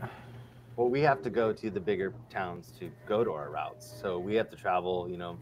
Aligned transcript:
Yeah. 0.00 0.08
Well, 0.76 0.88
we 0.88 1.00
have 1.02 1.22
to 1.22 1.30
go 1.30 1.52
to 1.52 1.70
the 1.70 1.80
bigger 1.80 2.14
towns 2.30 2.72
to 2.78 2.90
go 3.06 3.24
to 3.24 3.32
our 3.32 3.50
routes. 3.50 3.94
So 4.00 4.18
we 4.18 4.34
have 4.36 4.48
to 4.50 4.56
travel, 4.56 5.06
you 5.08 5.18
know, 5.18 5.36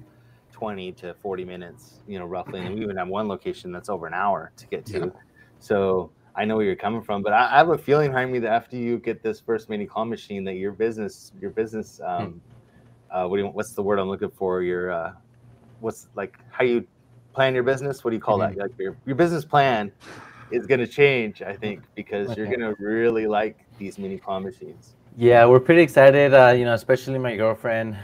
20 0.52 0.92
to 0.92 1.14
40 1.14 1.44
minutes, 1.44 2.00
you 2.08 2.18
know, 2.18 2.26
roughly. 2.26 2.60
And 2.60 2.74
we 2.74 2.82
even 2.82 2.96
have 2.96 3.08
one 3.08 3.28
location 3.28 3.70
that's 3.70 3.88
over 3.88 4.06
an 4.06 4.14
hour 4.14 4.50
to 4.56 4.66
get 4.66 4.84
to. 4.86 4.98
Yeah. 4.98 5.20
So 5.60 6.10
I 6.34 6.44
know 6.44 6.56
where 6.56 6.66
you're 6.66 6.76
coming 6.76 7.02
from, 7.02 7.22
but 7.22 7.32
I, 7.32 7.46
I 7.54 7.58
have 7.58 7.68
a 7.68 7.78
feeling, 7.78 8.10
Jaime, 8.12 8.40
that 8.40 8.50
after 8.50 8.76
you 8.76 8.98
get 8.98 9.22
this 9.22 9.40
first 9.40 9.68
mini 9.68 9.86
claw 9.86 10.04
machine, 10.04 10.42
that 10.44 10.54
your 10.54 10.72
business, 10.72 11.32
your 11.40 11.50
business, 11.50 12.00
um, 12.04 12.40
uh, 13.10 13.26
what 13.26 13.36
do 13.36 13.44
you, 13.44 13.48
what's 13.48 13.72
the 13.72 13.82
word 13.82 13.98
I'm 13.98 14.08
looking 14.08 14.30
for? 14.30 14.62
Your, 14.62 14.90
uh, 14.90 15.12
what's 15.80 16.08
like 16.16 16.38
how 16.50 16.64
you 16.64 16.86
plan 17.34 17.54
your 17.54 17.62
business? 17.62 18.02
What 18.04 18.10
do 18.10 18.16
you 18.16 18.22
call 18.22 18.38
that? 18.38 18.56
Like 18.56 18.72
your, 18.78 18.96
your 19.06 19.16
business 19.16 19.44
plan 19.44 19.92
is 20.50 20.66
going 20.66 20.80
to 20.80 20.86
change, 20.86 21.40
I 21.42 21.54
think, 21.54 21.82
because 21.94 22.36
you're 22.36 22.46
going 22.46 22.60
to 22.60 22.74
really 22.78 23.26
like 23.26 23.64
these 23.80 23.98
mini 23.98 24.18
claw 24.18 24.38
machines. 24.38 24.94
Yeah, 25.16 25.44
we're 25.46 25.58
pretty 25.58 25.82
excited, 25.82 26.32
uh, 26.32 26.50
you 26.56 26.64
know, 26.64 26.74
especially 26.74 27.18
my 27.18 27.34
girlfriend, 27.36 27.96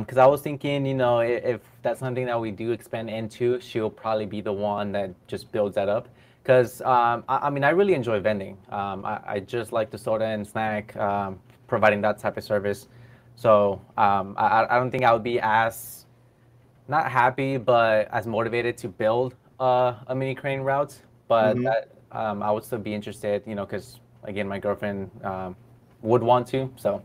because 0.00 0.16
I 0.16 0.24
was 0.24 0.40
thinking, 0.40 0.86
you 0.86 0.94
know, 0.94 1.18
i- 1.18 1.26
if 1.26 1.60
that's 1.82 2.00
something 2.00 2.24
that 2.24 2.40
we 2.40 2.50
do 2.50 2.70
expand 2.72 3.10
into, 3.10 3.60
she'll 3.60 3.90
probably 3.90 4.24
be 4.24 4.40
the 4.40 4.52
one 4.52 4.90
that 4.92 5.10
just 5.26 5.52
builds 5.52 5.74
that 5.74 5.90
up. 5.90 6.08
Because, 6.42 6.80
um, 6.82 7.24
I, 7.28 7.36
I 7.46 7.50
mean, 7.50 7.64
I 7.64 7.70
really 7.70 7.94
enjoy 7.94 8.18
vending. 8.20 8.56
Um, 8.70 9.04
I, 9.04 9.20
I 9.26 9.40
just 9.40 9.72
like 9.72 9.90
the 9.90 9.98
soda 9.98 10.24
and 10.24 10.46
snack, 10.46 10.96
um, 10.96 11.38
providing 11.66 12.00
that 12.02 12.18
type 12.18 12.36
of 12.38 12.44
service. 12.44 12.88
So 13.36 13.80
um, 13.98 14.34
I, 14.38 14.66
I- 14.70 14.78
don't 14.78 14.90
think 14.90 15.04
I 15.04 15.12
would 15.12 15.22
be 15.22 15.40
as, 15.40 16.06
not 16.88 17.10
happy, 17.10 17.56
but 17.58 18.08
as 18.12 18.26
motivated 18.26 18.76
to 18.78 18.88
build 18.88 19.34
uh, 19.60 19.94
a 20.08 20.14
mini 20.14 20.34
crane 20.34 20.60
route. 20.60 20.94
But 21.28 21.56
Mhm. 21.56 21.64
that, 21.64 21.88
um, 22.12 22.42
I 22.42 22.50
would 22.50 22.64
still 22.64 22.78
be 22.78 22.94
interested, 22.94 23.42
you 23.46 23.54
know, 23.54 23.64
because, 23.66 24.00
again, 24.24 24.48
my 24.48 24.58
girlfriend 24.58 25.10
um, 25.24 25.56
would 26.02 26.22
want 26.22 26.46
to. 26.48 26.70
So 26.76 27.02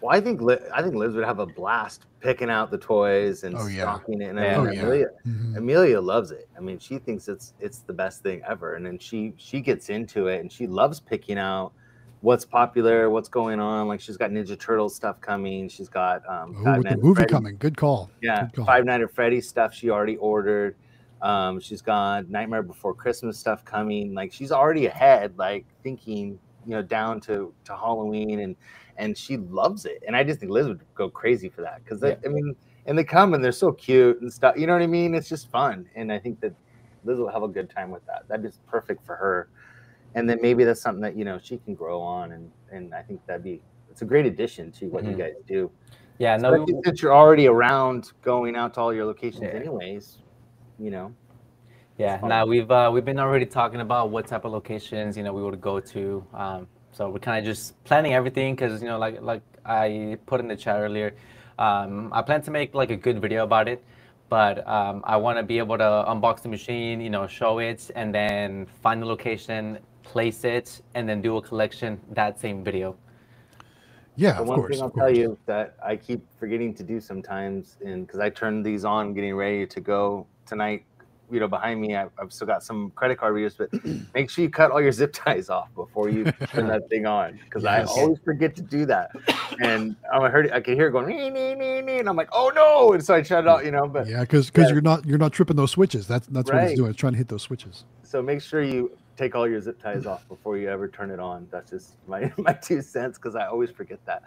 Well, 0.00 0.14
I 0.14 0.20
think 0.20 0.40
Li- 0.40 0.58
I 0.74 0.82
think 0.82 0.94
Liz 0.94 1.14
would 1.14 1.24
have 1.24 1.38
a 1.38 1.46
blast 1.46 2.06
picking 2.20 2.50
out 2.50 2.70
the 2.70 2.78
toys 2.78 3.44
and 3.44 3.54
Oh, 3.56 3.66
yeah. 3.66 3.82
stocking 3.82 4.20
it. 4.20 4.30
And 4.30 4.38
Yeah. 4.38 4.60
I 4.60 4.64
mean, 4.64 4.68
Oh, 4.68 4.72
yeah. 4.72 4.82
Emelia, 4.82 5.06
Mhm. 5.26 5.56
Emelia 5.56 6.00
loves 6.02 6.30
it. 6.32 6.48
I 6.56 6.60
mean, 6.60 6.78
she 6.78 6.98
thinks 6.98 7.28
it's 7.28 7.54
it's 7.60 7.78
the 7.80 7.92
best 7.92 8.22
thing 8.22 8.42
ever, 8.46 8.74
and 8.74 8.84
then 8.84 8.98
she 8.98 9.32
she 9.36 9.60
gets 9.60 9.88
into 9.88 10.26
it 10.28 10.40
and 10.40 10.50
she 10.52 10.66
loves 10.66 11.00
picking 11.00 11.38
out 11.38 11.72
what's 12.22 12.44
popular, 12.44 13.08
what's 13.10 13.28
going 13.28 13.60
on. 13.60 13.88
Like 13.88 14.00
she's 14.00 14.16
got 14.16 14.30
Ninja 14.30 14.58
Turtle 14.58 14.88
stuff 14.88 15.20
coming. 15.20 15.68
She's 15.68 15.88
got 15.88 16.22
um, 16.28 16.56
Ooh, 16.66 16.76
with 16.78 16.88
the 16.88 16.96
movie 16.96 17.14
Freddy's- 17.20 17.30
coming. 17.30 17.56
Good 17.58 17.76
call. 17.76 18.10
Yeah, 18.20 18.42
Good 18.46 18.52
call. 18.56 18.64
Five 18.66 18.84
Nights 18.84 19.04
at 19.04 19.14
Freddy's 19.14 19.48
stuff 19.48 19.72
she 19.74 19.90
already 19.90 20.16
ordered. 20.16 20.76
Um, 21.26 21.58
she's 21.58 21.82
got 21.82 22.28
Nightmare 22.30 22.62
Before 22.62 22.94
Christmas 22.94 23.36
stuff 23.36 23.64
coming. 23.64 24.14
Like 24.14 24.32
she's 24.32 24.52
already 24.52 24.86
ahead, 24.86 25.36
like 25.36 25.66
thinking, 25.82 26.38
you 26.64 26.70
know, 26.70 26.82
down 26.82 27.20
to 27.22 27.52
to 27.64 27.76
Halloween, 27.76 28.40
and 28.40 28.54
and 28.96 29.18
she 29.18 29.36
loves 29.36 29.86
it. 29.86 30.02
And 30.06 30.14
I 30.16 30.22
just 30.22 30.38
think 30.38 30.52
Liz 30.52 30.68
would 30.68 30.82
go 30.94 31.08
crazy 31.10 31.48
for 31.48 31.62
that 31.62 31.82
because 31.82 32.00
Yeah. 32.02 32.14
I 32.24 32.28
mean, 32.28 32.54
and 32.86 32.96
they 32.96 33.02
come 33.02 33.34
and 33.34 33.42
they're 33.42 33.50
so 33.66 33.72
cute 33.72 34.20
and 34.20 34.32
stuff. 34.32 34.56
You 34.56 34.68
know 34.68 34.74
what 34.74 34.82
I 34.82 34.86
mean? 34.86 35.14
It's 35.14 35.28
just 35.28 35.50
fun, 35.50 35.88
and 35.96 36.12
I 36.12 36.18
think 36.20 36.40
that 36.42 36.52
Liz 37.04 37.18
will 37.18 37.28
have 37.30 37.42
a 37.42 37.48
good 37.48 37.68
time 37.70 37.90
with 37.90 38.06
that. 38.06 38.22
That 38.28 38.44
is 38.44 38.60
perfect 38.68 39.04
for 39.04 39.16
her. 39.16 39.48
And 40.14 40.30
then 40.30 40.38
maybe 40.40 40.62
that's 40.64 40.80
something 40.80 41.02
that 41.02 41.16
you 41.16 41.24
know 41.24 41.38
she 41.42 41.58
can 41.58 41.74
grow 41.74 42.00
on, 42.00 42.32
and 42.32 42.52
and 42.70 42.94
I 42.94 43.02
think 43.02 43.20
that'd 43.26 43.42
be 43.42 43.60
it's 43.90 44.02
a 44.02 44.04
great 44.04 44.26
addition 44.26 44.70
to 44.78 44.86
what 44.86 45.02
Mhm. 45.04 45.10
you 45.10 45.16
guys 45.16 45.34
do. 45.48 45.70
yeah, 46.18 46.36
no, 46.36 46.52
Especially 46.54 46.80
since 46.84 47.02
you're 47.02 47.14
already 47.14 47.48
around 47.48 48.12
going 48.22 48.54
out 48.54 48.74
to 48.74 48.80
all 48.80 48.94
your 48.94 49.04
locations 49.04 49.42
Yeah. 49.42 49.48
anyways, 49.60 50.18
you 50.78 50.90
know. 50.90 51.12
Yeah, 51.98 52.20
now 52.22 52.44
we've 52.46 52.70
uh, 52.70 52.90
we've 52.92 53.04
been 53.04 53.18
already 53.18 53.46
talking 53.46 53.80
about 53.80 54.10
what 54.10 54.26
type 54.26 54.44
of 54.44 54.52
locations 54.52 55.16
you 55.16 55.22
know 55.22 55.32
we 55.32 55.42
would 55.42 55.60
go 55.60 55.80
to. 55.80 56.24
Um, 56.34 56.66
so 56.92 57.08
we're 57.10 57.18
kind 57.20 57.38
of 57.38 57.44
just 57.44 57.82
planning 57.84 58.12
everything 58.14 58.54
because 58.54 58.82
you 58.82 58.88
know 58.88 58.98
like 58.98 59.20
like 59.22 59.42
I 59.64 60.18
put 60.26 60.40
in 60.40 60.48
the 60.48 60.56
chat 60.56 60.78
earlier, 60.80 61.14
um, 61.58 62.10
I 62.12 62.22
plan 62.22 62.42
to 62.42 62.50
make 62.50 62.74
like 62.74 62.90
a 62.90 62.96
good 62.96 63.20
video 63.20 63.44
about 63.44 63.68
it, 63.68 63.82
but 64.28 64.66
um, 64.68 65.02
I 65.04 65.16
want 65.16 65.38
to 65.38 65.42
be 65.42 65.58
able 65.58 65.78
to 65.78 66.04
unbox 66.08 66.42
the 66.42 66.48
machine, 66.48 67.00
you 67.00 67.10
know, 67.10 67.26
show 67.26 67.58
it, 67.58 67.90
and 67.96 68.14
then 68.14 68.66
find 68.82 69.00
the 69.02 69.06
location, 69.06 69.78
place 70.02 70.44
it, 70.44 70.82
and 70.94 71.08
then 71.08 71.22
do 71.22 71.36
a 71.38 71.42
collection 71.42 72.00
that 72.12 72.38
same 72.38 72.62
video. 72.62 72.96
Yeah, 74.16 74.38
The 74.38 74.42
of 74.42 74.48
one 74.48 74.56
course. 74.60 74.70
thing 74.70 74.80
I'll 74.82 74.90
tell 74.90 75.06
course. 75.06 75.18
you 75.18 75.38
that 75.46 75.76
I 75.84 75.96
keep 75.96 76.22
forgetting 76.38 76.74
to 76.74 76.82
do 76.82 77.00
sometimes, 77.00 77.76
and 77.84 78.06
because 78.06 78.20
I 78.20 78.30
turn 78.30 78.62
these 78.62 78.84
on, 78.84 79.14
getting 79.14 79.34
ready 79.34 79.66
to 79.66 79.80
go 79.80 80.26
tonight, 80.46 80.84
you 81.30 81.40
know, 81.40 81.48
behind 81.48 81.80
me, 81.80 81.96
I, 81.96 82.06
I've 82.20 82.32
still 82.32 82.46
got 82.46 82.62
some 82.62 82.92
credit 82.94 83.18
card 83.18 83.34
readers, 83.34 83.54
but 83.58 83.68
make 84.14 84.30
sure 84.30 84.42
you 84.44 84.50
cut 84.50 84.70
all 84.70 84.80
your 84.80 84.92
zip 84.92 85.12
ties 85.12 85.50
off 85.50 85.74
before 85.74 86.08
you 86.08 86.24
turn 86.52 86.68
that 86.68 86.88
thing 86.88 87.04
on, 87.06 87.38
because 87.44 87.64
Yes. 87.64 87.88
I 87.88 88.00
always 88.00 88.18
forget 88.24 88.54
to 88.56 88.62
do 88.62 88.86
that. 88.86 89.10
And 89.60 89.96
I 90.12 90.28
heard, 90.28 90.50
I 90.52 90.60
can 90.60 90.74
hear 90.74 90.88
it 90.88 90.92
going, 90.92 91.08
nee, 91.08 91.30
nee, 91.30 91.54
nee, 91.54 91.80
nee, 91.82 91.98
and 91.98 92.08
I'm 92.08 92.16
like, 92.16 92.28
oh 92.32 92.52
no! 92.54 92.92
And 92.92 93.04
so 93.04 93.14
I 93.14 93.22
shut 93.22 93.44
it 93.44 93.48
out, 93.48 93.64
you 93.64 93.70
know. 93.70 93.88
But 93.88 94.06
Yeah, 94.06 94.20
because 94.20 94.46
because 94.46 94.68
Yeah. 94.68 94.74
you're 94.74 94.82
not 94.82 95.04
you're 95.06 95.18
not 95.18 95.32
tripping 95.32 95.56
those 95.56 95.70
switches. 95.70 96.06
That's 96.06 96.26
that's 96.28 96.50
what 96.50 96.58
Right. 96.58 96.68
it's 96.68 96.76
doing. 96.76 96.90
It's 96.90 96.98
trying 96.98 97.12
to 97.14 97.18
hit 97.18 97.28
those 97.28 97.42
switches. 97.42 97.84
so 98.04 98.22
make 98.22 98.40
sure 98.42 98.62
you 98.62 98.90
take 99.16 99.34
all 99.34 99.48
your 99.48 99.60
zip 99.60 99.80
ties 99.82 100.06
off 100.06 100.28
before 100.28 100.58
you 100.58 100.68
ever 100.68 100.88
turn 100.88 101.10
it 101.10 101.18
on. 101.18 101.48
That's 101.50 101.70
just 101.70 101.96
my 102.06 102.32
my 102.38 102.52
two 102.52 102.82
cents 102.82 103.18
because 103.18 103.34
I 103.34 103.46
always 103.46 103.70
forget 103.70 103.98
that. 104.06 104.22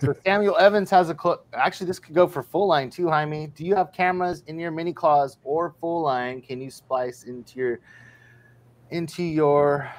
So 0.00 0.14
Samuel 0.24 0.56
Evans 0.58 0.90
has 0.90 1.10
a 1.10 1.16
cl- 1.20 1.44
actually 1.54 1.86
this 1.86 1.98
could 1.98 2.14
go 2.14 2.26
for 2.26 2.42
full 2.42 2.66
line 2.66 2.90
too, 2.90 3.08
Jaime. 3.08 3.46
Do 3.48 3.64
you 3.64 3.74
have 3.74 3.92
cameras 3.92 4.42
in 4.46 4.58
your 4.58 4.70
mini 4.70 4.92
claws 4.92 5.38
or 5.44 5.74
full 5.80 6.02
line? 6.02 6.40
Can 6.42 6.60
you 6.60 6.70
splice 6.70 7.24
into 7.24 7.58
your 7.58 7.80
into 8.90 9.22
your 9.22 9.90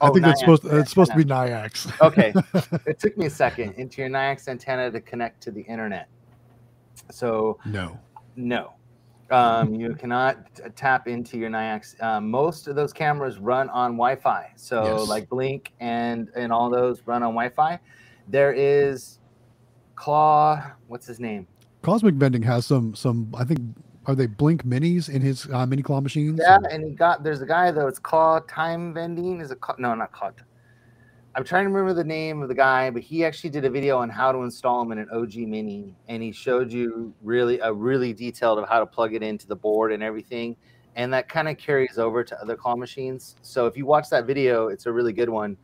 I 0.00 0.08
Oh, 0.08 0.12
think 0.12 0.26
that's 0.26 0.42
Nayax 0.42 0.58
supposed 0.58 0.64
it's 0.74 0.90
supposed 0.90 1.10
to 1.12 1.16
be. 1.16 1.24
Nayax. 1.24 1.90
Okay. 2.02 2.34
it 2.86 2.98
took 2.98 3.16
me 3.16 3.26
a 3.26 3.30
second 3.30 3.72
into 3.74 4.02
your 4.02 4.10
Nayax 4.10 4.46
antenna 4.48 4.90
to 4.90 5.00
connect 5.00 5.42
to 5.44 5.50
the 5.50 5.62
internet. 5.62 6.08
So 7.10 7.58
no. 7.64 7.98
no. 8.36 8.72
Um, 9.30 9.74
you 9.74 9.94
cannot 9.94 10.54
t- 10.54 10.62
tap 10.76 11.08
into 11.08 11.36
your 11.36 11.50
Nayax. 11.50 12.00
Um, 12.02 12.30
most 12.30 12.68
of 12.68 12.76
those 12.76 12.92
cameras 12.92 13.38
run 13.38 13.68
on 13.70 13.92
Wi-Fi. 13.92 14.52
So 14.56 14.98
Yes. 15.00 15.08
like 15.08 15.28
Blink 15.28 15.72
and 15.80 16.28
and 16.36 16.52
all 16.52 16.70
those 16.70 17.02
run 17.06 17.22
on 17.22 17.30
Wi-Fi. 17.34 17.78
There 18.28 18.52
is 18.52 19.18
Claw. 19.94 20.62
What's 20.88 21.06
his 21.06 21.18
name? 21.20 21.46
Cosmic 21.82 22.14
Vending 22.14 22.42
has 22.42 22.66
some 22.66 22.94
some 22.94 23.32
I 23.36 23.44
think 23.44 23.60
are 24.06 24.14
they 24.14 24.26
Blink 24.26 24.64
minis 24.64 25.08
in 25.08 25.20
his 25.20 25.48
uh, 25.52 25.66
mini 25.66 25.82
claw 25.82 26.00
machines? 26.00 26.38
Yeah, 26.40 26.58
Or- 26.58 26.68
and 26.68 26.84
he 26.84 26.90
got 26.90 27.24
there's 27.24 27.42
a 27.42 27.46
guy 27.46 27.70
though. 27.72 27.88
It's 27.88 27.98
Claw 27.98 28.38
Time 28.48 28.94
Vending. 28.94 29.40
Is 29.40 29.50
it? 29.50 29.60
Claw, 29.60 29.74
no, 29.78 29.94
not 29.94 30.12
Claw. 30.12 30.30
I'm 31.36 31.44
trying 31.44 31.64
to 31.64 31.70
remember 31.70 31.92
the 31.92 32.02
name 32.02 32.40
of 32.40 32.48
the 32.48 32.54
guy, 32.54 32.88
but 32.88 33.02
he 33.02 33.22
actually 33.22 33.50
did 33.50 33.66
a 33.66 33.70
video 33.70 33.98
on 33.98 34.08
how 34.08 34.32
to 34.32 34.38
install 34.38 34.82
them 34.82 34.92
in 34.92 34.98
an 34.98 35.08
OG 35.12 35.36
Mini, 35.36 35.94
and 36.08 36.22
he 36.22 36.32
showed 36.32 36.72
you 36.72 37.12
really 37.22 37.58
a 37.58 37.70
really 37.70 38.14
detailed 38.14 38.58
of 38.58 38.66
how 38.66 38.80
to 38.80 38.86
plug 38.86 39.14
it 39.14 39.22
into 39.22 39.46
the 39.46 39.54
board 39.54 39.92
and 39.92 40.02
everything, 40.02 40.56
and 40.94 41.12
that 41.12 41.28
kind 41.28 41.46
of 41.46 41.58
carries 41.58 41.98
over 41.98 42.24
to 42.24 42.40
other 42.40 42.56
claw 42.56 42.74
machines. 42.74 43.36
So 43.42 43.66
if 43.66 43.76
you 43.76 43.84
watch 43.84 44.08
that 44.08 44.24
video, 44.24 44.68
it's 44.68 44.86
a 44.86 44.92
really 44.92 45.12
good 45.12 45.28
one. 45.28 45.58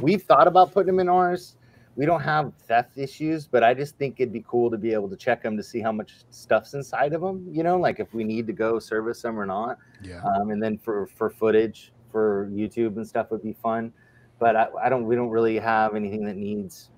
We've 0.00 0.20
thought 0.20 0.48
about 0.48 0.72
putting 0.72 0.88
them 0.88 0.98
in 0.98 1.08
ours. 1.08 1.54
We 1.94 2.04
don't 2.04 2.22
have 2.22 2.52
theft 2.66 2.98
issues, 2.98 3.46
but 3.46 3.62
I 3.62 3.74
just 3.74 3.96
think 3.98 4.18
it'd 4.18 4.32
be 4.32 4.44
cool 4.48 4.72
to 4.72 4.76
be 4.76 4.92
able 4.92 5.08
to 5.08 5.16
check 5.16 5.40
them 5.40 5.56
to 5.56 5.62
see 5.62 5.78
how 5.78 5.92
much 5.92 6.24
stuff's 6.30 6.74
inside 6.74 7.12
of 7.12 7.20
them. 7.20 7.46
You 7.48 7.62
know, 7.62 7.78
like 7.78 8.00
if 8.00 8.12
we 8.12 8.24
need 8.24 8.48
to 8.48 8.52
go 8.52 8.80
service 8.80 9.22
them 9.22 9.38
or 9.38 9.46
not 9.46 9.78
yeah. 10.02 10.20
um, 10.24 10.50
and 10.50 10.60
then 10.60 10.78
for 10.78 11.06
for 11.06 11.30
footage 11.30 11.92
for 12.10 12.50
YouTube 12.52 12.96
and 12.96 13.06
stuff 13.06 13.30
would 13.30 13.42
be 13.42 13.52
fun. 13.52 13.92
But 14.42 14.56
I, 14.56 14.66
I 14.84 14.88
don't 14.88 15.06
we 15.06 15.14
don't 15.14 15.30
really 15.30 15.58
have 15.60 15.94
anything 15.94 16.24
that 16.26 16.36
needs 16.36 16.90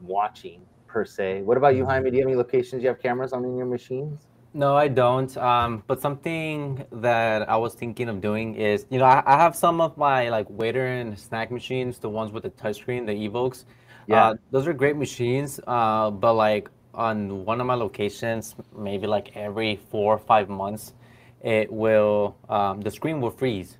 watching 0.00 0.62
per 0.86 1.04
se. 1.04 1.42
What 1.42 1.58
about 1.58 1.76
you, 1.76 1.84
Jaime? 1.84 2.10
Do 2.10 2.16
you 2.16 2.22
have 2.22 2.28
any 2.28 2.36
locations 2.44 2.82
you 2.82 2.88
have 2.88 3.02
cameras 3.06 3.34
on 3.34 3.44
in 3.44 3.54
your 3.54 3.66
machines? 3.66 4.26
No, 4.54 4.74
I 4.74 4.88
don't. 4.88 5.36
Um, 5.36 5.82
but 5.86 6.00
something 6.00 6.86
that 6.90 7.46
I 7.50 7.56
was 7.58 7.74
thinking 7.74 8.08
of 8.08 8.22
doing 8.22 8.54
is, 8.54 8.86
you 8.88 8.98
know, 8.98 9.04
I, 9.04 9.22
I 9.26 9.36
have 9.36 9.54
some 9.54 9.82
of 9.82 9.98
my 9.98 10.30
like 10.30 10.46
waiter 10.48 10.86
and 10.86 11.18
snack 11.18 11.50
machines, 11.50 11.98
the 11.98 12.08
ones 12.08 12.32
with 12.32 12.44
the 12.44 12.50
touchscreen, 12.62 13.04
the 13.04 13.12
Evokes. 13.12 13.66
Yeah. 14.06 14.28
Uh, 14.28 14.34
those 14.50 14.66
are 14.66 14.72
great 14.72 14.96
machines. 14.96 15.60
Uh, 15.66 16.10
but 16.10 16.32
like 16.32 16.70
on 16.94 17.44
one 17.44 17.60
of 17.60 17.66
my 17.66 17.74
locations, 17.74 18.56
maybe 18.74 19.06
like 19.06 19.36
every 19.36 19.76
four 19.90 20.14
or 20.14 20.18
five 20.18 20.48
months, 20.48 20.94
it 21.42 21.70
will 21.70 22.38
um, 22.48 22.80
the 22.80 22.90
screen 22.90 23.20
will 23.20 23.36
freeze. 23.42 23.76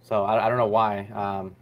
So 0.00 0.24
I, 0.24 0.46
I 0.46 0.48
don't 0.48 0.56
know 0.56 0.72
why, 0.80 1.06
um, 1.12 1.54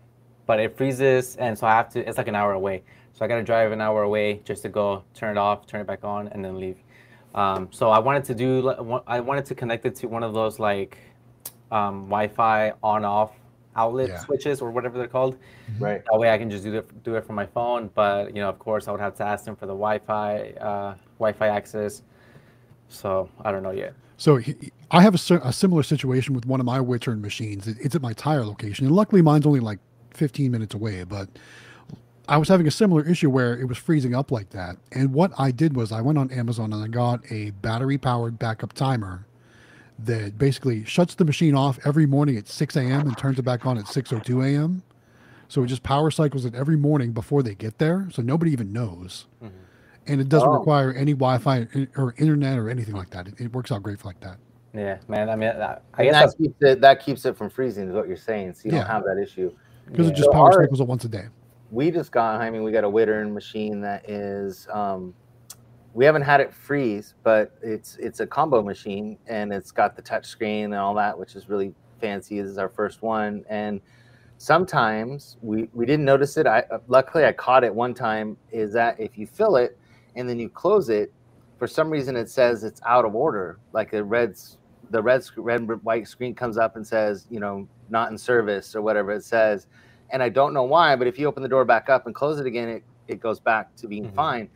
but 0.46 0.60
it 0.60 0.76
freezes, 0.76 1.37
and 1.37 1.58
so 1.58 1.66
I 1.66 1.72
have 1.72 1.88
to. 1.90 2.06
It's 2.08 2.19
like 2.19 2.28
an 2.28 2.34
hour 2.37 2.52
away, 2.52 2.82
so 3.12 3.25
I 3.25 3.28
gotta 3.28 3.43
drive 3.43 3.72
an 3.72 3.81
hour 3.81 4.02
away 4.04 4.40
just 4.44 4.62
to 4.62 4.69
go 4.69 5.02
turn 5.14 5.37
it 5.37 5.40
off, 5.40 5.66
turn 5.66 5.81
it 5.81 5.87
back 5.87 6.04
on, 6.04 6.28
and 6.28 6.44
then 6.44 6.58
leave. 6.58 6.78
Um, 7.34 7.69
so 7.70 7.90
I 7.90 7.98
wanted 7.98 8.25
to 8.25 8.34
do. 8.34 8.69
I 9.06 9.20
wanted 9.20 9.44
to 9.46 9.54
connect 9.54 9.84
it 9.87 9.94
to 9.96 10.06
one 10.08 10.22
of 10.22 10.32
those 10.32 10.58
like 10.58 10.98
um, 11.70 12.04
Wi-Fi 12.06 12.72
on-off 12.82 13.32
outlet 13.75 14.08
Yeah. 14.08 14.20
switches 14.20 14.62
or 14.62 14.70
whatever 14.70 14.96
they're 14.96 15.06
called. 15.08 15.37
Right. 15.78 16.02
That 16.10 16.19
way 16.19 16.31
I 16.31 16.38
can 16.38 16.48
just 16.50 16.64
do 16.64 16.75
it 16.76 17.02
do 17.02 17.16
it 17.16 17.26
from 17.26 17.34
my 17.37 17.44
phone. 17.46 17.90
But 17.94 18.34
you 18.34 18.40
know, 18.40 18.48
of 18.48 18.58
course, 18.58 18.88
I 18.88 18.93
would 18.93 19.00
have 19.02 19.14
to 19.16 19.25
ask 19.25 19.44
them 19.44 19.54
for 19.56 19.66
the 19.66 19.75
Wi-Fi 19.75 20.52
uh, 20.60 20.94
Wi-Fi 21.19 21.48
access. 21.48 22.02
So 22.88 23.28
I 23.44 23.50
don't 23.52 23.62
know 23.62 23.72
yet. 23.72 23.94
So 24.16 24.37
he, 24.37 24.54
he- 24.60 24.72
I 24.93 25.02
have 25.02 25.14
a, 25.14 25.34
a 25.43 25.52
similar 25.52 25.82
situation 25.82 26.32
with 26.32 26.46
one 26.46 26.60
of 26.60 26.64
my 26.66 26.78
Wittern 26.78 27.20
machines. 27.20 27.66
It- 27.66 27.76
it's 27.81 27.94
at 27.96 28.02
my 28.02 28.12
tire 28.12 28.44
location, 28.44 28.87
and 28.87 28.94
luckily 28.94 29.20
mine's 29.20 29.44
only 29.44 29.60
like 29.60 29.81
15 30.17 30.51
minutes 30.51 30.75
away, 30.75 31.05
but 31.05 31.29
I 32.29 32.39
was 32.39 32.49
having 32.49 32.67
a 32.67 32.71
similar 32.71 33.07
issue 33.07 33.31
where 33.31 33.57
it 33.57 33.67
was 33.67 33.79
freezing 33.79 34.15
up 34.15 34.33
like 34.33 34.51
that. 34.51 34.77
And 34.93 35.13
what 35.13 35.33
I 35.39 35.51
did 35.53 35.77
was 35.77 35.93
I 35.93 36.01
went 36.01 36.19
on 36.19 36.31
Amazon 36.33 36.73
and 36.73 36.83
I 36.83 36.89
got 36.89 37.21
a 37.31 37.51
battery 37.51 37.99
powered 37.99 38.39
backup 38.39 38.73
timer 38.73 39.25
that 40.01 40.37
basically 40.37 40.85
shuts 40.85 41.15
the 41.15 41.25
machine 41.25 41.55
off 41.55 41.79
every 41.87 42.05
morning 42.05 42.37
at 42.37 42.49
6 42.49 42.77
a.m. 42.77 43.03
and 43.07 43.17
turns 43.17 43.39
it 43.39 43.43
back 43.43 43.65
on 43.65 43.79
at 43.79 43.85
6:02 43.87 44.45
a.m. 44.45 44.83
So 45.49 45.63
it 45.63 45.69
just 45.69 45.85
power 45.85 46.11
cycles 46.11 46.45
it 46.45 46.55
every 46.57 46.77
morning 46.77 47.13
before 47.13 47.43
they 47.43 47.55
get 47.55 47.79
there, 47.79 48.09
so 48.11 48.21
nobody 48.21 48.51
even 48.51 48.73
knows. 48.73 49.27
Mhm. 49.43 49.51
And 50.09 50.21
it 50.21 50.29
doesn't 50.29 50.49
Oh. 50.49 50.59
require 50.59 50.93
any 50.93 51.13
Wi-Fi 51.13 51.69
or 51.97 52.15
internet 52.19 52.59
or 52.59 52.69
anything 52.69 52.95
like 52.95 53.11
that. 53.11 53.29
It, 53.29 53.35
it 53.41 53.53
works 53.55 53.71
out 53.73 53.83
great 53.85 54.01
for 54.01 54.09
like 54.09 54.21
that. 54.21 54.39
Yeah, 54.75 54.99
man. 55.09 55.31
I 55.31 55.37
mean, 55.37 55.49
I, 55.51 55.79
I 55.95 56.05
guess 56.05 56.33
that 56.35 56.39
keeps 56.39 56.57
it 56.63 56.81
that 56.81 57.01
keeps 57.05 57.25
it 57.25 57.37
from 57.37 57.49
freezing, 57.49 57.89
is 57.89 57.95
what 57.95 58.09
you're 58.09 58.17
saying. 58.17 58.55
So 58.55 58.63
you 58.69 58.73
Yeah. 58.73 58.81
don't 58.81 58.91
have 58.91 59.05
that 59.05 59.19
issue. 59.23 59.53
Because 59.87 60.06
yeah. 60.06 60.12
it 60.12 60.17
just 60.17 60.27
So 60.27 60.33
power 60.33 60.47
our- 60.53 60.62
cycles 60.65 60.81
it 60.81 60.87
once 60.87 61.05
a 61.05 61.09
day. 61.09 61.25
we 61.71 61.91
just 61.91 62.12
got 62.12 62.41
i 62.41 62.49
mean 62.50 62.62
we 62.62 62.71
got 62.73 62.85
a 62.85 62.88
wittern 62.91 63.33
machine 63.33 63.81
that 63.81 64.09
is 64.09 64.69
um 64.73 65.12
we 65.94 66.05
haven't 66.05 66.23
had 66.23 66.41
it 66.41 66.53
freeze 66.55 67.15
but 67.25 67.53
it's 67.62 67.97
it's 67.97 68.21
a 68.21 68.27
combo 68.27 68.62
machine 68.62 69.19
and 69.27 69.53
it's 69.53 69.73
got 69.73 69.97
the 69.97 70.03
touch 70.03 70.27
screen 70.27 70.65
and 70.67 70.75
all 70.75 70.94
that 70.94 71.19
which 71.19 71.35
is 71.35 71.49
really 71.49 71.75
fancy 72.00 72.41
this 72.41 72.49
is 72.50 72.59
our 72.59 72.69
first 72.69 73.03
one 73.03 73.44
and 73.49 73.81
sometimes 74.38 75.38
we 75.43 75.69
we 75.73 75.85
didn't 75.87 76.05
notice 76.05 76.37
it 76.37 76.47
i 76.47 76.62
luckily 76.89 77.25
i 77.25 77.32
caught 77.32 77.65
it 77.65 77.75
one 77.75 77.94
time 77.94 78.37
is 78.53 78.73
that 78.73 78.99
if 79.00 79.17
you 79.19 79.27
fill 79.27 79.56
it 79.56 79.77
and 80.15 80.29
then 80.29 80.39
you 80.39 80.49
close 80.49 80.89
it 80.89 81.12
for 81.59 81.67
some 81.67 81.89
reason 81.91 82.15
it 82.17 82.29
says 82.31 82.62
it's 82.62 82.81
out 82.87 83.05
of 83.05 83.15
order 83.15 83.59
like 83.73 83.91
the 83.91 84.05
red's 84.05 84.59
the 84.91 85.03
red 85.03 85.25
red 85.37 85.69
white 85.82 86.06
screen 86.06 86.35
comes 86.35 86.59
up 86.59 86.77
and 86.77 86.87
says 86.87 87.27
you 87.31 87.41
know 87.41 87.67
not 87.91 88.11
in 88.11 88.19
service 88.19 88.75
or 88.75 88.83
whatever 88.83 89.12
it 89.12 89.25
says 89.25 89.67
and 90.11 90.23
I 90.23 90.29
don't 90.29 90.55
know 90.55 90.62
why, 90.62 90.94
but 90.94 91.09
if 91.09 91.19
you 91.19 91.27
open 91.27 91.43
the 91.43 91.49
door 91.49 91.65
back 91.65 91.88
up 91.88 92.06
and 92.06 92.15
close 92.15 92.38
it 92.38 92.47
again, 92.47 92.69
it, 92.69 92.85
it 93.09 93.19
goes 93.19 93.41
back 93.41 93.75
to 93.75 93.88
being 93.88 94.06
Mhm. 94.06 94.15
fine. 94.15 94.49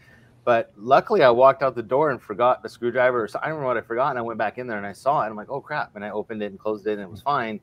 But 0.44 0.71
luckily, 0.77 1.25
I 1.25 1.31
walked 1.31 1.65
out 1.65 1.75
the 1.75 1.82
door 1.82 2.11
and 2.11 2.23
forgot 2.23 2.62
the 2.62 2.69
screwdriver. 2.69 3.27
So 3.27 3.41
I 3.43 3.47
don't 3.49 3.55
remember 3.56 3.67
what 3.67 3.77
I 3.77 3.81
forgot, 3.81 4.11
and 4.11 4.19
I 4.21 4.23
went 4.23 4.38
back 4.38 4.59
in 4.59 4.69
there 4.69 4.79
and 4.79 4.87
I 4.87 4.93
saw 4.93 5.23
it. 5.23 5.27
I'm 5.27 5.35
like, 5.35 5.50
oh 5.50 5.61
crap! 5.61 5.97
And 5.97 6.05
I 6.05 6.11
opened 6.11 6.41
it 6.44 6.53
and 6.53 6.59
closed 6.59 6.87
it, 6.87 6.93
and 6.93 7.03
it 7.03 7.11
was 7.11 7.21
fine. 7.21 7.59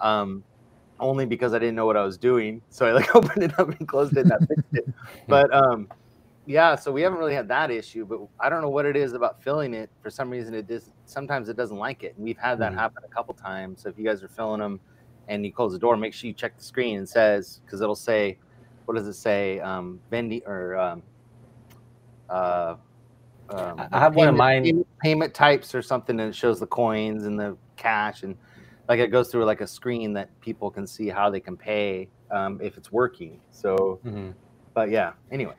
Um, 0.00 0.42
only 0.98 1.26
because 1.26 1.52
I 1.52 1.58
didn't 1.58 1.74
know 1.74 1.84
what 1.84 1.98
I 1.98 2.04
was 2.04 2.16
doing, 2.16 2.62
so 2.70 2.86
I 2.86 2.92
like 2.92 3.14
opened 3.14 3.42
it 3.42 3.58
up 3.60 3.68
and 3.68 3.86
closed 3.86 4.16
it 4.16 4.26
and 4.30 4.48
fixed 4.48 4.64
it. 4.72 4.88
But 5.28 5.54
um, 5.54 5.88
yeah, 6.46 6.74
so 6.74 6.90
we 6.90 7.02
haven't 7.02 7.18
really 7.18 7.34
had 7.34 7.48
that 7.48 7.70
issue. 7.70 8.06
But 8.06 8.20
I 8.40 8.48
don't 8.48 8.62
know 8.62 8.70
what 8.70 8.86
it 8.86 8.96
is 8.96 9.12
about 9.12 9.42
filling 9.42 9.74
it. 9.74 9.90
For 10.00 10.08
some 10.08 10.30
reason, 10.30 10.54
it 10.54 10.66
does. 10.66 10.90
Sometimes 11.04 11.50
it 11.50 11.56
doesn't 11.58 11.76
like 11.76 12.02
it, 12.02 12.14
and 12.16 12.24
we've 12.24 12.38
had 12.38 12.58
that 12.60 12.72
Mhm. 12.72 12.76
happen 12.76 13.02
a 13.04 13.14
couple 13.14 13.34
times. 13.34 13.82
So 13.82 13.90
if 13.90 13.98
you 13.98 14.06
guys 14.06 14.22
are 14.22 14.28
filling 14.28 14.60
them 14.60 14.80
and 15.28 15.44
you 15.44 15.52
close 15.52 15.72
the 15.72 15.78
door, 15.78 15.96
make 15.96 16.14
sure 16.14 16.28
you 16.28 16.34
check 16.34 16.56
the 16.56 16.62
screen 16.64 16.98
and 16.98 17.08
says 17.08 17.60
because 17.64 17.80
it'll 17.80 17.94
say, 17.94 18.38
what 18.84 18.94
does 18.96 19.06
it 19.08 19.14
say? 19.14 19.60
Um, 19.60 20.00
vending 20.10 20.42
or 20.46 20.76
um, 20.76 21.02
uh, 22.28 22.76
um, 23.48 23.88
I- 23.92 23.98
have 23.98 24.14
one 24.14 24.28
of 24.28 24.34
payment- 24.34 24.36
mind. 24.38 24.64
Payment, 24.64 24.86
payment 25.02 25.34
types 25.34 25.74
or 25.74 25.82
something, 25.82 26.18
and 26.20 26.30
it 26.30 26.34
shows 26.34 26.60
the 26.60 26.66
coins 26.66 27.24
and 27.26 27.38
the 27.38 27.56
cash 27.76 28.22
and 28.22 28.36
like 28.88 29.00
it 29.00 29.08
goes 29.10 29.30
through 29.30 29.44
like 29.44 29.60
a 29.60 29.66
screen 29.66 30.12
that 30.12 30.28
people 30.40 30.70
can 30.70 30.86
see 30.86 31.08
how 31.08 31.28
they 31.28 31.40
can 31.40 31.56
pay 31.56 32.08
um, 32.30 32.60
if 32.62 32.76
it's 32.76 32.90
working. 32.92 33.40
So, 33.50 34.00
Mhm. 34.04 34.34
but 34.74 34.90
yeah. 34.90 35.12
Anyway, 35.30 35.54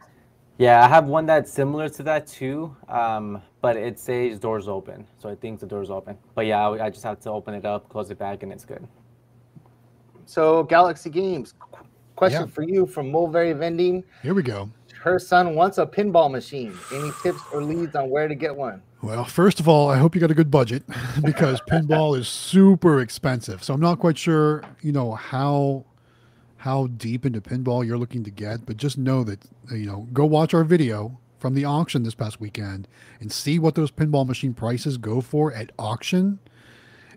Yeah, 0.59 0.83
I 0.83 0.87
have 0.87 1.05
one 1.05 1.25
that's 1.27 1.51
similar 1.51 1.87
to 1.89 2.03
that 2.03 2.25
too, 2.25 2.75
um, 2.89 3.41
but 3.61 3.75
it 3.77 3.99
says 3.99 4.39
doors 4.39 4.67
open, 4.67 5.05
so 5.19 5.29
I 5.29 5.35
think 5.35 5.59
the 5.59 5.67
door's 5.67 5.91
open. 5.91 6.17
But 6.33 6.47
yeah, 6.47 6.67
I, 6.67 6.85
I 6.85 6.89
just 6.89 7.03
have 7.03 7.19
to 7.21 7.29
open 7.31 7.53
it 7.53 7.63
up, 7.63 7.87
close 7.89 8.09
it 8.09 8.17
back, 8.17 8.41
and 8.43 8.51
it's 8.51 8.65
good. 8.65 8.87
So 10.27 10.63
Galaxy 10.63 11.09
Games. 11.09 11.53
Question 12.15 12.41
Yeah. 12.43 12.47
for 12.47 12.63
you 12.63 12.85
from 12.85 13.11
Mulberry 13.11 13.53
Vending. 13.53 14.03
Here 14.23 14.33
we 14.33 14.43
go. 14.43 14.69
Her 15.01 15.19
son 15.19 15.55
wants 15.55 15.77
a 15.77 15.85
pinball 15.85 16.31
machine. 16.31 16.73
Any 16.93 17.11
tips 17.21 17.39
or 17.53 17.63
leads 17.63 17.95
on 17.95 18.09
where 18.09 18.27
to 18.27 18.35
get 18.35 18.55
one? 18.55 18.81
Well, 19.03 19.23
first 19.25 19.59
of 19.59 19.67
all, 19.67 19.89
I 19.89 19.97
hope 19.97 20.15
you 20.15 20.21
got 20.21 20.31
a 20.31 20.35
good 20.35 20.49
budget 20.49 20.83
because 21.23 21.61
pinball 21.61 22.17
is 22.17 22.27
super 22.27 22.99
expensive. 22.99 23.63
So 23.63 23.73
I'm 23.75 23.79
not 23.79 23.99
quite 23.99 24.17
sure, 24.17 24.63
you 24.81 24.91
know, 24.91 25.13
how 25.13 25.85
how 26.57 26.87
deep 26.87 27.23
into 27.25 27.39
pinball 27.39 27.85
you're 27.85 27.99
looking 27.99 28.23
to 28.23 28.31
get, 28.31 28.65
but 28.65 28.77
just 28.77 28.97
know 28.97 29.23
that 29.23 29.39
you 29.71 29.85
know, 29.85 30.07
go 30.11 30.25
watch 30.25 30.55
our 30.55 30.63
video 30.63 31.19
from 31.37 31.53
the 31.53 31.63
auction 31.63 32.01
this 32.01 32.15
past 32.15 32.41
weekend 32.41 32.87
and 33.19 33.31
see 33.31 33.59
what 33.59 33.75
those 33.75 33.91
pinball 33.91 34.25
machine 34.27 34.55
prices 34.55 34.97
go 34.97 35.21
for 35.21 35.53
at 35.53 35.71
auction. 35.77 36.39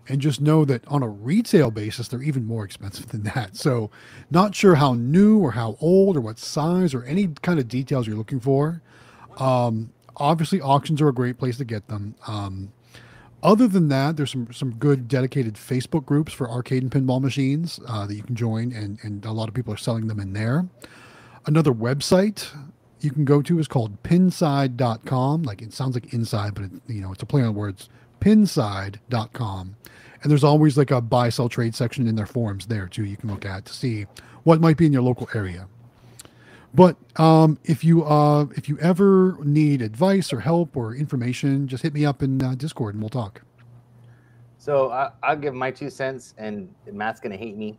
And 0.08 0.20
just 0.20 0.41
know 0.41 0.64
that 0.64 0.87
on 0.88 1.02
a 1.02 1.08
retail 1.08 1.70
basis, 1.70 2.08
they're 2.08 2.23
even 2.23 2.44
more 2.44 2.64
expensive 2.64 3.08
than 3.08 3.23
that. 3.25 3.56
So, 3.56 3.91
not 4.31 4.55
sure 4.55 4.75
how 4.75 4.94
new 4.94 5.38
or 5.38 5.52
how 5.52 5.76
old 5.81 6.17
or 6.17 6.20
what 6.20 6.38
size 6.38 6.94
or 6.94 7.05
any 7.05 7.29
kind 7.43 7.61
of 7.61 7.69
details 7.69 8.06
you're 8.06 8.17
looking 8.17 8.41
for. 8.41 8.82
Um, 9.38 9.93
obviously, 10.17 10.61
auctions 10.61 11.00
are 11.00 11.08
a 11.08 11.14
great 11.14 11.38
place 11.38 11.58
to 11.58 11.64
get 11.64 11.87
them. 11.88 12.17
Um, 12.26 12.73
other 13.43 13.67
than 13.67 13.88
that, 13.88 14.17
there's 14.17 14.32
some 14.32 14.52
some 14.52 14.75
good 14.75 15.08
dedicated 15.08 15.55
Facebook 15.55 16.05
groups 16.05 16.32
for 16.32 16.50
arcade 16.50 16.82
and 16.82 16.91
pinball 16.93 17.20
machines 17.20 17.81
uh, 17.88 18.06
that 18.06 18.14
you 18.14 18.23
can 18.23 18.35
join, 18.35 18.73
and 18.73 18.99
and 19.02 19.25
a 19.25 19.32
lot 19.32 19.49
of 19.49 19.55
people 19.55 19.73
are 19.73 19.79
selling 19.79 20.08
them 20.08 20.20
in 20.20 20.32
there. 20.32 20.67
Another 21.47 21.73
website 21.73 22.49
you 23.00 23.11
can 23.11 23.25
go 23.25 23.41
to 23.41 23.58
is 23.58 23.67
called 23.67 24.02
pinside.com. 24.02 25.43
Like 25.43 25.62
it 25.62 25.73
sounds 25.73 25.94
like 25.94 26.12
inside, 26.12 26.55
but 26.55 26.64
it, 26.64 26.70
you 26.87 27.00
know 27.00 27.12
it's 27.12 27.23
a 27.23 27.26
play 27.26 27.43
on 27.43 27.55
words. 27.55 27.88
Pinside.com, 28.21 29.77
and 30.23 30.31
there's 30.31 30.45
always 30.45 30.77
like 30.77 30.91
a 30.91 31.01
buy 31.01 31.29
sell 31.29 31.49
trade 31.49 31.75
section 31.75 32.07
in 32.07 32.15
their 32.15 32.27
forums 32.27 32.67
there 32.67 32.87
too. 32.87 33.05
You 33.05 33.17
can 33.17 33.31
look 33.31 33.45
at 33.45 33.65
to 33.67 33.73
see 33.73 34.07
what 34.45 34.61
might 34.61 34.77
be 34.77 34.87
in 34.87 34.93
your 34.93 35.03
local 35.03 35.29
area. 35.35 35.67
But 36.73 36.97
um, 37.17 37.59
if 37.65 37.83
you 37.83 38.05
uh, 38.05 38.47
if 38.57 38.69
you 38.69 38.79
ever 38.79 39.37
need 39.43 39.83
advice 39.83 40.33
or 40.33 40.41
help 40.41 40.77
or 40.77 40.95
information, 40.95 41.67
just 41.67 41.83
hit 41.83 41.93
me 41.93 42.05
up 42.05 42.23
in 42.23 42.43
uh, 42.43 42.55
Discord 42.55 42.95
and 42.95 43.03
we'll 43.03 43.11
talk. 43.11 43.43
So 44.59 44.91
I, 44.91 45.11
I'll 45.23 45.37
give 45.37 45.55
my 45.55 45.71
two 45.71 45.91
cents, 45.91 46.35
and 46.39 46.73
Matt's 46.93 47.19
gonna 47.19 47.37
hate 47.37 47.57
me 47.57 47.79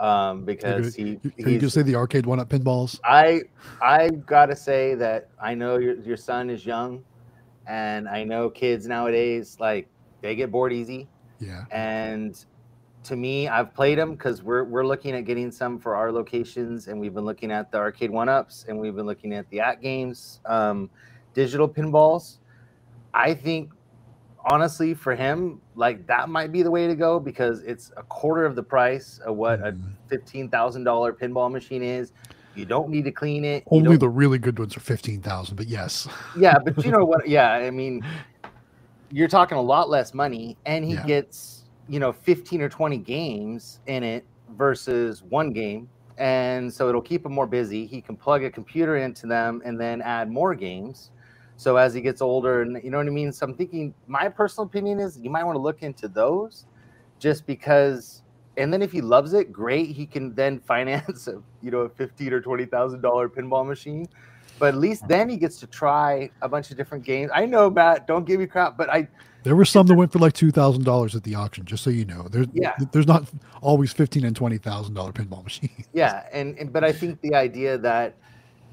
um, 0.00 0.44
because 0.44 0.94
he, 0.94 1.20
You, 1.22 1.32
you 1.36 1.58
just 1.58 1.74
say 1.74 1.82
the 1.82 1.92
Arcade1Up 1.92 2.46
pinballs. 2.46 2.98
I 3.04 3.42
I 3.82 4.08
gotta 4.08 4.56
say 4.56 4.94
that 4.96 5.28
I 5.40 5.54
know 5.54 5.78
your 5.78 5.96
your 6.00 6.16
son 6.16 6.50
is 6.50 6.64
young, 6.66 7.04
and 7.68 8.08
I 8.08 8.24
know 8.24 8.50
kids 8.50 8.86
nowadays 8.88 9.58
like 9.60 9.88
they 10.22 10.34
get 10.34 10.50
bored 10.50 10.72
easy. 10.72 11.08
Yeah, 11.38 11.64
And 11.70 12.44
to 13.04 13.14
me, 13.14 13.46
I've 13.48 13.72
played 13.72 13.98
them 13.98 14.12
because 14.12 14.42
we're 14.42 14.64
we're 14.64 14.84
looking 14.86 15.14
at 15.14 15.24
getting 15.24 15.52
some 15.52 15.78
for 15.78 15.94
our 15.94 16.10
locations, 16.10 16.88
and 16.88 16.98
we've 16.98 17.14
been 17.14 17.24
looking 17.24 17.52
at 17.52 17.70
the 17.70 17.78
Arcade1Ups, 17.78 18.66
and 18.68 18.78
we've 18.78 18.96
been 18.96 19.06
looking 19.06 19.32
at 19.34 19.48
the 19.50 19.58
AtGames, 19.58 20.40
um, 20.50 20.90
digital 21.34 21.68
pinballs. 21.68 22.38
I 23.14 23.34
think 23.34 23.70
honestly 24.50 24.94
for 24.94 25.14
him, 25.14 25.60
like 25.74 26.06
that 26.06 26.28
might 26.28 26.50
be 26.52 26.62
the 26.62 26.70
way 26.70 26.86
to 26.86 26.94
go 26.96 27.20
because 27.20 27.62
it's 27.62 27.92
a 27.96 28.02
quarter 28.02 28.44
of 28.44 28.56
the 28.56 28.62
price 28.62 29.18
of 29.18 29.36
what 29.36 29.60
a 29.60 29.72
Mhm. 29.72 29.92
fifteen 30.08 30.48
thousand 30.48 30.84
dollar 30.84 31.12
pinball 31.12 31.50
machine 31.52 31.82
is. 31.82 32.12
You 32.58 32.66
don't 32.66 32.90
need 32.90 33.04
to 33.04 33.12
clean 33.12 33.44
it. 33.44 33.64
only 33.70 33.96
the 33.96 34.08
really 34.08 34.38
good 34.38 34.58
ones 34.58 34.76
are 34.76 34.80
fifteen 34.80 35.22
thousand. 35.22 35.56
But 35.56 35.68
yes, 35.68 36.08
yeah, 36.38 36.58
but 36.58 36.84
you 36.84 36.90
know 36.90 37.04
what? 37.04 37.28
Yeah, 37.28 37.52
I 37.52 37.70
mean, 37.70 38.04
you're 39.10 39.28
talking 39.28 39.56
a 39.56 39.62
lot 39.62 39.88
less 39.88 40.12
money, 40.12 40.56
and 40.66 40.84
he 40.84 40.94
Yeah. 40.94 41.06
gets 41.06 41.64
you 41.88 42.00
know 42.00 42.12
15 42.12 42.60
or 42.60 42.68
20 42.68 42.98
games 42.98 43.78
in 43.86 44.02
it 44.02 44.26
versus 44.56 45.22
one 45.22 45.52
game, 45.52 45.88
and 46.18 46.72
so 46.72 46.88
it'll 46.88 47.00
keep 47.00 47.24
him 47.24 47.32
more 47.32 47.46
busy. 47.46 47.86
He 47.86 48.00
can 48.00 48.16
plug 48.16 48.42
a 48.42 48.50
computer 48.50 48.96
into 48.96 49.28
them 49.28 49.62
and 49.64 49.80
then 49.80 50.02
add 50.02 50.28
more 50.28 50.54
games. 50.54 51.10
So 51.56 51.76
as 51.76 51.94
he 51.94 52.00
gets 52.00 52.20
older, 52.20 52.62
and 52.62 52.82
you 52.82 52.90
know 52.90 52.98
what 52.98 53.06
I 53.06 53.10
mean. 53.10 53.32
So 53.32 53.46
I'm 53.46 53.54
thinking, 53.54 53.94
my 54.08 54.28
personal 54.28 54.66
opinion 54.66 54.98
is 54.98 55.16
you 55.16 55.30
might 55.30 55.44
want 55.44 55.54
to 55.56 55.62
look 55.62 55.82
into 55.82 56.08
those, 56.08 56.66
just 57.20 57.46
because. 57.46 58.22
And 58.58 58.72
then 58.72 58.82
if 58.82 58.92
he 58.92 59.00
loves 59.00 59.32
it, 59.32 59.52
great. 59.52 59.90
He 59.90 60.04
can 60.06 60.34
then 60.34 60.58
finance, 60.66 61.28
a, 61.28 61.42
you 61.62 61.70
know, 61.70 61.80
a 61.80 61.88
fifteen 61.88 62.32
or 62.32 62.40
twenty 62.40 62.66
thousand 62.66 63.00
dollar 63.00 63.28
pinball 63.28 63.66
machine 63.66 64.06
but 64.58 64.74
at 64.74 64.76
least 64.80 65.06
then 65.06 65.28
he 65.28 65.36
gets 65.36 65.60
to 65.60 65.68
try 65.68 66.28
a 66.42 66.48
bunch 66.48 66.72
of 66.72 66.76
different 66.76 67.04
games. 67.04 67.30
I 67.32 67.46
know, 67.46 67.70
Matt, 67.70 68.08
don't 68.08 68.24
give 68.24 68.40
me 68.40 68.46
crap, 68.48 68.76
but 68.76 68.90
I 68.90 69.06
there 69.44 69.54
were 69.54 69.64
some 69.64 69.86
that 69.86 69.94
went 69.94 70.10
for 70.12 70.18
like 70.18 70.32
two 70.32 70.50
thousand 70.50 70.82
dollars 70.84 71.14
at 71.14 71.22
the 71.22 71.36
auction. 71.36 71.64
Just 71.64 71.84
so 71.84 71.90
you 71.90 72.04
know, 72.04 72.26
there's 72.28 72.48
Yeah. 72.52 72.74
there's 72.92 73.06
not 73.06 73.30
always 73.62 73.92
fifteen 73.92 74.24
and 74.24 74.34
twenty 74.34 74.58
thousand 74.58 74.94
dollar 74.94 75.12
pinball 75.12 75.44
machines. 75.50 75.86
yeah, 75.92 76.24
and, 76.32 76.58
and 76.58 76.72
but 76.72 76.82
I 76.82 76.90
think 76.92 77.20
the 77.20 77.36
idea 77.36 77.78
that 77.78 78.16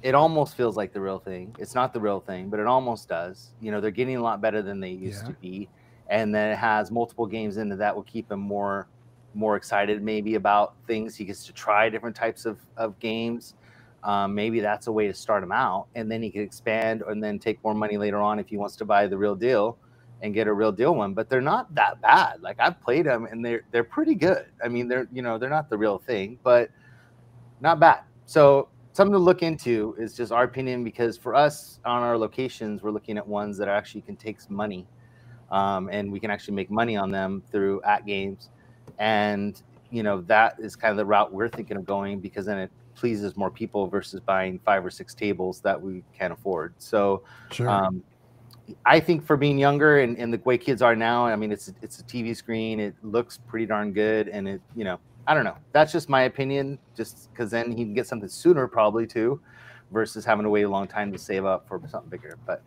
it 0.01 0.15
almost 0.15 0.57
feels 0.57 0.75
like 0.75 0.91
the 0.91 1.01
real 1.01 1.19
thing. 1.19 1.55
It's 1.59 1.75
not 1.75 1.93
the 1.93 1.99
real 1.99 2.19
thing, 2.19 2.49
but 2.49 2.59
it 2.59 2.65
almost 2.65 3.07
does. 3.07 3.51
You 3.61 3.71
know, 3.71 3.79
they're 3.79 3.91
getting 3.91 4.17
a 4.17 4.23
lot 4.23 4.41
better 4.41 4.63
than 4.63 4.79
they 4.79 4.89
used 4.89 5.21
Yeah. 5.21 5.27
to 5.29 5.33
be, 5.35 5.69
and 6.09 6.33
then 6.33 6.49
it 6.51 6.57
has 6.57 6.89
multiple 6.89 7.27
games 7.27 7.57
in 7.57 7.71
it 7.71 7.75
that 7.77 7.95
will 7.95 8.03
keep 8.03 8.31
him 8.31 8.39
more 8.39 8.87
more 9.35 9.55
excited 9.55 10.01
maybe 10.01 10.35
about 10.35 10.75
things. 10.87 11.15
He 11.15 11.25
gets 11.25 11.45
to 11.45 11.53
try 11.53 11.89
different 11.89 12.15
types 12.15 12.45
of 12.45 12.59
of 12.77 12.97
games. 12.99 13.55
Um, 14.03 14.35
maybe 14.35 14.59
that's 14.59 14.87
a 14.87 14.91
way 14.91 15.07
to 15.07 15.13
start 15.13 15.43
him 15.43 15.51
out, 15.51 15.87
and 15.95 16.11
then 16.11 16.21
he 16.21 16.29
can 16.29 16.41
expand 16.41 17.03
and 17.07 17.23
then 17.23 17.39
take 17.39 17.63
more 17.63 17.73
money 17.73 17.97
later 17.97 18.21
on 18.21 18.39
if 18.39 18.47
he 18.47 18.57
wants 18.57 18.75
to 18.77 18.85
buy 18.85 19.07
the 19.07 19.17
real 19.17 19.35
deal 19.35 19.77
and 20.21 20.33
get 20.33 20.47
a 20.47 20.53
real 20.53 20.71
deal 20.71 20.95
one. 20.95 21.13
But 21.13 21.29
they're 21.29 21.41
not 21.41 21.73
that 21.75 22.01
bad. 22.01 22.41
Like 22.41 22.57
I've 22.59 22.79
played 22.81 23.05
them, 23.05 23.25
and 23.25 23.43
they're 23.43 23.63
they're 23.71 23.83
pretty 23.83 24.15
good. 24.15 24.45
I 24.63 24.67
mean, 24.67 24.87
they're 24.87 25.07
you 25.11 25.21
know 25.21 25.37
they're 25.37 25.49
not 25.49 25.69
the 25.69 25.77
real 25.77 25.97
thing, 25.97 26.39
but 26.43 26.69
not 27.61 27.79
bad. 27.79 28.01
So 28.25 28.69
something 28.93 29.13
to 29.13 29.19
look 29.19 29.43
into 29.43 29.95
is 29.99 30.15
just 30.15 30.31
our 30.31 30.43
opinion 30.43 30.83
because 30.83 31.17
for 31.17 31.35
us 31.35 31.79
on 31.83 32.01
our 32.01 32.17
locations, 32.17 32.81
we're 32.81 32.91
looking 32.91 33.17
at 33.17 33.27
ones 33.27 33.57
that 33.57 33.67
actually 33.67 34.01
can 34.01 34.15
take 34.15 34.39
some 34.39 34.55
money, 34.55 34.87
um, 35.51 35.89
and 35.91 36.11
we 36.11 36.19
can 36.19 36.31
actually 36.31 36.53
make 36.53 36.71
money 36.71 36.95
on 36.95 37.11
them 37.11 37.43
through 37.51 37.81
AtGames, 37.87 38.49
and 38.99 39.61
you 39.91 40.03
know 40.03 40.21
that 40.21 40.55
is 40.59 40.75
kind 40.75 40.91
of 40.91 40.97
the 40.97 41.05
route 41.05 41.31
we're 41.31 41.49
thinking 41.49 41.77
of 41.77 41.85
going 41.85 42.19
because 42.19 42.45
then 42.45 42.57
it 42.57 42.71
pleases 42.95 43.35
more 43.35 43.51
people 43.51 43.87
versus 43.87 44.19
buying 44.19 44.59
five 44.59 44.85
or 44.85 44.89
six 44.89 45.13
tables 45.13 45.59
that 45.61 45.79
we 45.79 46.03
can't 46.17 46.33
afford. 46.33 46.73
So. 46.77 47.23
Sure. 47.51 47.69
Um, 47.69 48.03
I 48.83 48.99
think 48.99 49.23
for 49.23 49.37
being 49.37 49.59
younger 49.59 49.99
and, 49.99 50.17
and 50.17 50.33
the 50.33 50.41
way 50.43 50.57
kids 50.57 50.81
are 50.81 50.95
now, 50.95 51.23
I 51.25 51.35
mean, 51.35 51.51
it's 51.51 51.71
it's 51.83 51.99
a 51.99 52.03
TV 52.03 52.35
screen. 52.35 52.79
It 52.79 52.95
looks 53.03 53.37
pretty 53.37 53.67
darn 53.67 53.93
good, 53.93 54.27
and 54.27 54.47
it 54.47 54.61
you 54.75 54.83
know 54.83 54.99
I 55.27 55.33
don't 55.33 55.43
know. 55.43 55.57
That's 55.71 55.91
just 55.91 56.09
my 56.09 56.23
opinion. 56.23 56.79
Just 56.95 57.31
because 57.31 57.51
then 57.51 57.71
he 57.71 57.83
can 57.83 57.93
get 57.93 58.07
something 58.07 58.29
sooner, 58.29 58.67
probably 58.67 59.07
too, 59.07 59.39
versus 59.91 60.25
having 60.25 60.43
to 60.43 60.49
wait 60.49 60.63
a 60.63 60.69
long 60.69 60.87
time 60.87 61.11
to 61.11 61.17
save 61.17 61.45
up 61.45 61.67
for 61.67 61.81
something 61.87 62.09
bigger. 62.09 62.37
But 62.45 62.63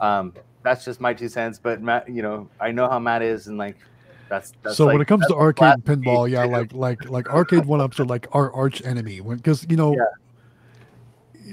um, 0.00 0.34
that's 0.62 0.84
just 0.84 1.00
my 1.00 1.14
two 1.14 1.28
cents. 1.28 1.58
But 1.58 1.80
Matt, 1.80 2.08
you 2.08 2.22
know, 2.22 2.48
I 2.60 2.70
know 2.72 2.88
how 2.88 2.98
Matt 2.98 3.22
is, 3.22 3.46
and 3.46 3.58
like 3.58 3.76
that's, 4.32 4.52
that's 4.62 4.76
so 4.76 4.86
like, 4.86 4.94
when 4.94 5.02
it 5.02 5.08
comes 5.08 5.26
to 5.26 5.34
arcade 5.34 5.58
flat 5.58 5.84
pinball, 5.84 6.28
yeah, 6.30 6.44
too. 6.44 6.50
like 6.52 6.72
like 6.72 7.08
like 7.10 7.26
Arcade1Ups 7.26 8.00
are 8.00 8.06
like 8.06 8.26
our 8.32 8.50
arch 8.52 8.82
enemy 8.84 9.20
because 9.20 9.66
you 9.68 9.76
know 9.76 9.94
Yeah. 9.94 10.04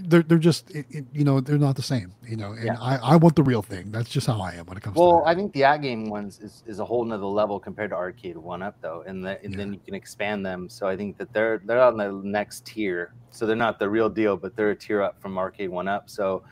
they're 0.06 0.24
they're 0.24 0.38
just 0.38 0.70
it, 0.72 0.86
it- 0.90 1.06
you 1.14 1.24
know 1.26 1.42
they're 1.42 1.58
not 1.58 1.76
the 1.76 1.82
same. 1.82 2.14
You 2.26 2.38
know, 2.38 2.52
and 2.54 2.66
Yeah. 2.66 2.78
I 2.80 2.96
I 2.98 3.16
want 3.18 3.36
the 3.36 3.44
real 3.44 3.62
thing. 3.62 3.92
That's 3.92 4.10
just 4.10 4.28
how 4.28 4.40
I 4.40 4.54
am 4.54 4.66
when 4.68 4.78
it 4.78 4.84
comes 4.84 4.96
Well, 4.96 5.24
I 5.26 5.36
think 5.36 5.52
the 5.52 5.64
at 5.66 5.82
game 5.82 6.10
ones 6.10 6.40
is, 6.40 6.64
is 6.68 6.80
a 6.80 6.86
whole 6.86 7.04
nother 7.04 7.26
level 7.26 7.60
compared 7.60 7.90
to 7.90 7.96
Arcade1Up 7.98 8.76
though, 8.82 9.04
and 9.08 9.26
the, 9.26 9.44
and 9.44 9.52
Yeah. 9.54 9.58
then 9.58 9.74
you 9.74 9.80
can 9.86 9.96
expand 9.96 10.46
them. 10.46 10.70
So 10.70 10.88
I 10.88 10.96
think 10.96 11.18
that 11.18 11.34
they're 11.34 11.62
they're 11.66 11.82
on 11.82 11.98
the 11.98 12.12
next 12.24 12.66
tier. 12.66 13.14
So 13.32 13.46
they're 13.46 13.56
not 13.68 13.78
the 13.80 13.90
real 13.90 14.10
deal, 14.10 14.38
but 14.38 14.56
they're 14.56 14.72
a 14.72 14.76
tier 14.76 15.02
up 15.02 15.20
from 15.22 15.36
Arcade1Up. 15.36 16.04
So 16.06 16.44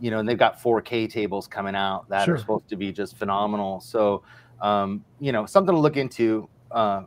you 0.00 0.10
know, 0.10 0.18
and 0.18 0.28
they've 0.28 0.38
got 0.38 0.60
4K 0.60 1.08
tables 1.08 1.46
coming 1.46 1.76
out 1.76 2.08
that 2.08 2.24
Sure. 2.24 2.34
are 2.34 2.38
supposed 2.38 2.68
to 2.68 2.74
be 2.76 2.90
just 2.90 3.16
phenomenal. 3.16 3.78
So 3.80 4.22
um, 4.62 5.04
you 5.20 5.32
know, 5.32 5.44
something 5.44 5.74
to 5.74 5.80
look 5.80 5.96
into. 5.98 6.48
Uh, 6.70 7.02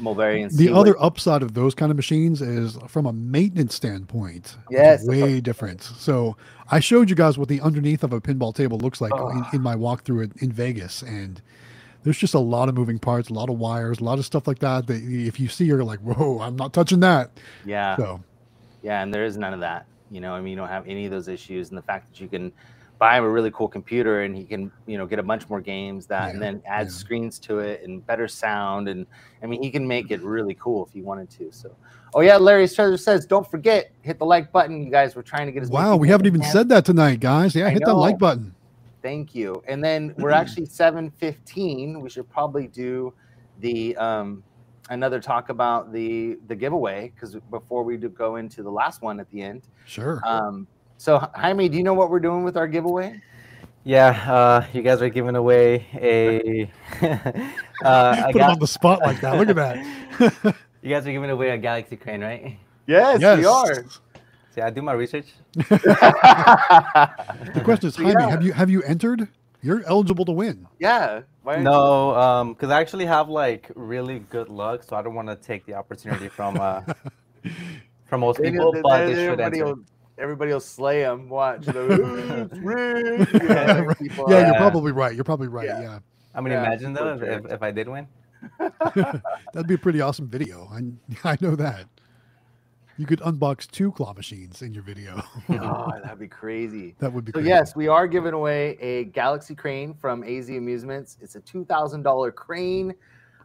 Mulberry 0.00 0.42
and 0.42 0.50
the 0.50 0.56
see 0.56 0.70
what- 0.70 0.80
other 0.80 0.96
upside 1.00 1.42
of 1.42 1.52
those 1.54 1.74
kind 1.74 1.90
of 1.90 1.96
machines 1.96 2.40
is 2.40 2.78
from 2.88 3.04
a 3.06 3.12
maintenance 3.12 3.74
standpoint. 3.74 4.56
Yes, 4.70 5.06
way 5.06 5.38
different. 5.40 5.82
So 5.82 6.36
I 6.70 6.80
showed 6.80 7.10
you 7.10 7.14
guys 7.14 7.36
what 7.36 7.48
the 7.48 7.60
underneath 7.60 8.02
of 8.02 8.12
a 8.14 8.20
pinball 8.20 8.54
table 8.54 8.78
looks 8.78 9.00
like 9.02 9.12
in, 9.12 9.18
Oh. 9.20 9.44
in 9.52 9.60
my 9.62 9.76
walkthrough 9.76 10.24
in, 10.24 10.32
in 10.40 10.50
Vegas, 10.50 11.02
and 11.02 11.40
there's 12.02 12.16
just 12.16 12.32
a 12.34 12.38
lot 12.38 12.68
of 12.70 12.74
moving 12.74 12.98
parts, 12.98 13.28
a 13.28 13.34
lot 13.34 13.50
of 13.50 13.58
wires, 13.58 14.00
a 14.00 14.04
lot 14.04 14.18
of 14.18 14.24
stuff 14.24 14.48
like 14.48 14.60
that. 14.60 14.86
That 14.86 15.02
if 15.04 15.38
you 15.38 15.46
see, 15.48 15.66
you're 15.66 15.84
like, 15.84 16.00
"Whoa, 16.00 16.40
I'm 16.40 16.56
not 16.56 16.72
touching 16.72 17.00
that." 17.00 17.30
yeah. 17.66 17.94
So 17.96 18.20
Yeah, 18.82 19.02
and 19.02 19.12
there 19.14 19.24
is 19.26 19.36
none 19.36 19.52
of 19.52 19.60
that. 19.60 19.84
You 20.10 20.20
know, 20.20 20.32
I 20.32 20.40
mean, 20.40 20.52
you 20.52 20.56
don't 20.56 20.68
have 20.68 20.88
any 20.88 21.04
of 21.04 21.10
those 21.12 21.28
issues, 21.28 21.68
and 21.68 21.76
the 21.78 21.82
fact 21.82 22.10
that 22.10 22.20
you 22.20 22.28
can 22.28 22.50
buy 22.98 23.18
him 23.18 23.24
a 23.24 23.28
really 23.28 23.50
cool 23.50 23.68
computer 23.68 24.22
and 24.22 24.36
he 24.36 24.44
can, 24.44 24.70
you 24.86 24.96
know, 24.96 25.06
get 25.06 25.18
a 25.18 25.22
bunch 25.22 25.48
more 25.48 25.60
games 25.60 26.06
that, 26.06 26.30
and 26.30 26.40
then 26.40 26.62
add 26.66 26.86
yeah. 26.86 26.92
screens 26.92 27.38
to 27.40 27.58
it 27.58 27.82
and 27.82 28.06
better 28.06 28.28
sound, 28.28 28.88
and 28.88 29.06
I 29.42 29.46
mean, 29.46 29.62
he 29.62 29.70
can 29.70 29.86
make 29.86 30.10
it 30.10 30.22
really 30.22 30.54
cool 30.54 30.86
if 30.86 30.92
he 30.92 31.02
wanted 31.02 31.28
to. 31.30 31.50
So, 31.50 31.74
oh 32.14 32.20
yeah, 32.20 32.36
Larry 32.36 32.68
Treasure 32.68 32.96
says, 32.96 33.26
don't 33.26 33.48
forget 33.50 33.92
hit 34.02 34.18
the 34.18 34.26
like 34.26 34.52
button. 34.52 34.82
You 34.82 34.90
guys 34.90 35.16
were 35.16 35.22
trying 35.22 35.46
to 35.46 35.52
get 35.52 35.62
many 35.62 35.72
wow, 35.72 35.96
we 35.96 36.08
haven't 36.08 36.26
even 36.26 36.42
said 36.44 36.68
that 36.68 36.84
tonight, 36.84 37.20
guys. 37.20 37.54
Yeah, 37.54 37.66
I 37.66 37.70
hit 37.70 37.82
that 37.84 37.94
like 37.94 38.18
button. 38.18 38.54
Thank 39.02 39.34
you. 39.34 39.62
And 39.66 39.82
then 39.82 40.14
we're 40.18 40.30
actually 40.30 40.66
seven 40.80 41.10
fifteen. 41.10 42.00
We 42.00 42.08
should 42.08 42.30
probably 42.30 42.68
do 42.68 43.12
the 43.58 43.96
um 43.96 44.44
another 44.90 45.20
talk 45.20 45.48
about 45.48 45.92
the 45.92 46.38
the 46.46 46.54
giveaway 46.54 47.12
because 47.14 47.36
before 47.50 47.82
we 47.82 47.96
do 47.96 48.08
go 48.08 48.36
into 48.36 48.62
the 48.62 48.70
last 48.70 49.02
one 49.02 49.20
at 49.20 49.28
the 49.30 49.42
end. 49.42 49.62
Sure. 49.86 50.20
Um, 50.24 50.66
so 50.96 51.18
Jaime, 51.34 51.68
do 51.68 51.76
you 51.76 51.82
know 51.82 51.94
what 51.94 52.10
we're 52.10 52.20
doing 52.20 52.44
with 52.44 52.56
our 52.56 52.66
giveaway? 52.68 53.20
Yeah, 53.84 54.10
uh, 54.32 54.64
you 54.72 54.82
guys 54.82 55.02
are 55.02 55.08
giving 55.08 55.34
away 55.34 55.86
a. 55.94 56.70
uh, 57.84 58.16
I 58.16 58.30
Put 58.32 58.34
him 58.36 58.38
got, 58.38 58.50
on 58.52 58.58
the 58.60 58.66
spot 58.66 59.00
like 59.00 59.20
that. 59.22 59.36
Look 59.36 59.48
at 59.48 59.56
that. 59.56 60.54
you 60.82 60.90
guys 60.90 61.04
are 61.06 61.10
giving 61.12 61.30
away 61.30 61.50
a 61.50 61.58
Galaxy 61.58 61.96
Crane, 61.96 62.20
right? 62.22 62.58
Yes, 62.86 63.20
yes. 63.20 63.38
we 63.38 63.44
are. 63.44 63.84
See, 64.54 64.60
I 64.60 64.70
do 64.70 64.82
my 64.82 64.92
research. 64.92 65.26
The 65.62 67.60
question 67.64 67.88
is, 67.88 67.96
Jaime, 67.96 68.12
Yeah. 68.12 68.30
have 68.30 68.42
you 68.44 68.52
have 68.52 68.70
you 68.70 68.82
entered? 68.82 69.28
You're 69.62 69.82
eligible 69.86 70.24
to 70.24 70.32
win. 70.32 70.66
yeah. 70.80 71.20
Why 71.42 71.54
aren't 71.54 71.64
No, 71.64 72.14
um, 72.16 72.52
because 72.52 72.70
I 72.70 72.80
actually 72.80 73.06
have 73.06 73.28
like 73.28 73.70
really 73.74 74.20
good 74.30 74.48
luck, 74.48 74.82
so 74.84 74.96
I 74.96 75.02
don't 75.02 75.14
want 75.14 75.28
to 75.28 75.36
take 75.36 75.66
the 75.66 75.74
opportunity 75.74 76.28
from 76.28 76.58
uh, 76.60 76.82
from 78.06 78.20
most 78.20 78.38
you- 78.38 78.50
people. 78.50 78.72
then- 78.72 78.82
But 78.82 78.98
then 78.98 79.06
they 79.06 79.14
should 79.14 79.40
everybody, 79.40 79.60
enter. 79.60 79.74
Will, 80.22 80.30
everybody 80.30 80.52
will 80.52 80.60
slay 80.60 81.00
him. 81.02 81.28
Watch. 81.28 81.66
They'll 81.66 81.88
be, 81.88 81.94
"Ooh, 81.94 82.48
it's 82.50 82.58
rigged," 82.58 83.32
you 83.32 83.38
know, 83.40 83.84
Right. 83.84 83.98
people 83.98 84.24
Yeah, 84.28 84.36
are- 84.42 84.46
you're 84.46 84.54
probably 84.56 84.92
right. 84.92 85.14
You're 85.14 85.24
probably 85.24 85.48
right. 85.48 85.66
Yeah. 85.66 85.80
Yeah. 85.82 85.98
I 86.34 86.40
mean, 86.40 86.52
yeah, 86.52 86.64
imagine 86.64 86.92
though 86.94 87.14
if, 87.14 87.22
if, 87.22 87.52
if 87.52 87.62
I 87.62 87.70
did 87.70 87.88
win. 87.88 88.06
That'd 88.94 89.66
be 89.68 89.74
a 89.74 89.78
pretty 89.78 90.00
awesome 90.00 90.28
video. 90.28 90.68
I 90.72 90.80
I 91.32 91.36
know 91.40 91.54
that. 91.56 91.86
You 92.98 93.06
could 93.06 93.20
unbox 93.20 93.70
two 93.70 93.90
claw 93.92 94.12
machines 94.12 94.60
in 94.62 94.74
your 94.74 94.82
video. 94.82 95.22
Oh, 95.48 95.90
that'd 96.02 96.18
be 96.18 96.28
crazy. 96.28 96.94
that 96.98 97.10
would 97.12 97.24
be 97.24 97.30
So 97.30 97.34
crazy. 97.38 97.48
yes, 97.48 97.74
we 97.74 97.88
are 97.88 98.06
giving 98.06 98.34
away 98.34 98.76
a 98.80 99.04
Galaxy 99.04 99.54
crane 99.54 99.94
from 99.94 100.22
AZ 100.22 100.50
Amusements. 100.50 101.16
It's 101.22 101.34
a 101.34 101.40
two 101.40 101.64
thousand 101.64 102.02
dollar 102.02 102.30
crane 102.30 102.94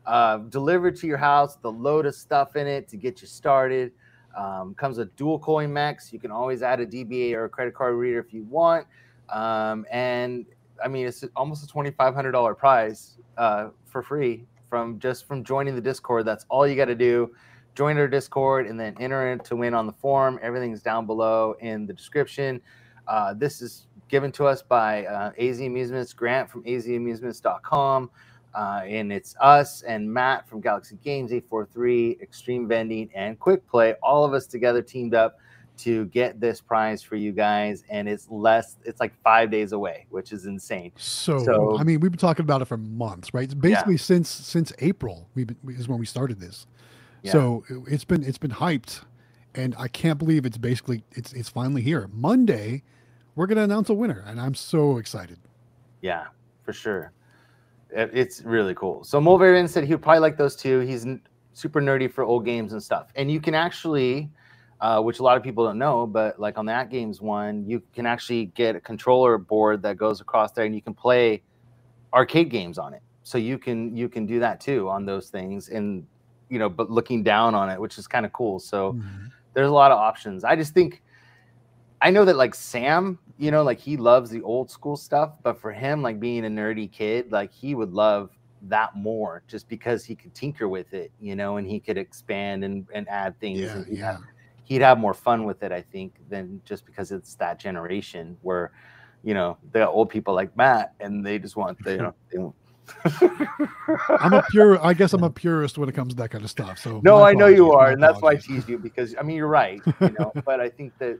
uh, 0.06 0.38
delivered 0.50 0.96
to 0.98 1.08
your 1.08 1.18
house. 1.18 1.56
The 1.56 1.72
load 1.72 2.06
of 2.06 2.14
stuff 2.16 2.56
in 2.58 2.68
it 2.68 2.88
to 2.90 2.98
get 2.98 3.22
you 3.22 3.28
started. 3.28 3.92
Um, 4.38 4.76
comes 4.76 5.00
with 5.00 5.16
dual 5.16 5.40
coin 5.40 5.74
max. 5.74 6.14
You 6.14 6.20
can 6.20 6.32
always 6.32 6.62
add 6.62 6.80
a 6.80 6.86
DBA 6.86 7.34
or 7.34 7.46
a 7.46 7.50
credit 7.50 7.74
card 7.74 7.96
reader 7.96 8.20
if 8.20 8.34
you 8.34 8.44
want. 8.44 8.86
Um, 9.30 9.86
and 9.92 10.46
I 10.84 10.88
mean, 10.88 11.08
it's 11.08 11.24
almost 11.36 11.64
a 11.64 11.68
twenty 11.68 11.92
five 11.92 12.14
hundred 12.14 12.32
dollar 12.32 12.54
prize 12.54 13.18
uh, 13.38 13.70
for 13.86 14.04
free 14.04 14.46
from 14.70 15.00
just 15.00 15.28
from 15.28 15.44
joining 15.44 15.76
the 15.76 15.82
Discord. 15.82 16.26
That's 16.26 16.46
all 16.50 16.68
you 16.68 16.76
got 16.76 16.86
to 16.86 16.96
do. 16.96 17.34
Join 17.74 17.98
our 17.98 18.08
Discord 18.08 18.68
and 18.68 18.80
then 18.80 18.96
enter 19.00 19.32
in 19.32 19.40
to 19.40 19.56
win 19.56 19.74
on 19.74 19.88
the 19.88 19.94
form. 19.94 20.40
Everything's 20.42 20.82
down 20.82 21.06
below 21.06 21.56
in 21.60 21.86
the 21.86 21.94
description. 21.94 22.62
Uh, 23.08 23.34
this 23.34 23.62
is 23.62 23.88
given 24.08 24.32
to 24.34 24.46
us 24.46 24.62
by 24.62 25.06
uh, 25.06 25.32
AZ 25.40 25.60
Amusements, 25.60 26.14
Grant 26.14 26.50
from 26.50 26.64
azamusements.com. 26.64 28.10
Uh, 28.56 28.82
and 28.86 29.12
it's 29.14 29.36
us 29.40 29.84
and 29.84 30.12
Matt 30.12 30.48
from 30.50 30.62
Galaxy 30.62 30.98
Games 31.04 31.32
843, 31.32 32.18
Xtreme 32.26 32.68
Vending, 32.68 33.10
and 33.14 33.40
Quick 33.40 33.68
Play, 33.68 33.94
all 34.02 34.26
of 34.26 34.34
us 34.34 34.48
together 34.48 34.82
teamed 34.82 35.14
up 35.14 35.40
to 35.78 36.06
get 36.06 36.40
this 36.40 36.60
prize 36.60 37.04
for 37.04 37.16
you 37.16 37.32
guys. 37.32 37.84
And 37.92 38.10
it's 38.10 38.28
less, 38.32 38.78
it's 38.84 39.00
like 39.00 39.14
five 39.24 39.52
days 39.52 39.74
away, 39.74 40.08
which 40.10 40.32
is 40.32 40.48
insane. 40.48 40.92
So, 40.98 41.38
So- 41.44 41.78
I 41.78 41.84
mean, 41.84 42.00
we've 42.00 42.10
been 42.12 42.18
talking 42.18 42.44
about 42.44 42.64
it 42.64 42.66
for 42.66 42.78
months, 42.78 43.32
right? 43.34 43.44
It's 43.44 43.54
basically 43.54 43.98
since 43.98 44.28
since 44.28 44.74
April 44.80 45.30
we 45.36 45.46
is 45.68 45.88
when 45.88 46.00
we 46.00 46.08
started 46.08 46.40
this. 46.40 46.66
Yeah. 47.22 47.32
So 47.34 47.64
it- 47.70 47.94
it's 47.94 48.06
been 48.06 48.24
it's 48.24 48.40
been 48.40 48.52
hyped, 48.52 49.04
and 49.54 49.76
I 49.78 49.88
can't 49.88 50.18
believe 50.18 50.48
it's 50.48 50.58
basically 50.58 51.04
it's 51.12 51.32
it's 51.34 51.50
finally 51.50 51.84
here. 51.84 52.10
Monday, 52.12 52.82
we're 53.36 53.46
gonna 53.46 53.62
announce 53.62 53.90
a 53.90 53.94
winner, 53.94 54.24
and 54.26 54.42
I'm 54.42 54.56
so 54.56 54.98
excited. 54.98 55.38
Yeah, 56.02 56.26
for 56.64 56.74
sure. 56.74 57.12
It- 57.92 58.12
It's 58.14 58.44
really 58.44 58.76
cool. 58.76 59.04
So 59.04 59.20
Mulvarian 59.20 59.68
said 59.70 59.84
he 59.86 59.94
would 59.94 60.02
probably 60.02 60.20
like 60.20 60.38
those 60.38 60.56
two. 60.56 60.80
He's 60.80 61.06
super 61.54 61.82
nerdy 61.82 62.12
for 62.12 62.24
old 62.24 62.46
games 62.46 62.74
and 62.74 62.82
stuff. 62.84 63.12
And 63.16 63.32
you 63.32 63.40
can 63.40 63.54
actually, 63.56 64.30
uh, 64.82 65.02
which 65.02 65.20
a 65.20 65.24
lot 65.24 65.38
of 65.38 65.44
people 65.44 65.66
don't 65.66 65.80
know, 65.80 66.06
but 66.06 66.40
like 66.40 66.58
on 66.58 66.66
that 66.68 66.90
games 66.90 67.22
one, 67.22 67.66
you 67.66 67.82
can 67.94 68.06
actually 68.06 68.46
get 68.48 68.76
a 68.76 68.80
controller 68.80 69.38
board 69.38 69.82
that 69.84 69.98
goes 69.98 70.22
across 70.22 70.52
there, 70.52 70.66
and 70.66 70.76
you 70.76 70.82
can 70.82 70.94
play 70.94 71.42
arcade 72.14 72.50
games 72.50 72.78
on 72.78 72.94
it. 72.94 73.02
So 73.24 73.38
you 73.38 73.58
can 73.58 73.96
you 73.96 74.08
can 74.08 74.26
do 74.26 74.40
that 74.40 74.60
too 74.62 74.90
on 74.90 75.06
those 75.06 75.30
things, 75.30 75.70
and 75.70 76.06
you 76.50 76.60
know, 76.60 76.70
but 76.70 76.90
looking 76.90 77.24
down 77.24 77.56
on 77.56 77.70
it, 77.70 77.80
which 77.80 77.98
is 77.98 78.08
kind 78.08 78.26
of 78.26 78.32
cool. 78.34 78.60
So 78.60 78.94
Mhm. 78.94 79.32
there's 79.54 79.68
a 79.70 79.74
lot 79.74 79.92
of 79.92 79.98
options. 79.98 80.44
I 80.44 80.56
just 80.56 80.74
think 80.74 81.02
I 82.02 82.12
know 82.12 82.26
that 82.26 82.36
like 82.36 82.54
Sam, 82.56 83.20
you 83.38 83.52
know, 83.52 83.64
like 83.64 83.80
he 83.80 83.98
loves 83.98 84.30
the 84.30 84.42
old 84.42 84.70
school 84.70 84.96
stuff, 84.96 85.34
but 85.44 85.60
for 85.60 85.72
him, 85.72 86.02
like 86.02 86.20
being 86.20 86.46
a 86.46 86.50
nerdy 86.50 86.92
kid, 86.92 87.32
like 87.32 87.52
he 87.52 87.76
would 87.76 87.92
love 87.92 88.30
that 88.64 88.96
more 88.96 89.44
just 89.48 89.68
because 89.68 90.04
he 90.04 90.16
could 90.16 90.34
tinker 90.34 90.68
with 90.68 90.94
it, 90.94 91.12
you 91.20 91.36
know, 91.36 91.58
and 91.58 91.68
he 91.68 91.80
could 91.80 91.98
expand 91.98 92.64
and, 92.64 92.88
and 92.94 93.08
add 93.10 93.40
things. 93.40 93.60
Yeah, 93.60 93.78
and 93.78 93.88
he'd, 93.88 93.98
yeah. 93.98 94.12
Have, 94.14 94.22
he'd 94.64 94.82
have 94.82 94.98
more 95.00 95.14
fun 95.14 95.46
with 95.46 95.64
it, 95.64 95.72
I 95.72 95.82
think, 95.82 96.14
than 96.30 96.62
just 96.66 96.86
because 96.86 97.12
it's 97.12 97.36
that 97.36 97.60
generation 97.60 98.38
where, 98.42 98.72
you 99.24 99.34
know, 99.34 99.58
the 99.72 99.88
old 99.88 100.10
people 100.10 100.34
like 100.34 100.56
Matt 100.56 100.94
and 101.00 101.26
they 101.26 101.40
just 101.40 101.56
want 101.56 101.82
the, 101.84 101.92
you 101.92 101.98
know, 101.98 102.14
they 102.32 102.38
want. 102.38 102.56
I'm 104.22 104.34
a 104.34 104.44
pure. 104.50 104.84
I 104.86 104.94
guess 104.94 105.12
I'm 105.12 105.24
a 105.24 105.30
purist 105.30 105.78
when 105.78 105.90
it 105.90 105.96
comes 105.96 106.14
to 106.14 106.18
that 106.22 106.30
kind 106.30 106.44
of 106.44 106.50
stuff. 106.50 106.80
So 106.80 107.02
No, 107.04 107.22
I 107.22 107.34
know 107.34 107.48
you 107.48 107.74
are, 107.74 107.92
and 107.92 108.02
that's 108.02 108.22
why 108.22 108.32
I 108.32 108.36
teased 108.36 108.70
you 108.70 108.78
because 108.78 109.14
I 109.20 109.24
mean 109.24 109.36
you're 109.36 109.48
right, 109.48 109.82
you 110.00 110.16
know. 110.18 110.32
but 110.46 110.62
I 110.62 110.70
think 110.70 110.98
that 111.00 111.20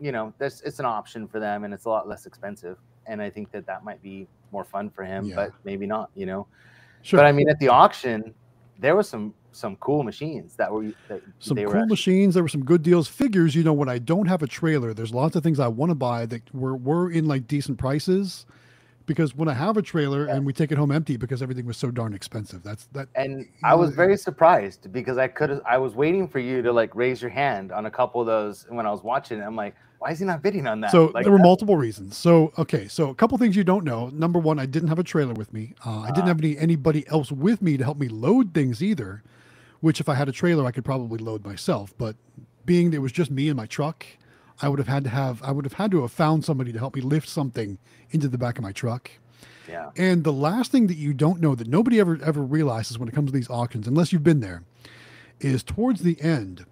you 0.00 0.12
know 0.12 0.32
that's 0.38 0.60
it's 0.62 0.78
an 0.78 0.84
option 0.86 1.26
for 1.28 1.40
them, 1.40 1.64
and 1.64 1.72
it's 1.74 1.84
a 1.86 1.88
lot 1.88 2.08
less 2.08 2.26
expensive, 2.26 2.78
and 3.06 3.20
I 3.22 3.30
think 3.30 3.50
that 3.52 3.66
that 3.66 3.84
might 3.84 4.02
be 4.02 4.26
more 4.52 4.64
fun 4.64 4.90
for 4.90 5.04
him, 5.04 5.26
Yeah. 5.26 5.34
but 5.36 5.52
maybe 5.64 5.86
not, 5.86 6.10
you 6.14 6.26
know. 6.26 6.46
Sure. 7.02 7.18
But 7.18 7.26
I 7.26 7.32
mean, 7.32 7.48
at 7.48 7.58
the 7.58 7.68
auction, 7.68 8.34
there 8.78 8.96
was 8.96 9.08
some 9.08 9.34
some 9.52 9.76
cool 9.76 10.02
machines 10.04 10.54
that 10.56 10.70
were 10.72 10.92
that 11.08 11.22
some 11.38 11.56
they 11.56 11.64
cool 11.64 11.74
actually- 11.74 11.88
machines. 11.88 12.34
There 12.34 12.42
were 12.44 12.48
some 12.48 12.64
good 12.64 12.82
deals. 12.82 13.08
Figures, 13.08 13.54
you 13.54 13.64
know, 13.64 13.72
when 13.72 13.88
I 13.88 13.98
don't 13.98 14.26
have 14.26 14.42
a 14.42 14.46
trailer, 14.46 14.94
there's 14.94 15.12
lots 15.12 15.36
of 15.36 15.42
things 15.42 15.58
I 15.58 15.68
want 15.68 15.90
to 15.90 15.94
buy 15.94 16.26
that 16.26 16.54
were 16.54 16.76
were 16.76 17.10
in 17.10 17.26
like 17.26 17.46
decent 17.46 17.78
prices. 17.78 18.46
Because 19.06 19.34
when 19.34 19.48
I 19.48 19.54
have 19.54 19.78
a 19.78 19.82
trailer 19.82 20.26
and 20.26 20.44
we 20.44 20.52
take 20.52 20.70
it 20.70 20.76
home 20.76 20.90
empty 20.92 21.16
because 21.16 21.40
everything 21.42 21.64
was 21.64 21.78
so 21.78 21.90
darn 21.90 22.12
expensive. 22.12 22.62
That's 22.62 22.88
that. 22.92 23.08
and 23.14 23.48
I 23.64 23.74
was 23.74 23.94
very 23.94 24.18
surprised 24.18 24.92
because 24.92 25.16
I 25.16 25.28
could 25.28 25.62
I 25.66 25.78
was 25.78 25.94
waiting 25.94 26.28
for 26.28 26.40
you 26.40 26.60
to 26.60 26.70
like 26.70 26.94
raise 26.94 27.22
your 27.22 27.30
hand 27.30 27.72
on 27.72 27.86
a 27.86 27.90
couple 27.90 28.20
of 28.20 28.26
those 28.26 28.66
when 28.68 28.84
I 28.84 28.90
was 28.90 29.02
watching 29.02 29.38
it, 29.38 29.44
I'm 29.44 29.56
like, 29.56 29.74
why 29.98 30.10
is 30.10 30.18
he 30.20 30.24
not 30.24 30.42
bidding 30.42 30.66
on 30.66 30.80
that? 30.82 30.90
So 30.92 31.06
like, 31.06 31.24
there 31.24 31.32
were 31.32 31.38
multiple 31.38 31.76
reasons. 31.76 32.16
So 32.16 32.52
okay, 32.58 32.86
so 32.88 33.10
a 33.10 33.14
couple 33.14 33.36
things 33.38 33.56
you 33.56 33.64
don't 33.64 33.84
know. 33.84 34.08
Number 34.10 34.38
one, 34.38 34.58
I 34.58 34.66
didn't 34.66 34.88
have 34.88 34.98
a 34.98 35.04
trailer 35.04 35.34
with 35.34 35.52
me. 35.52 35.74
Uh, 35.84 36.00
I 36.00 36.08
didn't 36.08 36.24
Ah. 36.24 36.28
have 36.28 36.38
any 36.40 36.56
anybody 36.58 37.06
else 37.08 37.32
with 37.32 37.60
me 37.62 37.76
to 37.76 37.84
help 37.84 37.98
me 37.98 38.08
load 38.08 38.54
things 38.54 38.82
either. 38.82 39.22
Which, 39.80 40.00
if 40.00 40.08
I 40.08 40.14
had 40.14 40.28
a 40.28 40.32
trailer, 40.32 40.64
I 40.66 40.72
could 40.72 40.84
probably 40.84 41.18
load 41.18 41.44
myself. 41.44 41.94
But 41.96 42.16
being 42.64 42.92
it 42.92 43.00
was 43.00 43.12
just 43.12 43.30
me 43.30 43.48
and 43.48 43.56
my 43.56 43.66
truck, 43.66 44.04
I 44.60 44.68
would 44.68 44.78
have 44.80 44.88
had 44.88 45.04
to 45.04 45.10
have 45.10 45.42
I 45.42 45.52
would 45.52 45.64
have 45.64 45.74
had 45.74 45.90
to 45.92 46.02
have 46.02 46.12
found 46.12 46.44
somebody 46.44 46.72
to 46.72 46.78
help 46.78 46.94
me 46.96 47.00
lift 47.00 47.28
something 47.28 47.78
into 48.10 48.28
the 48.28 48.38
back 48.38 48.58
of 48.58 48.62
my 48.64 48.72
truck. 48.72 49.10
yeah. 49.68 49.90
And 49.96 50.24
the 50.24 50.32
last 50.32 50.72
thing 50.72 50.86
that 50.88 50.96
you 50.96 51.12
don't 51.14 51.40
know 51.40 51.54
that 51.54 51.68
nobody 51.68 52.00
ever 52.00 52.18
ever 52.24 52.42
realizes 52.42 52.98
when 52.98 53.08
it 53.08 53.14
comes 53.14 53.30
to 53.30 53.36
these 53.36 53.50
auctions, 53.50 53.86
unless 53.86 54.12
you've 54.12 54.24
been 54.24 54.40
there, 54.40 54.62
is 55.40 55.62
towards 55.62 56.02
the 56.02 56.20
end. 56.20 56.66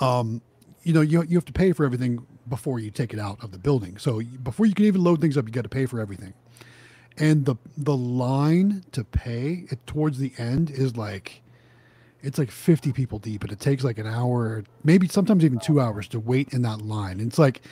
Um, 0.00 0.40
you 0.82 0.92
know, 0.92 1.00
you 1.00 1.22
you 1.22 1.36
have 1.36 1.44
to 1.46 1.52
pay 1.52 1.72
for 1.72 1.84
everything 1.84 2.26
before 2.48 2.78
you 2.78 2.90
take 2.90 3.12
it 3.12 3.18
out 3.20 3.42
of 3.42 3.52
the 3.52 3.58
building. 3.58 3.98
So 3.98 4.20
before 4.42 4.66
you 4.66 4.74
can 4.74 4.86
even 4.86 5.02
load 5.02 5.20
things 5.20 5.36
up, 5.36 5.46
you 5.46 5.52
got 5.52 5.62
to 5.62 5.68
pay 5.68 5.86
for 5.86 6.00
everything. 6.00 6.34
And 7.18 7.44
the 7.44 7.56
the 7.76 7.96
line 7.96 8.84
to 8.92 9.04
pay 9.04 9.66
it 9.70 9.86
towards 9.86 10.18
the 10.18 10.32
end 10.38 10.70
is 10.70 10.96
like 10.96 11.42
it's 12.22 12.38
like 12.38 12.50
50 12.50 12.92
people 12.92 13.18
deep 13.18 13.42
and 13.42 13.52
it 13.52 13.60
takes 13.60 13.82
like 13.82 13.98
an 13.98 14.06
hour 14.06 14.62
maybe 14.84 15.08
sometimes 15.08 15.44
even 15.44 15.58
two 15.58 15.80
hours 15.80 16.06
to 16.08 16.20
wait 16.20 16.52
in 16.52 16.60
that 16.62 16.82
line 16.82 17.18
and 17.18 17.28
it's 17.28 17.38
like 17.38 17.62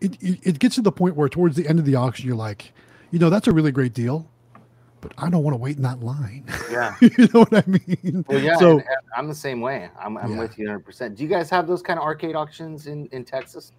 it, 0.00 0.16
it, 0.22 0.38
it 0.42 0.58
gets 0.58 0.76
to 0.76 0.80
the 0.80 0.90
point 0.90 1.16
where 1.16 1.28
towards 1.28 1.56
the 1.56 1.68
end 1.68 1.78
of 1.78 1.84
the 1.84 1.94
auction 1.94 2.26
you're 2.26 2.34
like 2.34 2.72
you 3.10 3.18
know 3.18 3.28
that's 3.28 3.46
a 3.46 3.52
really 3.52 3.70
great 3.70 3.92
deal 3.92 4.30
but 5.04 5.12
i 5.18 5.28
don't 5.30 5.42
want 5.44 5.54
to 5.54 5.58
wait 5.58 5.76
in 5.76 5.82
that 5.82 6.00
line 6.00 6.44
Yeah. 6.70 6.96
you 7.00 7.28
know 7.32 7.40
what 7.44 7.54
i 7.54 7.62
mean 7.66 8.24
Well, 8.28 8.40
yeah, 8.40 8.56
so 8.56 8.70
and- 8.72 8.80
and 8.80 8.98
I'm 9.16 9.28
the 9.28 9.34
same 9.48 9.60
way. 9.60 9.88
I'm, 10.02 10.16
I'm 10.18 10.32
Yeah. 10.32 10.38
with 10.40 10.58
you 10.58 10.66
100%. 10.68 11.14
Do 11.16 11.22
you 11.22 11.28
guys 11.28 11.48
have 11.50 11.68
those 11.68 11.82
kind 11.82 11.98
of 12.00 12.04
arcade 12.04 12.34
auctions 12.34 12.88
in, 12.88 13.06
in 13.12 13.24
Texas? 13.24 13.70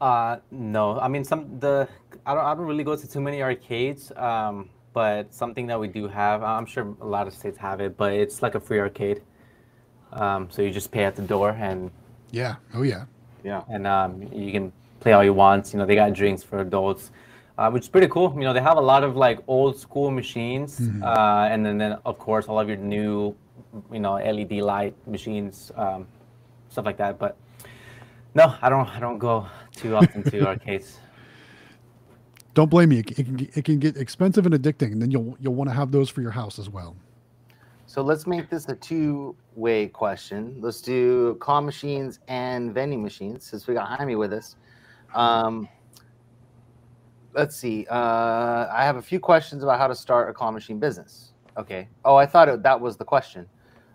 Uh, 0.00 0.36
no, 0.50 0.98
I 1.00 1.08
mean 1.08 1.24
some 1.24 1.58
the 1.58 1.88
I 2.26 2.34
don't 2.34 2.44
I 2.44 2.54
don't 2.54 2.66
really 2.66 2.84
go 2.84 2.94
to 2.94 3.08
too 3.10 3.20
many 3.20 3.42
arcades. 3.42 4.12
Um, 4.16 4.68
but 4.92 5.32
something 5.34 5.66
that 5.68 5.78
we 5.80 5.88
do 5.88 6.08
have, 6.08 6.42
I'm 6.42 6.66
sure 6.66 6.94
a 7.00 7.06
lot 7.06 7.26
of 7.26 7.34
states 7.34 7.58
have 7.58 7.80
it, 7.80 7.96
but 7.96 8.12
it's 8.12 8.42
like 8.42 8.54
a 8.54 8.60
free 8.60 8.78
arcade. 8.80 9.22
Um, 10.12 10.48
so 10.50 10.62
you 10.62 10.70
just 10.70 10.90
pay 10.90 11.04
at 11.04 11.16
the 11.16 11.22
door 11.22 11.50
and 11.58 11.90
yeah 12.30 12.56
oh 12.74 12.82
yeah 12.82 13.04
Yeah. 13.44 13.62
and 13.68 13.86
um, 13.86 14.22
you 14.32 14.52
can 14.52 14.72
play 15.00 15.12
all 15.12 15.24
you 15.24 15.34
want. 15.34 15.72
You 15.72 15.78
know, 15.78 15.86
they 15.86 15.94
got 15.94 16.12
drinks 16.12 16.42
for 16.42 16.58
adults, 16.60 17.10
uh, 17.58 17.70
which 17.70 17.82
is 17.84 17.88
pretty 17.88 18.08
cool. 18.08 18.32
You 18.36 18.42
know, 18.44 18.52
they 18.54 18.62
have 18.62 18.78
a 18.78 18.82
lot 18.92 19.04
of 19.04 19.16
like 19.16 19.40
old 19.48 19.78
school 19.78 20.10
machines, 20.10 20.80
Mhm. 20.80 21.02
uh, 21.02 21.48
and 21.52 21.66
then, 21.66 21.78
then 21.78 21.98
of 22.06 22.18
course 22.18 22.46
all 22.48 22.58
of 22.60 22.68
your 22.68 22.78
new, 22.78 23.34
you 23.92 24.00
know, 24.00 24.14
LED 24.14 24.62
light 24.62 24.94
machines, 25.06 25.72
um, 25.76 26.06
stuff 26.70 26.86
like 26.86 26.96
that. 26.98 27.18
But 27.18 27.36
no, 28.34 28.54
I 28.62 28.68
don't. 28.70 28.88
I 28.88 29.00
don't 29.00 29.18
go 29.18 29.46
too 29.76 29.96
often 29.96 30.22
to 30.24 30.46
arcades. 30.52 31.00
don't 32.54 32.70
blame 32.70 32.88
me 32.88 32.98
it, 32.98 33.06
can 33.14 33.36
get, 33.36 33.56
it 33.56 33.64
can 33.64 33.78
get 33.78 33.96
expensive 33.96 34.44
and 34.44 34.54
addicting 34.54 34.90
and 34.92 35.00
then 35.00 35.10
you'll 35.12 35.36
you'll 35.38 35.54
want 35.54 35.70
to 35.70 35.74
have 35.74 35.92
those 35.92 36.08
for 36.10 36.22
your 36.22 36.32
house 36.32 36.58
as 36.58 36.68
well 36.68 36.96
So 37.86 38.02
let's 38.02 38.26
make 38.26 38.50
this 38.50 38.68
a 38.68 38.74
two-way 38.74 39.88
question. 39.88 40.56
Let's 40.60 40.82
do 40.82 41.36
claw 41.40 41.60
machines 41.60 42.18
and 42.28 42.74
vending 42.74 43.02
machines 43.02 43.44
since 43.48 43.66
we 43.68 43.74
got 43.74 43.86
Jaime 43.96 44.16
with 44.16 44.32
us. 44.32 44.56
Um, 45.14 45.68
let's 47.34 47.56
see. 47.56 47.86
Uh, 47.90 48.68
I 48.72 48.84
have 48.84 48.96
a 48.96 49.02
few 49.02 49.20
questions 49.20 49.62
about 49.62 49.78
how 49.78 49.86
to 49.86 49.94
start 49.94 50.28
a 50.28 50.32
claw 50.32 50.50
machine 50.50 50.78
business. 50.78 51.32
Okay. 51.56 51.88
Oh, 52.04 52.16
I 52.16 52.26
thought 52.26 52.48
it, 52.48 52.62
that 52.62 52.80
was 52.80 52.96
the 52.96 53.04
question. 53.04 53.46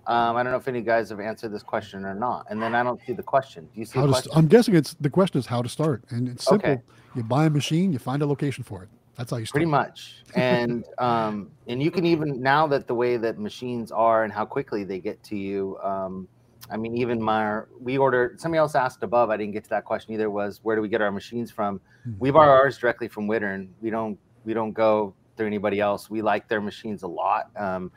Um, 0.06 0.36
I 0.36 0.43
don't 0.43 0.52
know 0.52 0.58
if 0.58 0.67
any 0.67 0.82
guys 0.82 1.10
have 1.12 1.22
answered 1.22 1.54
this 1.54 1.63
question 1.63 2.04
or 2.04 2.13
not. 2.13 2.46
And 2.50 2.62
then 2.62 2.76
I 2.76 2.84
don't 2.84 3.00
see 3.06 3.13
the 3.13 3.24
question. 3.24 3.69
Do 3.74 3.80
you 3.80 3.86
see 3.86 4.00
how 4.00 4.08
the 4.08 4.15
st- 4.15 4.36
i'm 4.36 4.48
guessing 4.48 4.76
it's 4.76 4.96
the 5.00 5.10
question 5.10 5.39
is 5.39 5.46
how 5.46 5.62
to 5.62 5.69
start 5.69 6.04
and 6.10 6.28
it's 6.28 6.43
simple 6.43 6.72
Okay. 6.72 6.82
you 7.15 7.24
buy 7.24 7.46
a 7.46 7.50
machine 7.50 7.93
you 7.93 8.00
find 8.00 8.22
a 8.22 8.26
location 8.26 8.65
for 8.65 8.84
it 8.84 8.89
that's 9.15 9.32
how 9.32 9.38
you 9.38 9.46
start 9.46 9.54
pretty 9.54 9.72
much 9.72 10.24
and 10.36 10.84
um 10.98 11.50
and 11.67 11.82
you 11.82 11.89
can 11.89 12.06
even 12.06 12.41
now 12.41 12.67
that 12.67 12.86
the 12.88 12.93
way 12.93 13.15
that 13.15 13.39
machines 13.39 13.91
are 13.93 14.26
and 14.26 14.34
how 14.34 14.43
quickly 14.43 14.84
they 14.84 15.00
get 15.00 15.24
to 15.24 15.38
you 15.38 15.78
um 15.84 16.28
i 16.69 16.78
mean 16.78 16.95
even 16.95 17.21
my 17.21 17.62
we 17.80 17.97
ordered 17.97 18.39
somebody 18.39 18.58
else 18.60 18.76
asked 18.76 19.04
above 19.04 19.30
i 19.30 19.38
didn't 19.38 19.54
get 19.54 19.63
to 19.63 19.69
that 19.69 19.86
question 19.86 20.13
either 20.13 20.30
was 20.30 20.60
where 20.63 20.76
do 20.76 20.82
we 20.82 20.88
get 20.88 21.02
our 21.02 21.12
machines 21.12 21.52
from 21.52 21.80
Mhm. 22.08 22.19
we 22.19 22.32
buy 22.32 22.47
ours 22.47 22.78
directly 22.78 23.08
from 23.08 23.28
Wittern. 23.28 23.69
we 23.82 23.89
don't 23.89 24.17
we 24.45 24.54
don't 24.54 24.73
go 24.73 25.13
through 25.36 25.47
anybody 25.47 25.80
else 25.80 26.10
we 26.10 26.21
like 26.21 26.47
their 26.47 26.62
machines 26.62 27.04
a 27.04 27.08
lot 27.08 27.49
um 27.58 27.91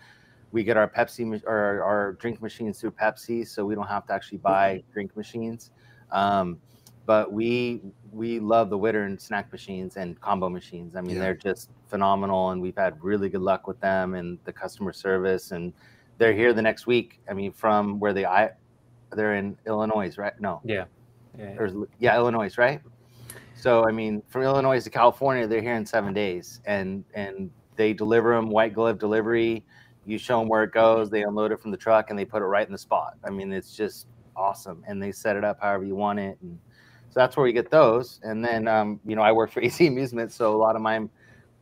we 0.53 0.63
get 0.65 0.77
our 0.77 0.89
pepsi 0.89 1.43
or 1.45 1.83
our 1.83 2.13
drink 2.15 2.41
machines 2.41 2.81
through 2.81 2.93
pepsi 2.93 3.47
so 3.47 3.65
we 3.65 3.75
don't 3.75 3.89
have 3.89 4.07
to 4.07 4.13
actually 4.13 4.39
buy 4.39 4.83
drink 4.93 5.17
machines 5.17 5.71
um 6.13 6.59
but 7.05 7.33
we 7.33 7.81
we 8.11 8.41
love 8.41 8.69
the 8.71 8.79
Wittern 8.79 9.21
snack 9.21 9.53
machines 9.53 9.97
and 9.97 10.19
combo 10.21 10.49
machines. 10.49 10.97
I 10.97 11.03
mean, 11.03 11.17
Yeah. 11.17 11.23
they're 11.23 11.35
just 11.35 11.71
phenomenal, 11.87 12.51
and 12.51 12.61
we've 12.61 12.77
had 12.77 13.01
really 13.05 13.29
good 13.29 13.43
luck 13.43 13.69
with 13.69 13.79
them 13.79 14.15
and 14.15 14.39
the 14.45 14.53
customer 14.53 14.93
service. 14.93 15.53
And 15.53 15.73
they're 16.19 16.33
here 16.33 16.53
the 16.53 16.63
next 16.63 16.87
week. 16.87 17.21
I 17.29 17.35
mean, 17.35 17.53
from 17.53 17.99
where 18.01 18.13
they 18.13 18.25
I, 18.25 18.51
they're 19.13 19.35
in 19.35 19.57
Illinois, 19.67 20.17
right? 20.19 20.39
No, 20.41 20.61
Yeah, 20.65 20.85
yeah. 21.39 21.55
or 21.59 21.71
yeah, 21.99 22.17
Illinois, 22.17 22.57
right? 22.59 22.81
So 23.55 23.87
I 23.87 23.93
mean, 23.93 24.23
from 24.29 24.43
Illinois 24.43 24.83
to 24.85 24.91
California, 24.91 25.47
they're 25.47 25.63
here 25.63 25.75
in 25.75 25.87
seven 25.87 26.13
days, 26.13 26.61
and 26.67 27.05
and 27.15 27.51
they 27.77 27.93
deliver 27.93 28.35
them 28.35 28.49
white 28.51 28.75
glove 28.75 28.99
delivery. 28.99 29.65
You 30.05 30.19
show 30.19 30.39
them 30.39 30.49
where 30.49 30.63
it 30.63 30.73
goes, 30.73 31.11
they 31.11 31.23
unload 31.23 31.51
it 31.53 31.61
from 31.61 31.73
the 31.73 31.77
truck, 31.77 32.11
and 32.11 32.19
they 32.19 32.25
put 32.25 32.43
it 32.43 32.47
right 32.47 32.67
in 32.67 32.73
the 32.73 32.79
spot. 32.79 33.15
I 33.25 33.31
mean, 33.31 33.53
it's 33.53 33.75
just 33.75 34.07
awesome, 34.37 34.85
and 34.87 35.03
they 35.03 35.11
set 35.11 35.37
it 35.37 35.45
up 35.45 35.59
however 35.61 35.85
you 35.85 35.95
want 35.97 36.19
it, 36.21 36.39
and 36.43 36.59
so 37.09 37.21
that's 37.21 37.37
where 37.37 37.45
we 37.45 37.53
get 37.53 37.71
those. 37.71 38.21
And 38.23 38.45
then 38.45 38.69
um, 38.69 39.01
you 39.07 39.17
know, 39.17 39.23
I 39.23 39.33
work 39.33 39.51
for 39.51 39.63
AZ 39.65 39.81
Amusement, 39.81 40.33
so 40.33 40.55
a 40.55 40.59
lot 40.59 40.77
of 40.77 40.83
my 40.83 41.01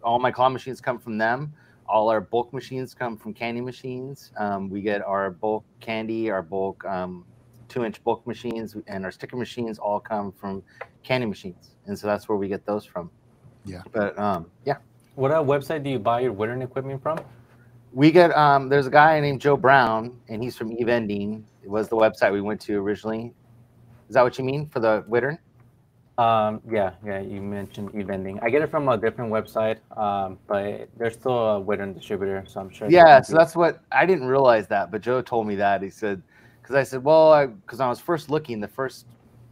all 0.02 0.18
my 0.18 0.30
claw 0.30 0.48
machines 0.48 0.80
come 0.80 0.98
from 0.98 1.16
them. 1.16 1.54
All 1.86 2.08
our 2.08 2.20
bulk 2.20 2.52
machines 2.52 2.94
come 2.94 3.16
from 3.16 3.34
candy 3.34 3.60
machines. 3.60 4.32
Um, 4.38 4.68
we 4.70 4.80
get 4.80 5.02
our 5.02 5.30
bulk 5.30 5.64
candy, 5.80 6.30
our 6.30 6.42
bulk 6.42 6.84
um, 6.84 7.24
two 7.68 7.84
inch 7.84 8.02
bulk 8.04 8.26
machines, 8.26 8.76
and 8.86 9.04
our 9.04 9.10
sticker 9.10 9.36
machines 9.36 9.78
all 9.78 10.00
come 10.00 10.32
from 10.32 10.62
candy 11.02 11.26
machines. 11.26 11.72
And 11.86 11.98
so 11.98 12.06
that's 12.06 12.28
where 12.28 12.38
we 12.38 12.48
get 12.48 12.64
those 12.66 12.84
from. 12.84 13.10
Yeah. 13.64 13.82
But 13.92 14.18
um, 14.18 14.46
yeah, 14.64 14.76
What 15.14 15.30
uh, 15.30 15.42
website 15.42 15.82
do 15.84 15.90
you 15.90 15.98
buy 15.98 16.20
your 16.20 16.32
Wittern 16.34 16.62
equipment 16.62 17.02
from? 17.02 17.18
we 17.92 18.10
get 18.10 18.36
um, 18.36 18.68
there's 18.68 18.86
a 18.88 18.90
guy 18.90 19.20
named 19.20 19.40
Joe 19.40 19.56
Brown, 19.56 20.18
and 20.28 20.42
he's 20.42 20.56
from 20.56 20.72
eVending. 20.72 21.44
It 21.62 21.70
was 21.70 21.88
the 21.88 21.96
website 21.96 22.32
we 22.32 22.40
went 22.40 22.60
to 22.62 22.76
originally. 22.76 23.32
Is 24.08 24.14
that 24.14 24.22
what 24.22 24.36
you 24.36 24.44
mean 24.44 24.66
for 24.68 24.80
the 24.80 25.02
Wittern? 25.08 25.38
Um, 26.16 26.60
yeah, 26.70 26.92
yeah. 27.04 27.20
You 27.20 27.40
mentioned 27.40 27.90
e-vending. 27.94 28.38
I 28.40 28.48
get 28.50 28.62
it 28.62 28.70
from 28.70 28.88
a 28.88 28.96
different 28.96 29.32
website, 29.32 29.78
um, 29.98 30.38
but 30.46 30.88
there's 30.96 31.14
still 31.14 31.56
a 31.56 31.60
Wittern 31.60 31.92
distributor, 31.94 32.44
so 32.46 32.60
I'm 32.60 32.70
sure. 32.70 32.88
Yeah, 32.88 33.20
so 33.20 33.36
that's 33.36 33.56
what 33.56 33.80
I 33.90 34.06
didn't 34.06 34.28
realize 34.28 34.68
that, 34.68 34.90
but 34.92 35.00
Joe 35.00 35.22
told 35.22 35.46
me 35.48 35.56
that. 35.56 35.82
He 35.82 35.90
said, 35.90 36.22
because 36.62 36.76
I 36.76 36.84
said, 36.84 37.02
well, 37.02 37.46
because 37.46 37.80
I, 37.80 37.88
was 37.88 37.98
first 37.98 38.30
looking, 38.30 38.60
the 38.60 38.68
first, 38.68 39.06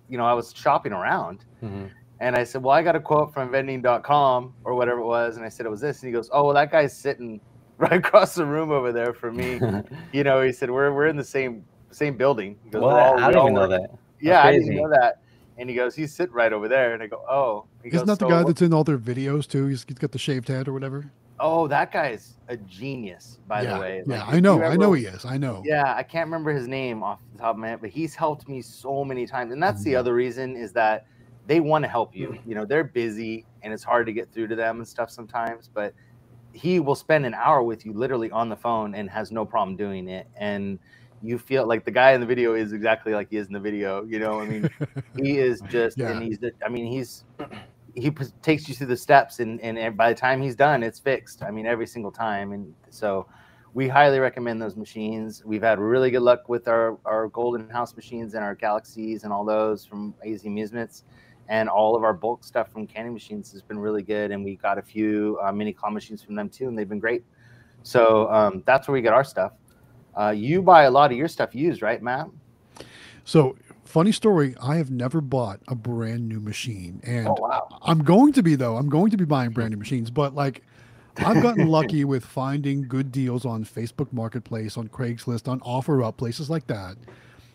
you 0.08 0.16
know, 0.18 0.24
I 0.24 0.34
was 0.34 0.52
shopping 0.54 0.92
around, 0.92 1.44
Mhm. 1.64 1.90
and 2.20 2.36
I 2.36 2.44
said, 2.44 2.62
well, 2.62 2.76
I 2.76 2.82
got 2.82 2.94
a 2.94 3.00
quote 3.00 3.34
from 3.34 3.50
vending.com 3.50 4.54
or 4.62 4.74
whatever 4.74 5.00
it 5.00 5.06
was, 5.06 5.36
and 5.36 5.44
I 5.44 5.48
said 5.48 5.66
it 5.66 5.70
was 5.70 5.80
this, 5.80 6.00
and 6.02 6.08
he 6.08 6.12
goes, 6.12 6.30
oh, 6.32 6.44
well, 6.44 6.54
that 6.54 6.70
guy's 6.70 6.96
sitting 6.96 7.40
right 7.78 7.94
across 7.94 8.36
the 8.36 8.46
room 8.46 8.70
over 8.70 8.92
there 8.92 9.12
from 9.12 9.36
me. 9.36 9.58
you 10.12 10.22
know, 10.22 10.40
he 10.42 10.52
said 10.52 10.70
we're 10.70 10.92
we're 10.92 11.08
in 11.08 11.16
the 11.16 11.24
same 11.24 11.64
same 11.90 12.16
building. 12.16 12.56
Goes, 12.70 12.82
well, 12.82 13.14
"We're 13.16 13.22
I 13.24 13.26
we 13.26 13.32
don't 13.32 13.42
even 13.46 13.54
know 13.54 13.68
work-" 13.68 13.70
that. 13.70 13.98
Yeah, 14.20 14.44
I 14.44 14.52
didn't 14.52 14.76
know 14.76 14.88
that. 14.88 15.18
And 15.58 15.68
he 15.68 15.76
goes, 15.76 15.94
he's 15.94 16.14
sitting 16.14 16.34
right 16.34 16.52
over 16.52 16.68
there, 16.68 16.94
and 16.94 17.02
I 17.02 17.06
go, 17.06 17.18
oh. 17.30 17.66
He 17.82 17.90
isn't 17.90 18.06
goes, 18.06 18.06
that 18.06 18.18
the 18.20 18.24
"So 18.24 18.28
guy 18.30 18.44
what- 18.44 18.46
that's 18.48 18.62
in 18.62 18.72
all 18.72 18.84
their 18.84 18.98
videos 18.98 19.46
too 19.48 19.66
he's, 19.66 19.84
he's 19.86 19.98
got 19.98 20.12
the 20.12 20.18
shaved 20.18 20.48
head 20.48 20.68
or 20.68 20.72
whatever 20.72 21.12
Oh, 21.40 21.66
that 21.68 21.90
guy's 21.92 22.38
a 22.48 22.56
genius, 22.56 23.38
by 23.46 23.64
yeah 23.64 23.74
the 23.74 23.80
way. 23.80 24.04
yeah 24.06 24.24
i 24.26 24.38
know 24.40 24.62
i 24.64 24.76
know 24.76 24.92
he 24.92 25.06
is 25.06 25.24
i 25.24 25.36
know 25.36 25.62
Yeah, 25.64 25.94
I 25.96 26.02
can't 26.02 26.26
remember 26.26 26.52
his 26.52 26.68
name 26.68 27.02
off 27.02 27.22
the 27.32 27.38
top 27.38 27.56
of 27.56 27.58
my 27.58 27.68
head, 27.68 27.80
but 27.80 27.90
he's 27.90 28.14
helped 28.14 28.48
me 28.48 28.62
so 28.62 29.04
many 29.04 29.26
times. 29.26 29.52
And 29.52 29.62
that's 29.62 29.82
the 29.82 29.92
Mhm. 29.92 29.98
other 29.98 30.14
reason 30.14 30.56
is 30.56 30.72
that 30.74 31.02
they 31.44 31.60
want 31.60 31.84
to 31.84 31.88
help 31.88 32.14
you. 32.14 32.36
You 32.44 32.54
know, 32.54 32.64
they're 32.64 32.84
busy 32.84 33.46
and 33.62 33.72
it's 33.72 33.82
hard 33.84 34.06
to 34.06 34.12
get 34.12 34.32
through 34.32 34.48
to 34.48 34.56
them 34.56 34.78
and 34.78 34.88
stuff 34.88 35.10
sometimes, 35.10 35.68
but 35.72 35.94
he 36.52 36.80
will 36.80 36.94
spend 36.96 37.26
an 37.26 37.34
hour 37.34 37.62
with 37.62 37.84
you 37.84 37.92
literally 37.92 38.30
on 38.30 38.48
the 38.48 38.56
phone 38.56 38.94
and 38.94 39.10
has 39.10 39.32
no 39.32 39.44
problem 39.46 39.76
doing 39.76 40.08
it. 40.08 40.28
And 40.36 40.80
you 41.22 41.38
feel 41.38 41.66
like 41.66 41.84
the 41.84 41.90
guy 41.90 42.12
in 42.12 42.20
the 42.20 42.26
video 42.26 42.54
is 42.54 42.72
exactly 42.72 43.14
like 43.14 43.30
he 43.30 43.36
is 43.36 43.46
in 43.46 43.52
the 43.52 43.60
video. 43.60 44.04
You 44.04 44.18
know, 44.18 44.40
I 44.40 44.46
mean, 44.46 44.68
he 45.16 45.38
is 45.38 45.60
just, 45.68 45.96
Yeah. 45.98 46.10
and 46.10 46.22
he's, 46.22 46.38
I 46.64 46.68
mean, 46.68 46.86
he's, 46.86 47.24
he 47.94 48.10
p- 48.10 48.24
takes 48.42 48.68
you 48.68 48.74
through 48.74 48.88
the 48.88 48.96
steps 48.96 49.38
and, 49.40 49.60
and 49.60 49.96
by 49.96 50.12
the 50.12 50.18
time 50.18 50.40
he's 50.42 50.56
done, 50.56 50.82
it's 50.82 50.98
fixed. 50.98 51.42
I 51.42 51.50
mean, 51.50 51.66
every 51.66 51.86
single 51.86 52.10
time. 52.10 52.52
And 52.52 52.74
so 52.90 53.26
we 53.74 53.88
highly 53.88 54.18
recommend 54.18 54.60
those 54.60 54.76
machines. 54.76 55.42
We've 55.44 55.62
had 55.62 55.78
really 55.78 56.10
good 56.10 56.22
luck 56.22 56.48
with 56.48 56.68
our, 56.68 56.98
our 57.04 57.28
Golden 57.28 57.68
House 57.70 57.94
machines 57.96 58.34
and 58.34 58.42
our 58.44 58.54
Galaxies 58.54 59.24
and 59.24 59.32
all 59.32 59.44
those 59.44 59.84
from 59.84 60.14
AZ 60.26 60.44
Amusements. 60.44 61.04
And 61.48 61.68
all 61.68 61.96
of 61.96 62.02
our 62.04 62.14
bulk 62.14 62.44
stuff 62.44 62.70
from 62.72 62.86
Candy 62.86 63.10
Machines 63.10 63.52
has 63.52 63.62
been 63.62 63.78
really 63.78 64.02
good. 64.02 64.30
And 64.30 64.44
we 64.44 64.56
got 64.56 64.78
a 64.78 64.82
few 64.82 65.38
uh, 65.42 65.52
mini 65.52 65.72
claw 65.72 65.90
machines 65.90 66.22
from 66.22 66.34
them 66.34 66.48
too, 66.48 66.68
and 66.68 66.78
they've 66.78 66.88
been 66.88 67.00
great. 67.00 67.24
So 67.82 68.30
um, 68.32 68.62
that's 68.64 68.86
where 68.88 68.92
we 68.92 69.02
get 69.02 69.12
our 69.12 69.24
stuff. 69.24 69.52
Uh, 70.18 70.30
you 70.30 70.62
buy 70.62 70.84
a 70.84 70.90
lot 70.90 71.10
of 71.10 71.16
your 71.16 71.28
stuff 71.28 71.54
used, 71.54 71.82
right, 71.82 72.02
Matt? 72.02 72.28
So 73.24 73.56
funny 73.84 74.12
story. 74.12 74.54
I 74.60 74.76
have 74.76 74.90
never 74.90 75.20
bought 75.20 75.60
a 75.68 75.74
brand 75.74 76.28
new 76.28 76.40
machine, 76.40 77.00
and 77.04 77.28
Oh, 77.28 77.36
wow. 77.38 77.68
I'm 77.82 78.02
going 78.02 78.32
to 78.34 78.42
be 78.42 78.54
though. 78.54 78.76
I'm 78.76 78.88
going 78.88 79.10
to 79.10 79.16
be 79.16 79.24
buying 79.24 79.50
brand 79.50 79.70
new 79.70 79.76
machines, 79.76 80.10
but 80.10 80.34
like 80.34 80.62
I've 81.18 81.42
gotten 81.42 81.68
lucky 81.78 82.04
with 82.04 82.24
finding 82.24 82.88
good 82.88 83.12
deals 83.12 83.44
on 83.44 83.64
Facebook 83.64 84.12
Marketplace, 84.12 84.76
on 84.76 84.88
Craigslist, 84.88 85.46
on 85.48 85.60
OfferUp, 85.60 86.16
places 86.16 86.48
like 86.48 86.66
that 86.68 86.96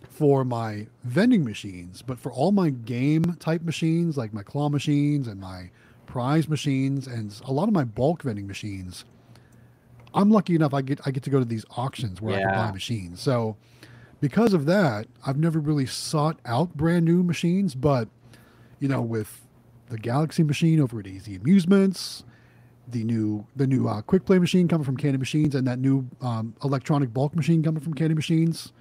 for 0.10 0.44
my 0.44 0.88
vending 1.04 1.44
machines. 1.44 2.02
But 2.02 2.20
for 2.20 2.32
all 2.32 2.52
my 2.52 2.70
game 2.70 3.24
type 3.40 3.62
machines, 3.64 4.18
like 4.18 4.34
my 4.34 4.44
claw 4.44 4.70
machines 4.70 5.28
and 5.28 5.40
my 5.40 5.70
prize 6.06 6.48
machines 6.48 7.08
and 7.08 7.40
a 7.46 7.52
lot 7.52 7.68
of 7.68 7.74
my 7.74 7.84
bulk 7.84 8.24
vending 8.24 8.48
machines, 8.48 9.06
I'm 10.18 10.32
lucky 10.32 10.56
enough 10.56 10.74
I 10.74 10.82
get 10.82 11.00
I 11.06 11.12
get 11.12 11.24
to 11.24 11.30
go 11.30 11.40
to 11.40 11.46
these 11.46 11.66
auctions 11.78 12.22
where 12.22 12.36
I 12.36 12.40
can 12.42 12.50
buy 12.54 12.72
machines. 12.72 13.22
So 13.22 13.56
because 14.20 14.54
of 14.54 14.66
that, 14.66 15.08
I've 15.26 15.38
never 15.38 15.60
really 15.60 15.86
sought 15.86 16.40
out 16.46 16.76
brand 16.76 17.06
new 17.06 17.24
machines, 17.24 17.76
but 17.76 18.08
you 18.80 18.88
know, 18.88 19.02
with 19.02 19.42
the 19.90 19.98
Galaxy 19.98 20.44
machine 20.44 20.80
over 20.82 21.00
at 21.00 21.08
AZ 21.08 21.28
Amusements, 21.28 22.24
the 22.88 23.04
new 23.04 23.46
the 23.56 23.68
new 23.68 23.88
uh, 23.88 24.02
quick 24.02 24.26
play 24.26 24.40
machine 24.40 24.68
coming 24.68 24.86
from 24.86 24.98
Candy 24.98 25.18
Machines, 25.18 25.56
and 25.56 25.68
that 25.68 25.80
new 25.80 26.08
um, 26.22 26.56
electronic 26.64 27.14
bulk 27.14 27.36
machine 27.36 27.64
coming 27.64 27.82
from 27.82 27.94
Candy 27.94 28.16
Machines, 28.16 28.72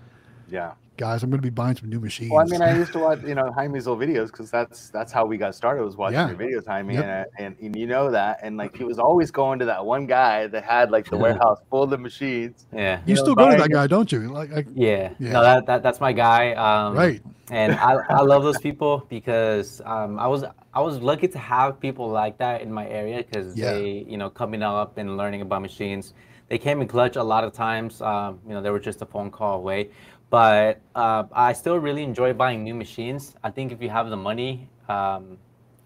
Yeah. 0.48 0.72
Guys, 0.96 1.22
I'm 1.22 1.30
going 1.30 1.38
to 1.38 1.42
be 1.46 1.50
buying 1.50 1.76
some 1.76 1.88
new 1.88 2.00
machines. 2.00 2.30
Well, 2.30 2.40
I 2.40 2.44
mean, 2.44 2.62
I 2.62 2.76
used 2.76 2.92
to 2.92 2.98
watch, 2.98 3.22
you 3.22 3.34
know, 3.34 3.50
Jaime's 3.52 3.86
old 3.86 4.00
videos 4.00 4.26
because 4.26 4.50
that's 4.50 4.88
that's 4.90 5.12
how 5.12 5.26
we 5.26 5.36
got 5.36 5.54
started 5.54 5.84
was 5.84 5.96
watching 5.96 6.14
Yeah. 6.18 6.28
your 6.28 6.36
videos, 6.36 6.66
Jaime, 6.66 6.94
Yep. 6.94 7.04
and, 7.38 7.46
and 7.46 7.56
and 7.60 7.76
you 7.76 7.86
know 7.86 8.10
that, 8.10 8.40
and 8.42 8.56
like 8.56 8.76
he 8.76 8.84
was 8.84 8.98
always 8.98 9.30
going 9.30 9.58
to 9.60 9.64
that 9.66 9.84
one 9.84 10.06
guy 10.06 10.46
that 10.48 10.64
had 10.64 10.90
like 10.90 11.08
the 11.08 11.16
warehouse 11.16 11.58
full 11.70 11.92
of 11.92 12.00
machines. 12.00 12.66
Yeah. 12.72 13.00
you 13.06 13.14
know, 13.14 13.22
still 13.22 13.34
go 13.34 13.50
to 13.50 13.56
that 13.56 13.70
guy, 13.70 13.86
don't 13.86 14.10
you? 14.10 14.20
Like, 14.28 14.52
I, 14.52 14.64
Yeah. 14.74 15.12
Yeah. 15.18 15.32
No, 15.32 15.42
that, 15.42 15.66
that 15.66 15.82
that's 15.82 16.00
my 16.00 16.12
guy. 16.12 16.52
Um, 16.54 16.94
right? 16.94 17.22
and 17.50 17.74
I, 17.74 17.94
I 18.08 18.22
love 18.22 18.42
those 18.42 18.58
people 18.58 19.06
because 19.08 19.80
um, 19.84 20.18
I 20.18 20.26
was 20.26 20.44
I 20.74 20.80
was 20.80 20.98
lucky 20.98 21.28
to 21.28 21.38
have 21.38 21.78
people 21.78 22.08
like 22.08 22.38
that 22.38 22.60
in 22.62 22.72
my 22.72 22.88
area 22.88 23.18
because 23.22 23.56
Yeah. 23.56 23.72
they 23.74 24.04
you 24.08 24.16
know 24.16 24.28
coming 24.30 24.62
up 24.62 24.98
and 24.98 25.16
learning 25.16 25.42
about 25.42 25.62
machines 25.62 26.12
they 26.48 26.58
came 26.58 26.80
in 26.80 26.88
clutch 26.88 27.16
a 27.16 27.22
lot 27.22 27.44
of 27.44 27.52
times 27.52 28.00
um, 28.02 28.40
you 28.46 28.52
know 28.54 28.60
they 28.60 28.70
were 28.70 28.80
just 28.80 29.00
a 29.02 29.06
phone 29.06 29.30
call 29.30 29.56
away 29.58 29.90
but 30.36 30.80
uh, 31.04 31.24
I 31.32 31.50
still 31.54 31.78
really 31.88 32.02
enjoy 32.10 32.30
buying 32.44 32.60
new 32.68 32.74
machines 32.84 33.22
I 33.48 33.50
think 33.56 33.66
if 33.74 33.78
you 33.84 33.90
have 33.98 34.06
the 34.14 34.20
money 34.30 34.68
um, 34.96 35.38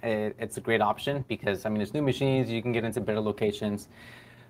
it, 0.02 0.34
it's 0.44 0.56
a 0.56 0.62
great 0.68 0.82
option 0.92 1.14
because 1.28 1.58
I 1.66 1.68
mean 1.68 1.80
it's 1.84 1.94
new 1.98 2.02
machines 2.12 2.50
you 2.50 2.60
can 2.64 2.72
get 2.72 2.84
into 2.88 3.00
better 3.08 3.20
locations 3.32 3.80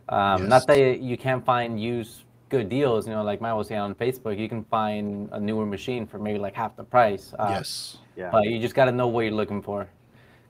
um, 0.08 0.38
Yes. 0.42 0.48
not 0.54 0.62
that 0.68 1.00
you 1.10 1.16
can't 1.26 1.44
find 1.52 1.70
used 1.94 2.14
good 2.54 2.68
deals 2.76 3.00
you 3.06 3.12
know 3.16 3.22
like 3.30 3.40
Mike 3.44 3.54
was 3.62 3.68
saying 3.68 3.80
on 3.88 3.94
Facebook 3.94 4.38
you 4.42 4.48
can 4.48 4.62
find 4.76 5.28
a 5.32 5.40
newer 5.48 5.66
machine 5.76 6.02
for 6.10 6.18
maybe 6.26 6.38
like 6.46 6.54
half 6.62 6.72
the 6.80 6.86
price 6.96 7.24
uh, 7.38 7.48
yes. 7.56 7.98
Yeah. 8.16 8.30
but 8.34 8.44
you 8.50 8.58
just 8.66 8.74
got 8.74 8.86
to 8.86 8.92
know 9.00 9.08
what 9.14 9.20
you're 9.26 9.40
looking 9.42 9.60
for 9.68 9.80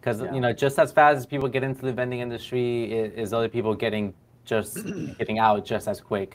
because 0.01 0.17
Yeah. 0.21 0.33
you 0.35 0.41
know 0.45 0.53
just 0.65 0.77
as 0.79 0.93
fast 0.99 1.17
as 1.21 1.27
people 1.27 1.49
get 1.57 1.65
into 1.65 1.83
the 1.89 1.93
vending 2.01 2.21
industry 2.27 2.69
is, 3.01 3.09
is 3.23 3.29
other 3.39 3.49
people 3.57 3.75
getting 3.75 4.15
just 4.53 4.73
getting 5.21 5.39
out 5.47 5.65
just 5.73 5.89
as 5.89 5.99
quick 6.13 6.31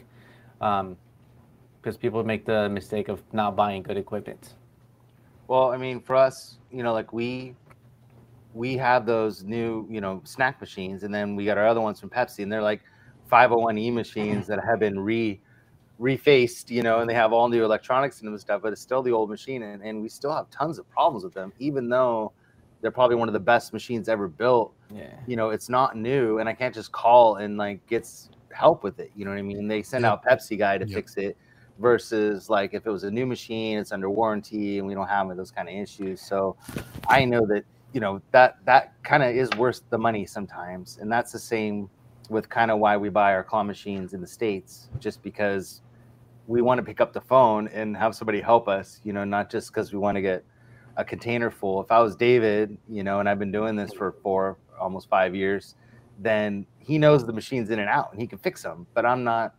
because 1.86 1.98
people 1.98 2.24
make 2.24 2.46
the 2.48 2.68
mistake 2.70 3.10
of 3.10 3.22
not 3.32 3.56
buying 3.56 3.84
good 3.84 3.98
equipment 3.98 4.56
Well, 5.48 5.72
I 5.72 5.78
mean, 5.78 6.02
for 6.02 6.16
us, 6.16 6.60
you 6.72 6.84
know, 6.84 6.94
like 6.94 7.14
we 7.14 7.58
we 8.54 8.78
have 8.78 9.06
those 9.06 9.44
new, 9.44 9.88
you 9.92 10.02
know, 10.02 10.22
snack 10.26 10.62
machines, 10.62 11.04
and 11.04 11.14
then 11.14 11.36
we 11.36 11.46
got 11.46 11.58
our 11.58 11.68
other 11.68 11.82
ones 11.82 12.00
from 12.00 12.10
Pepsi, 12.10 12.44
and 12.44 12.52
they're 12.52 12.62
like 12.64 12.84
501e 13.32 13.92
machines 13.94 14.48
that 14.48 14.60
have 14.70 14.80
been 14.80 15.00
re 15.00 15.42
refaced, 16.02 16.72
you 16.72 16.84
know, 16.84 17.00
and 17.02 17.10
they 17.10 17.16
have 17.16 17.34
all 17.34 17.50
new 17.50 17.66
electronics 17.66 18.22
in 18.22 18.26
them 18.28 18.34
and 18.36 18.42
stuff, 18.42 18.62
but 18.64 18.74
it's 18.74 18.82
still 18.82 19.04
the 19.04 19.12
old 19.14 19.30
machine, 19.30 19.64
and, 19.64 19.84
and 19.84 20.02
we 20.02 20.10
still 20.10 20.34
have 20.34 20.50
tons 20.52 20.80
of 20.80 20.90
problems 20.90 21.24
with 21.26 21.34
them, 21.36 21.54
even 21.60 21.90
though 21.90 22.34
they're 22.82 22.92
probably 22.92 23.18
one 23.18 23.30
of 23.30 23.34
the 23.34 23.40
best 23.42 23.74
machines 23.74 24.10
ever 24.10 24.28
built. 24.30 24.76
yeah 24.90 25.20
You 25.28 25.38
know, 25.38 25.52
it's 25.52 25.70
not 25.70 25.98
new, 25.98 26.40
and 26.40 26.50
I 26.50 26.54
can't 26.56 26.76
just 26.76 26.92
call 26.94 27.38
and 27.38 27.58
like 27.58 27.86
get 27.88 28.08
help 28.54 28.84
with 28.84 29.00
it. 29.00 29.12
You 29.16 29.26
know 29.26 29.32
what 29.32 29.40
I 29.40 29.44
mean? 29.44 29.68
They 29.68 29.84
send 29.84 30.06
Yep. 30.06 30.08
out 30.08 30.24
Pepsi 30.26 30.58
guy 30.58 30.78
to 30.78 30.86
Yep. 30.86 30.88
fix 30.88 31.18
it 31.18 31.38
versus 31.80 32.50
like 32.50 32.74
if 32.74 32.86
it 32.86 32.90
was 32.90 33.04
a 33.04 33.12
new 33.12 33.26
machine, 33.26 33.78
it's 33.78 33.92
under 33.92 34.10
warranty, 34.10 34.80
and 34.80 34.88
we 34.88 34.94
don't 34.94 35.08
have 35.08 35.36
those 35.36 35.52
kind 35.52 35.68
of 35.68 35.76
issues. 35.76 36.22
So 36.22 36.56
I 37.08 37.26
know 37.26 37.46
that 37.48 37.64
you 37.94 38.02
know 38.02 38.22
that 38.32 38.58
that 38.66 38.94
kind 39.04 39.24
of 39.24 39.36
is 39.36 39.50
worth 39.58 39.82
the 39.90 39.98
money 39.98 40.26
sometimes, 40.26 40.98
and 41.02 41.12
that's 41.12 41.32
the 41.32 41.40
same 41.40 41.90
with 42.30 42.50
kind 42.50 42.72
of 42.72 42.80
why 42.80 42.98
we 42.98 43.10
buy 43.10 43.34
our 43.34 43.44
claw 43.44 43.64
machines 43.64 44.14
in 44.14 44.22
the 44.22 44.28
states, 44.28 44.90
just 45.00 45.22
because 45.22 45.82
we 46.48 46.62
want 46.62 46.80
to 46.80 46.84
pick 46.84 47.02
up 47.02 47.14
the 47.14 47.22
phone 47.22 47.68
and 47.70 47.96
have 47.98 48.16
somebody 48.16 48.42
help 48.42 48.68
us. 48.68 49.00
You 49.04 49.14
know, 49.14 49.24
not 49.24 49.50
just 49.50 49.70
because 49.70 49.94
we 49.94 50.00
want 50.00 50.16
to 50.16 50.22
get 50.22 50.44
a 50.98 51.04
container 51.04 51.52
full. 51.52 51.82
If 51.82 51.92
I 51.92 52.00
was 52.00 52.16
David, 52.16 52.78
you 52.90 53.04
know, 53.04 53.20
and 53.20 53.28
I've 53.28 53.40
been 53.40 53.52
doing 53.52 53.76
this 53.76 53.92
for 53.94 54.14
four, 54.24 54.58
almost 54.80 55.10
five 55.10 55.36
years, 55.36 55.76
then 56.20 56.66
he 56.80 56.98
knows 56.98 57.26
the 57.26 57.34
machines 57.34 57.70
in 57.70 57.80
and 57.80 57.90
out 57.90 58.12
and 58.12 58.22
he 58.22 58.28
can 58.28 58.40
fix 58.40 58.64
them. 58.64 58.88
But 58.94 59.06
I'm 59.06 59.24
not, 59.24 59.56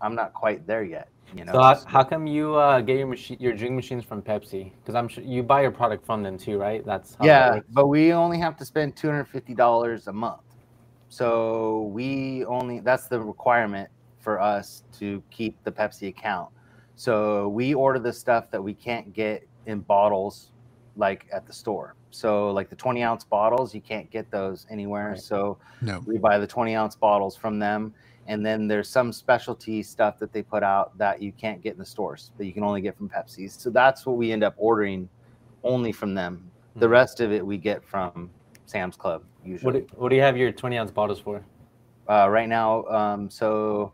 I'm 0.00 0.14
not 0.14 0.34
quite 0.34 0.66
there 0.66 0.84
yet. 0.84 1.08
You 1.36 1.44
know. 1.44 1.52
so 1.52 1.60
how, 1.60 1.80
how 1.86 2.04
come 2.04 2.26
you 2.26 2.54
uh, 2.54 2.80
get 2.80 2.98
your 2.98 3.06
machine 3.06 3.36
your 3.40 3.54
drink 3.54 3.74
machines 3.74 4.04
from 4.04 4.22
pepsi 4.22 4.72
because 4.80 4.94
i'm 4.94 5.08
sure 5.08 5.24
you 5.24 5.42
buy 5.42 5.62
your 5.62 5.72
product 5.72 6.06
from 6.06 6.22
them 6.22 6.38
too 6.38 6.58
right 6.58 6.84
that's 6.86 7.14
how 7.14 7.24
that 7.24 7.54
yeah, 7.54 7.60
but 7.70 7.86
we 7.88 8.12
only 8.12 8.38
have 8.38 8.56
to 8.58 8.64
spend 8.64 8.96
two 8.96 9.08
hundred 9.08 9.24
fifty 9.24 9.54
dollars 9.54 10.06
a 10.06 10.12
month. 10.12 10.40
So 11.08 11.90
we 11.92 12.44
only 12.44 12.80
that's 12.80 13.06
the 13.06 13.20
requirement 13.20 13.88
for 14.20 14.40
us 14.40 14.82
to 14.98 15.22
keep 15.30 15.62
the 15.64 15.70
Pepsi 15.70 16.08
account. 16.08 16.50
So 16.96 17.48
we 17.48 17.74
order 17.74 17.98
the 17.98 18.12
stuff 18.12 18.50
that 18.50 18.62
we 18.62 18.74
can't 18.74 19.12
get 19.12 19.46
in 19.66 19.80
bottles 19.80 20.50
like 20.96 21.26
at 21.32 21.46
the 21.46 21.52
store. 21.52 21.94
So 22.10 22.50
like 22.52 22.70
the 22.70 22.76
20 22.76 23.02
ounce 23.02 23.24
bottles, 23.24 23.74
you 23.74 23.80
can't 23.80 24.10
get 24.10 24.30
those 24.30 24.66
anywhere. 24.70 25.10
Right. 25.10 25.20
So 25.20 25.58
No. 25.80 26.02
we 26.06 26.18
buy 26.18 26.38
the 26.38 26.46
20 26.46 26.74
ounce 26.74 26.96
bottles 26.96 27.36
from 27.36 27.58
them. 27.58 27.94
And 28.26 28.44
then 28.44 28.66
there's 28.66 28.88
some 28.88 29.12
specialty 29.12 29.82
stuff 29.82 30.18
that 30.18 30.32
they 30.32 30.42
put 30.42 30.62
out 30.62 30.96
that 30.98 31.20
you 31.20 31.32
can't 31.32 31.62
get 31.62 31.74
in 31.74 31.78
the 31.78 31.84
stores 31.86 32.30
that 32.38 32.46
you 32.46 32.52
can 32.52 32.64
only 32.64 32.80
get 32.80 32.96
from 32.96 33.08
Pepsi. 33.08 33.50
So 33.50 33.70
that's 33.70 34.06
what 34.06 34.16
we 34.16 34.32
end 34.32 34.42
up 34.42 34.54
ordering 34.56 35.08
only 35.62 35.92
from 35.92 36.14
them. 36.14 36.50
The 36.76 36.86
Mhm. 36.86 36.90
rest 36.90 37.20
of 37.20 37.32
it 37.32 37.44
we 37.44 37.58
get 37.58 37.84
from 37.84 38.30
Sam's 38.66 38.96
Club 38.96 39.22
what 39.40 39.48
usually. 39.48 39.80
do, 39.82 39.86
what 39.96 40.08
do 40.08 40.16
you 40.16 40.22
have 40.22 40.36
your 40.36 40.52
20 40.52 40.78
ounce 40.78 40.90
bottles 40.90 41.20
for 41.20 41.44
uh, 42.08 42.28
right 42.28 42.48
now, 42.48 42.84
um, 42.86 43.30
so 43.30 43.92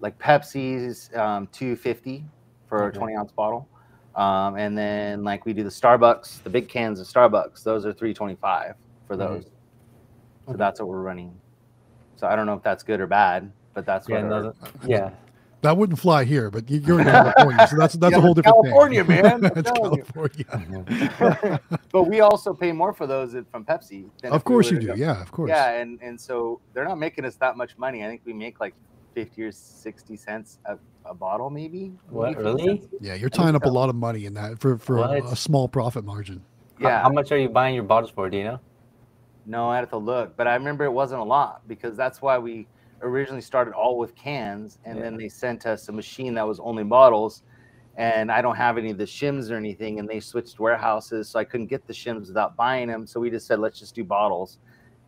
like 0.00 0.16
Pepsi's 0.18 1.10
um, 1.16 1.48
250 1.48 2.24
for 2.66 2.84
Okay. 2.86 2.96
a 2.96 2.98
20 2.98 3.16
ounce 3.16 3.32
bottle. 3.32 3.68
Um, 4.14 4.56
and 4.56 4.76
then 4.78 5.24
like 5.24 5.44
we 5.44 5.52
do 5.52 5.64
the 5.64 5.70
Starbucks, 5.70 6.42
the 6.44 6.50
big 6.50 6.68
cans 6.68 7.00
of 7.00 7.06
Starbucks, 7.06 7.62
those 7.64 7.84
are 7.86 7.92
325 7.92 8.74
for 9.06 9.16
Mhm. 9.16 9.18
those. 9.18 9.44
So 9.44 10.50
Okay. 10.50 10.58
that's 10.58 10.78
what 10.80 10.88
we're 10.88 11.02
running. 11.02 11.40
So 12.16 12.26
I 12.26 12.36
don't 12.36 12.46
know 12.46 12.54
if 12.54 12.62
that's 12.62 12.82
good 12.82 13.00
or 13.00 13.06
bad, 13.06 13.50
but 13.74 13.84
that's 13.86 14.08
yeah 14.08 14.22
what. 14.22 14.28
no, 14.28 14.42
that- 14.42 14.54
yeah 14.88 15.10
That 15.62 15.76
wouldn't 15.78 15.98
fly 15.98 16.24
here, 16.24 16.50
but 16.50 16.68
you- 16.70 16.80
you're 16.86 17.00
in 17.00 17.06
California, 17.06 17.66
so 17.68 17.76
that's 17.76 17.94
that's 17.94 18.12
Yeah, 18.12 18.18
a 18.18 18.20
whole 18.20 18.34
that's 18.34 18.46
different 18.46 18.64
California, 18.66 19.04
thing. 19.04 19.22
man, 19.22 19.34
I'm 19.46 19.54
That's 19.54 19.70
telling 19.72 19.96
you. 19.98 20.04
California. 20.04 21.60
but 21.92 22.02
we 22.04 22.20
also 22.20 22.52
pay 22.54 22.70
more 22.72 22.92
for 22.92 23.06
those 23.06 23.34
from 23.50 23.64
Pepsi. 23.64 24.04
than 24.20 24.32
Of 24.32 24.42
if 24.42 24.44
we 24.46 24.52
course 24.52 24.70
you 24.70 24.78
do. 24.78 24.86
go- 24.88 24.94
Yeah, 24.94 25.20
of 25.22 25.32
course. 25.32 25.48
Yeah, 25.48 25.70
and 25.80 25.98
and 26.02 26.20
so 26.20 26.60
they're 26.72 26.84
not 26.84 26.98
making 26.98 27.24
us 27.24 27.36
that 27.36 27.56
much 27.56 27.78
money. 27.78 28.04
I 28.04 28.08
think 28.08 28.20
we 28.26 28.32
make 28.34 28.60
like 28.60 28.74
fifty 29.14 29.42
or 29.42 29.52
sixty 29.52 30.16
cents 30.16 30.58
a, 30.66 30.76
a 31.06 31.14
bottle, 31.14 31.48
maybe. 31.50 31.92
what 32.10 32.30
Maybe 32.32 32.42
really 32.44 32.66
cents. 32.66 32.86
Yeah, 33.00 33.14
you're 33.14 33.30
tying 33.30 33.54
up 33.54 33.64
a 33.64 33.68
lot 33.80 33.88
of 33.88 33.94
money 33.96 34.26
in 34.26 34.34
that 34.34 34.58
for 34.60 34.76
for 34.78 34.98
a, 34.98 35.22
a 35.32 35.36
small 35.36 35.66
profit 35.68 36.04
margin. 36.04 36.42
How- 36.80 36.88
Yeah. 36.88 37.02
how, 37.02 37.08
much 37.10 37.30
are 37.32 37.38
you 37.38 37.48
buying 37.48 37.74
your 37.74 37.84
bottles 37.84 38.10
for 38.10 38.28
do 38.28 38.36
you 38.36 38.44
know 38.44 38.60
No, 39.46 39.68
I 39.68 39.76
had 39.76 39.90
to 39.90 39.98
look, 39.98 40.36
but 40.36 40.46
I 40.46 40.54
remember 40.54 40.84
it 40.84 40.92
wasn't 40.92 41.20
a 41.20 41.24
lot 41.24 41.66
because 41.68 41.96
that's 41.96 42.22
why 42.22 42.38
we 42.38 42.66
originally 43.02 43.42
started 43.42 43.74
all 43.74 43.98
with 43.98 44.14
cans, 44.14 44.78
and 44.84 45.00
then 45.00 45.16
they 45.16 45.28
sent 45.28 45.66
us 45.66 45.88
a 45.88 45.92
machine 45.92 46.34
that 46.34 46.46
was 46.46 46.58
only 46.60 46.84
bottles. 46.84 47.42
And 47.96 48.32
I 48.32 48.42
don't 48.42 48.56
have 48.56 48.76
any 48.76 48.90
of 48.90 48.98
the 48.98 49.04
shims 49.04 49.52
or 49.52 49.56
anything, 49.56 50.00
and 50.00 50.08
they 50.08 50.18
switched 50.18 50.58
warehouses, 50.58 51.28
so 51.28 51.38
I 51.38 51.44
couldn't 51.44 51.66
get 51.66 51.86
the 51.86 51.92
shims 51.92 52.26
without 52.26 52.56
buying 52.56 52.88
them. 52.88 53.06
So 53.06 53.20
we 53.20 53.30
just 53.30 53.46
said, 53.46 53.60
let's 53.60 53.78
just 53.78 53.94
do 53.94 54.02
bottles. 54.02 54.58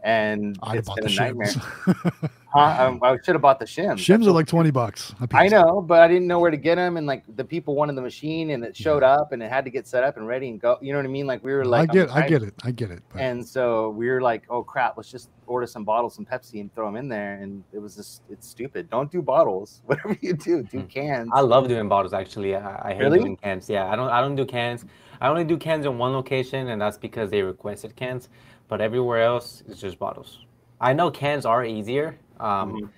And 0.06 0.56
I'd 0.62 0.76
have 0.76 0.78
it's 0.78 0.94
been 0.94 1.04
the 1.04 1.10
a 1.12 1.14
nightmare. 1.14 2.30
Huh? 2.54 2.86
Um, 2.86 3.00
I 3.02 3.18
should 3.22 3.34
have 3.34 3.42
bought 3.42 3.58
the 3.58 3.66
shims. 3.66 3.96
shims 3.96 4.06
That's 4.06 4.28
are 4.28 4.30
like 4.30 4.46
twenty 4.46 4.70
bucks. 4.70 5.14
A 5.20 5.26
piece. 5.28 5.38
I 5.38 5.48
know, 5.48 5.82
but 5.82 6.00
I 6.00 6.08
didn't 6.08 6.26
know 6.26 6.38
where 6.38 6.50
to 6.50 6.56
get 6.56 6.76
them, 6.76 6.96
and 6.96 7.06
like 7.06 7.22
the 7.36 7.44
people 7.44 7.74
wanted 7.74 7.96
the 7.96 8.00
machine, 8.02 8.50
and 8.50 8.64
it 8.64 8.74
showed 8.74 9.02
up, 9.02 9.32
and 9.32 9.42
it 9.42 9.50
had 9.50 9.64
to 9.66 9.70
get 9.70 9.86
set 9.86 10.04
up 10.04 10.16
and 10.16 10.26
ready 10.26 10.48
and 10.48 10.58
go. 10.58 10.78
You 10.80 10.92
know 10.92 10.98
what 11.00 11.04
I 11.04 11.08
mean? 11.08 11.26
Like 11.26 11.44
we 11.44 11.52
were 11.52 11.66
like, 11.66 11.90
I 11.90 11.92
get, 11.92 12.10
I 12.10 12.26
get 12.26 12.42
it, 12.42 12.54
I 12.64 12.70
get 12.70 12.90
it. 12.90 13.02
But 13.12 13.20
And 13.20 13.46
so 13.46 13.90
we 13.90 14.08
were 14.08 14.22
like, 14.22 14.44
oh 14.48 14.62
crap, 14.62 14.96
let's 14.96 15.10
just 15.10 15.28
order 15.46 15.66
some 15.66 15.84
bottles, 15.84 16.14
some 16.14 16.24
Pepsi, 16.24 16.60
and 16.60 16.74
throw 16.74 16.86
them 16.86 16.96
in 16.96 17.08
there. 17.10 17.34
And 17.34 17.62
it 17.74 17.78
was 17.78 17.94
just, 17.96 18.22
it's 18.30 18.48
stupid. 18.48 18.88
Don't 18.88 19.10
do 19.12 19.20
bottles. 19.20 19.82
Whatever 19.86 20.16
you 20.22 20.32
do, 20.32 20.62
do 20.62 20.80
Hmm. 20.80 20.86
cans. 20.86 21.30
I 21.34 21.40
love 21.40 21.68
doing 21.68 21.88
bottles 21.90 22.14
actually. 22.14 22.56
I, 22.56 22.90
I 22.90 22.94
hate 22.94 23.00
Really? 23.02 23.18
doing 23.18 23.36
cans. 23.36 23.68
Yeah, 23.68 23.86
I 23.90 23.96
don't 23.96 24.08
I 24.08 24.22
don't 24.22 24.36
do 24.36 24.46
cans. 24.46 24.86
I 25.20 25.28
only 25.28 25.44
do 25.44 25.58
cans 25.58 25.84
in 25.84 25.98
one 25.98 26.12
location, 26.12 26.68
and 26.68 26.80
that's 26.80 26.96
because 26.96 27.28
they 27.30 27.42
requested 27.42 27.96
cans. 27.96 28.28
But 28.68 28.80
everywhere 28.80 29.22
else, 29.22 29.62
it's 29.68 29.80
just 29.80 29.98
bottles. 29.98 30.40
I 30.80 30.92
know 30.92 31.10
cans 31.10 31.46
are 31.46 31.64
easier. 31.64 32.18
Um, 32.40 32.72
Mhm. 32.72 32.88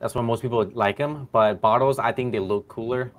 That's 0.00 0.14
why 0.14 0.20
most 0.22 0.42
people 0.42 0.68
like 0.74 0.98
them. 0.98 1.28
But 1.32 1.60
bottles, 1.62 1.98
I 1.98 2.12
think 2.12 2.32
they 2.32 2.38
look 2.40 2.68
cooler. 2.68 3.12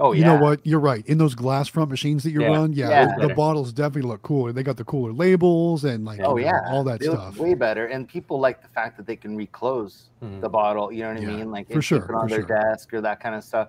oh 0.00 0.12
you 0.12 0.20
yeah. 0.20 0.26
You 0.32 0.38
know 0.38 0.44
what? 0.44 0.60
You're 0.64 0.78
right. 0.78 1.04
In 1.06 1.18
those 1.18 1.34
glass 1.34 1.66
front 1.68 1.90
machines 1.90 2.22
that 2.22 2.30
you 2.30 2.42
Yeah. 2.42 2.50
run, 2.50 2.72
yeah, 2.72 2.90
Yeah. 2.90 3.06
the- 3.06 3.28
the, 3.28 3.34
bottles 3.34 3.72
definitely 3.72 4.08
look 4.10 4.22
cooler. 4.22 4.52
They 4.52 4.62
got 4.62 4.76
the 4.76 4.84
cooler 4.84 5.12
labels 5.12 5.84
and 5.84 6.04
like 6.04 6.20
Oh 6.22 6.36
you 6.36 6.44
know, 6.44 6.52
yeah, 6.52 6.60
all 6.72 6.84
that 6.84 7.00
They 7.00 7.08
look 7.08 7.18
stuff. 7.18 7.38
way 7.38 7.54
better, 7.54 7.86
and 7.86 8.06
people 8.06 8.38
like 8.38 8.62
the 8.62 8.68
fact 8.68 8.96
that 8.98 9.06
they 9.06 9.16
can 9.16 9.36
reclose 9.36 10.10
Mhm. 10.22 10.40
the 10.40 10.48
bottle. 10.48 10.92
You 10.92 11.02
know 11.02 11.08
what 11.08 11.16
I 11.16 11.20
Yeah, 11.20 11.26
mean? 11.38 11.50
Like 11.50 11.66
for 11.68 11.74
and 11.74 11.82
keep 11.82 11.86
sure, 11.86 12.04
it 12.04 12.14
on 12.14 12.28
for 12.28 12.28
their 12.28 12.46
sure. 12.46 12.56
desk 12.62 12.92
or 12.94 13.00
that 13.00 13.18
kind 13.20 13.34
of 13.34 13.42
stuff. 13.42 13.68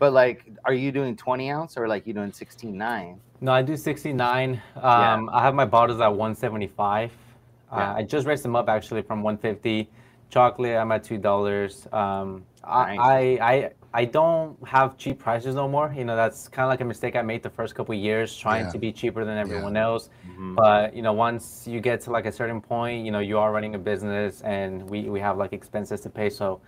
But 0.00 0.14
like, 0.14 0.46
are 0.64 0.72
you 0.72 0.90
doing 0.90 1.14
20 1.14 1.50
ounce 1.50 1.76
or 1.76 1.86
like 1.86 2.06
you 2.06 2.14
doing 2.14 2.32
16 2.32 2.76
nine? 2.76 3.20
No, 3.42 3.52
I 3.52 3.62
do 3.62 3.76
69. 3.76 4.60
Yeah. 4.76 5.12
Um, 5.14 5.30
I 5.32 5.42
have 5.42 5.54
my 5.54 5.66
bottles 5.66 6.00
at 6.00 6.08
175. 6.08 7.12
Yeah. 7.72 7.76
Uh, 7.92 7.94
I 7.96 8.02
just 8.02 8.26
raised 8.26 8.42
them 8.42 8.56
up 8.56 8.68
actually 8.68 9.02
from 9.02 9.22
150. 9.22 9.88
Chocolate, 10.30 10.76
I'm 10.76 10.90
at 10.92 11.02
two 11.04 11.18
dollars. 11.18 11.86
Um, 11.92 12.44
I, 12.64 12.96
Nice. 12.96 12.98
I 13.00 13.52
I 13.52 13.70
I 13.92 14.04
don't 14.04 14.56
have 14.64 14.96
cheap 14.96 15.18
prices 15.18 15.56
no 15.56 15.66
more. 15.68 15.92
You 15.96 16.04
know, 16.04 16.14
that's 16.14 16.46
kind 16.48 16.64
of 16.64 16.70
like 16.70 16.80
a 16.80 16.84
mistake 16.84 17.16
I 17.16 17.22
made 17.22 17.42
the 17.42 17.50
first 17.50 17.74
couple 17.74 17.94
of 17.96 18.00
years, 18.00 18.34
trying 18.36 18.66
Yeah. 18.66 18.70
to 18.72 18.78
be 18.78 18.92
cheaper 18.92 19.24
than 19.24 19.34
Yeah. 19.34 19.40
everyone 19.42 19.76
else. 19.76 20.08
Mm-hmm. 20.08 20.54
But 20.54 20.94
you 20.94 21.02
know, 21.02 21.12
once 21.12 21.66
you 21.66 21.80
get 21.80 22.00
to 22.02 22.10
like 22.12 22.26
a 22.26 22.32
certain 22.32 22.60
point, 22.60 23.04
you 23.04 23.10
know, 23.10 23.18
you 23.18 23.38
are 23.38 23.50
running 23.52 23.74
a 23.74 23.78
business, 23.78 24.40
and 24.42 24.88
we 24.88 25.08
we 25.10 25.18
have 25.20 25.36
like 25.36 25.52
expenses 25.52 26.00
to 26.02 26.10
pay. 26.10 26.30
So 26.30 26.60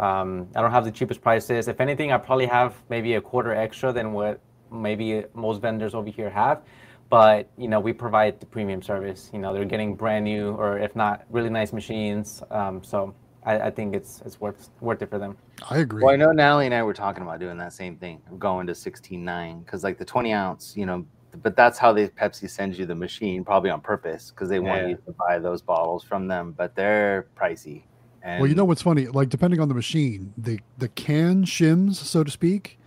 um, 0.00 0.48
I 0.56 0.62
don't 0.62 0.70
have 0.70 0.84
the 0.84 0.90
cheapest 0.90 1.20
prices. 1.20 1.68
If 1.68 1.80
anything, 1.80 2.10
I 2.10 2.16
probably 2.18 2.46
have 2.46 2.74
maybe 2.88 3.14
a 3.14 3.20
quarter 3.20 3.54
extra 3.54 3.92
than 3.92 4.12
what 4.12 4.40
maybe 4.72 5.24
most 5.34 5.60
vendors 5.60 5.94
over 5.94 6.08
here 6.08 6.30
have. 6.30 6.62
But 7.10 7.50
you 7.58 7.68
know, 7.68 7.80
we 7.80 7.92
provide 7.92 8.40
the 8.40 8.46
premium 8.46 8.82
service. 8.82 9.30
You 9.32 9.40
know, 9.40 9.52
they're 9.52 9.64
getting 9.64 9.94
brand 9.96 10.24
new 10.24 10.52
or 10.52 10.78
if 10.78 10.96
not 10.96 11.24
really 11.28 11.50
nice 11.50 11.72
machines. 11.72 12.42
Um, 12.50 12.82
so 12.82 13.14
I, 13.44 13.58
I 13.60 13.70
think 13.70 13.94
it's 13.94 14.22
it's 14.24 14.40
worth 14.40 14.70
worth 14.80 15.02
it 15.02 15.10
for 15.10 15.18
them. 15.18 15.36
I 15.68 15.78
agree. 15.78 16.02
Well, 16.02 16.14
I 16.14 16.16
know 16.16 16.30
Natalie 16.30 16.66
and 16.66 16.74
I 16.74 16.82
were 16.82 16.94
talking 16.94 17.22
about 17.22 17.40
doing 17.40 17.58
that 17.58 17.72
same 17.72 17.96
thing, 17.96 18.22
going 18.38 18.66
to 18.68 18.72
16.9, 18.72 19.64
because 19.64 19.84
like 19.84 19.98
the 19.98 20.04
20 20.04 20.32
ounce, 20.32 20.74
you 20.76 20.86
know, 20.86 21.04
but 21.42 21.56
that's 21.56 21.78
how 21.78 21.92
they 21.92 22.08
Pepsi 22.08 22.48
sends 22.48 22.78
you 22.78 22.86
the 22.86 22.94
machine, 22.94 23.44
probably 23.44 23.70
on 23.70 23.80
purpose, 23.80 24.30
because 24.30 24.48
they 24.48 24.60
want 24.60 24.82
Yeah. 24.82 24.88
you 24.90 24.96
to 24.96 25.14
buy 25.28 25.38
those 25.38 25.60
bottles 25.62 26.02
from 26.04 26.26
them, 26.28 26.54
but 26.56 26.74
they're 26.74 27.26
pricey. 27.36 27.82
And 28.22 28.40
well, 28.40 28.48
you 28.48 28.54
know 28.54 28.64
what's 28.64 28.82
funny? 28.82 29.06
Like 29.06 29.28
depending 29.30 29.60
on 29.60 29.68
the 29.68 29.74
machine, 29.74 30.32
the 30.36 30.60
the 30.78 30.88
can 30.88 31.44
shims, 31.44 31.94
so 31.96 32.22
to 32.22 32.30
speak, 32.30 32.78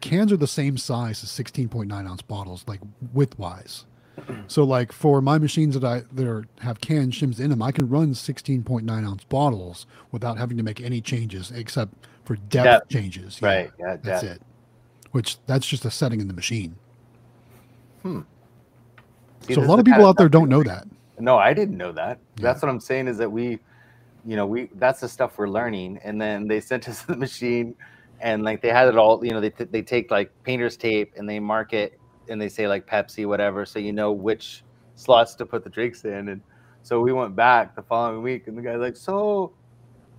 cans 0.00 0.32
are 0.32 0.36
the 0.36 0.46
same 0.46 0.76
size 0.76 1.22
as 1.24 1.30
16.9 1.30 1.92
ounce 1.92 2.22
bottles, 2.22 2.64
like 2.66 2.80
width 3.12 3.38
wise. 3.38 3.84
So 4.46 4.62
like 4.62 4.92
for 4.92 5.20
my 5.20 5.38
machines 5.38 5.74
that 5.78 5.84
I 5.84 6.02
that 6.12 6.26
are, 6.26 6.44
have 6.60 6.80
can 6.80 7.10
shims 7.10 7.40
in 7.40 7.50
them, 7.50 7.62
I 7.62 7.72
can 7.72 7.88
run 7.88 8.12
16.9 8.12 8.88
ounce 8.90 9.24
bottles 9.24 9.86
without 10.12 10.38
having 10.38 10.56
to 10.58 10.62
make 10.62 10.80
any 10.80 11.00
changes 11.00 11.50
except 11.50 11.92
for 12.24 12.36
depth, 12.36 12.64
Depth. 12.64 12.88
changes. 12.90 13.38
Yeah, 13.42 13.48
right, 13.48 13.70
yeah, 13.80 13.96
That's 14.02 14.22
depth. 14.22 14.36
it. 14.36 14.42
Which 15.10 15.38
that's 15.46 15.66
just 15.66 15.84
a 15.84 15.90
setting 15.90 16.20
in 16.20 16.28
the 16.28 16.34
machine. 16.34 16.76
Hmm. 18.02 18.20
See, 19.46 19.54
so 19.54 19.62
a 19.62 19.64
lot 19.64 19.78
of 19.80 19.84
people 19.84 20.06
out 20.06 20.16
there 20.16 20.28
don't 20.28 20.48
know 20.48 20.62
that. 20.62 20.86
No, 21.18 21.36
I 21.36 21.52
didn't 21.52 21.76
know 21.76 21.92
that. 21.92 22.18
Yeah. 22.36 22.42
That's 22.42 22.62
what 22.62 22.68
I'm 22.68 22.80
saying 22.80 23.08
is 23.08 23.18
that 23.18 23.30
we, 23.30 23.58
you 24.26 24.36
know, 24.36 24.46
we 24.46 24.68
that's 24.74 25.00
the 25.00 25.08
stuff 25.08 25.38
we're 25.38 25.48
learning, 25.48 25.98
and 26.04 26.20
then 26.20 26.46
they 26.46 26.60
sent 26.60 26.88
us 26.88 27.02
the 27.02 27.16
machine, 27.16 27.74
and 28.20 28.42
like 28.42 28.62
they 28.62 28.68
had 28.68 28.88
it 28.88 28.96
all. 28.96 29.24
You 29.24 29.32
know, 29.32 29.40
they 29.40 29.50
they 29.50 29.82
take 29.82 30.10
like 30.10 30.30
painter's 30.44 30.76
tape 30.76 31.12
and 31.16 31.28
they 31.28 31.40
mark 31.40 31.72
it, 31.72 31.98
and 32.28 32.40
they 32.40 32.48
say 32.48 32.68
like 32.68 32.86
Pepsi, 32.86 33.26
whatever, 33.26 33.64
so 33.66 33.78
you 33.78 33.92
know 33.92 34.12
which 34.12 34.64
slots 34.94 35.34
to 35.36 35.46
put 35.46 35.64
the 35.64 35.70
drinks 35.70 36.04
in. 36.04 36.28
And 36.28 36.40
so 36.82 37.00
we 37.00 37.12
went 37.12 37.34
back 37.34 37.74
the 37.74 37.82
following 37.82 38.22
week, 38.22 38.46
and 38.46 38.56
the 38.56 38.62
guy's 38.62 38.78
like, 38.80 38.96
"So, 38.96 39.52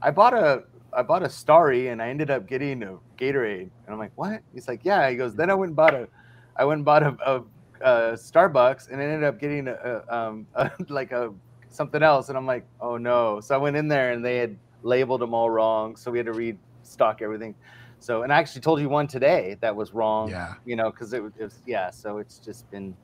I 0.02 0.12
bought 0.12 0.34
a 0.34 0.64
I 0.96 1.02
bought 1.02 1.24
a 1.24 1.30
Starry, 1.30 1.88
and 1.88 2.02
I 2.02 2.10
ended 2.10 2.30
up 2.30 2.48
getting 2.48 2.84
a 2.84 2.98
Gatorade." 3.18 3.62
And 3.86 3.90
I'm 3.90 4.00
like, 4.00 4.12
"What?" 4.16 4.42
He's 4.54 4.68
like, 4.68 4.82
"Yeah." 4.84 5.10
He 5.10 5.16
goes, 5.16 5.36
"Then 5.36 5.50
I 5.50 5.54
went 5.54 5.70
and 5.70 5.76
bought 5.76 5.94
a, 5.94 6.08
I 6.56 6.66
went 6.66 6.80
and 6.80 6.86
bought 6.86 7.04
a." 7.04 7.18
a 7.26 7.44
uh, 7.84 8.16
Starbucks 8.16 8.90
and 8.90 9.02
I 9.02 9.04
ended 9.04 9.24
up 9.26 9.40
getting 9.40 9.68
a, 9.68 9.74
a, 9.74 10.16
um, 10.16 10.48
a, 10.56 10.72
like 10.90 11.12
a 11.12 11.34
something 11.74 12.04
else, 12.04 12.30
and 12.30 12.38
I'm 12.38 12.46
like, 12.46 12.66
oh 12.80 12.98
no! 12.98 13.42
So 13.42 13.56
I 13.56 13.58
went 13.58 13.76
in 13.76 13.88
there 13.88 14.12
and 14.12 14.24
they 14.24 14.38
had 14.38 14.56
labeled 14.84 15.22
them 15.22 15.34
all 15.34 15.50
wrong, 15.50 15.96
so 15.96 16.12
we 16.12 16.20
had 16.20 16.28
to 16.28 16.34
restock 16.34 17.22
everything. 17.22 17.56
So 18.00 18.24
and 18.24 18.34
I 18.34 18.38
actually 18.38 18.62
told 18.62 18.82
you 18.82 18.90
one 18.90 19.08
today 19.08 19.58
that 19.62 19.76
was 19.76 19.94
wrong, 19.94 20.30
Yeah. 20.30 20.56
you 20.66 20.76
know, 20.76 20.92
because 20.92 21.14
it, 21.14 21.24
was- 21.24 21.34
it 21.38 21.44
was 21.44 21.62
yeah. 21.66 21.90
So 21.90 22.18
it's 22.18 22.38
just 22.38 22.70
been, 22.70 22.96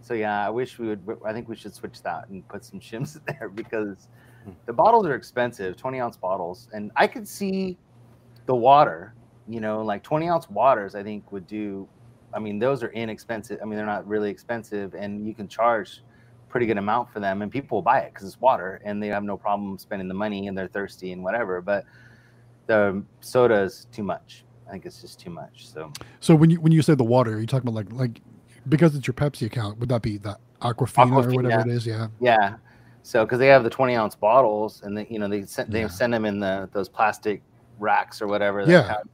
so 0.00 0.14
yeah. 0.14 0.46
I 0.46 0.50
wish 0.50 0.78
we 0.78 0.88
would. 0.88 1.02
I 1.24 1.32
think 1.32 1.48
we 1.48 1.56
should 1.56 1.74
switch 1.74 2.02
that 2.02 2.28
and 2.28 2.46
put 2.48 2.64
some 2.64 2.80
shims 2.80 3.16
in 3.28 3.36
there 3.38 3.48
because 3.48 4.08
hmm. 4.44 4.52
the 4.66 4.72
bottles 4.72 5.06
are 5.06 5.14
expensive, 5.14 5.76
20 5.76 6.00
ounce 6.00 6.16
bottles, 6.16 6.68
and 6.72 6.90
I 6.96 7.06
could 7.06 7.28
see 7.28 7.76
the 8.46 8.54
water, 8.54 9.14
you 9.48 9.60
know, 9.60 9.82
like 9.82 10.02
20 10.02 10.28
ounce 10.28 10.48
waters. 10.50 10.94
I 10.94 11.02
think 11.02 11.30
would 11.32 11.46
do. 11.46 11.86
I 12.32 12.38
mean, 12.38 12.58
those 12.60 12.82
are 12.82 12.92
inexpensive. 12.92 13.58
I 13.60 13.64
mean, 13.64 13.76
they're 13.76 13.84
not 13.84 14.06
really 14.06 14.30
expensive, 14.30 14.94
and 14.94 15.26
you 15.26 15.34
can 15.34 15.48
charge 15.48 16.02
pretty 16.50 16.66
good 16.66 16.76
amount 16.76 17.10
for 17.10 17.20
them, 17.20 17.40
and 17.42 17.50
people 17.50 17.78
will 17.78 17.82
buy 17.82 18.00
it 18.00 18.12
because 18.12 18.26
it's 18.26 18.40
water, 18.40 18.82
and 18.84 19.02
they 19.02 19.06
have 19.08 19.22
no 19.22 19.36
problem 19.38 19.78
spending 19.78 20.08
the 20.08 20.14
money, 20.14 20.48
and 20.48 20.58
they're 20.58 20.68
thirsty 20.68 21.12
and 21.12 21.22
whatever. 21.22 21.62
But 21.62 21.84
the 22.66 23.02
soda 23.20 23.62
is 23.62 23.86
too 23.92 24.02
much. 24.02 24.44
I 24.68 24.72
think 24.72 24.84
it's 24.86 25.00
just 25.00 25.18
too 25.18 25.30
much. 25.30 25.68
So 25.68 25.92
So 26.20 26.34
when 26.34 26.50
you 26.50 26.60
when 26.60 26.72
you 26.72 26.82
say 26.82 26.94
the 26.94 27.04
water, 27.04 27.34
are 27.34 27.40
you 27.40 27.46
talking 27.46 27.68
about 27.68 27.86
like 27.86 27.92
like 27.98 28.20
because 28.68 28.94
it's 28.94 29.06
your 29.06 29.14
Pepsi 29.14 29.46
account? 29.46 29.78
Would 29.78 29.88
that 29.88 30.02
be 30.02 30.18
the 30.18 30.36
Aquafina, 30.60 31.16
or 31.16 31.22
Aquafina. 31.22 31.34
whatever 31.36 31.60
it 31.68 31.72
is? 31.74 31.86
Yeah. 31.86 32.08
yeah, 32.20 32.56
so 33.02 33.24
because 33.24 33.38
they 33.38 33.46
have 33.46 33.64
the 33.64 33.70
20 33.70 33.96
ounce 33.96 34.14
bottles, 34.14 34.82
and 34.82 34.96
they, 34.96 35.06
you 35.08 35.18
know 35.18 35.28
they 35.28 35.42
send 35.44 35.72
they 35.72 35.80
Yeah. 35.82 35.88
send 35.88 36.12
them 36.12 36.24
in 36.24 36.38
the 36.40 36.68
those 36.72 36.88
plastic 36.88 37.42
racks 37.78 38.20
or 38.20 38.26
whatever. 38.26 38.62
Yeah. 38.62 38.82
have- 38.88 39.08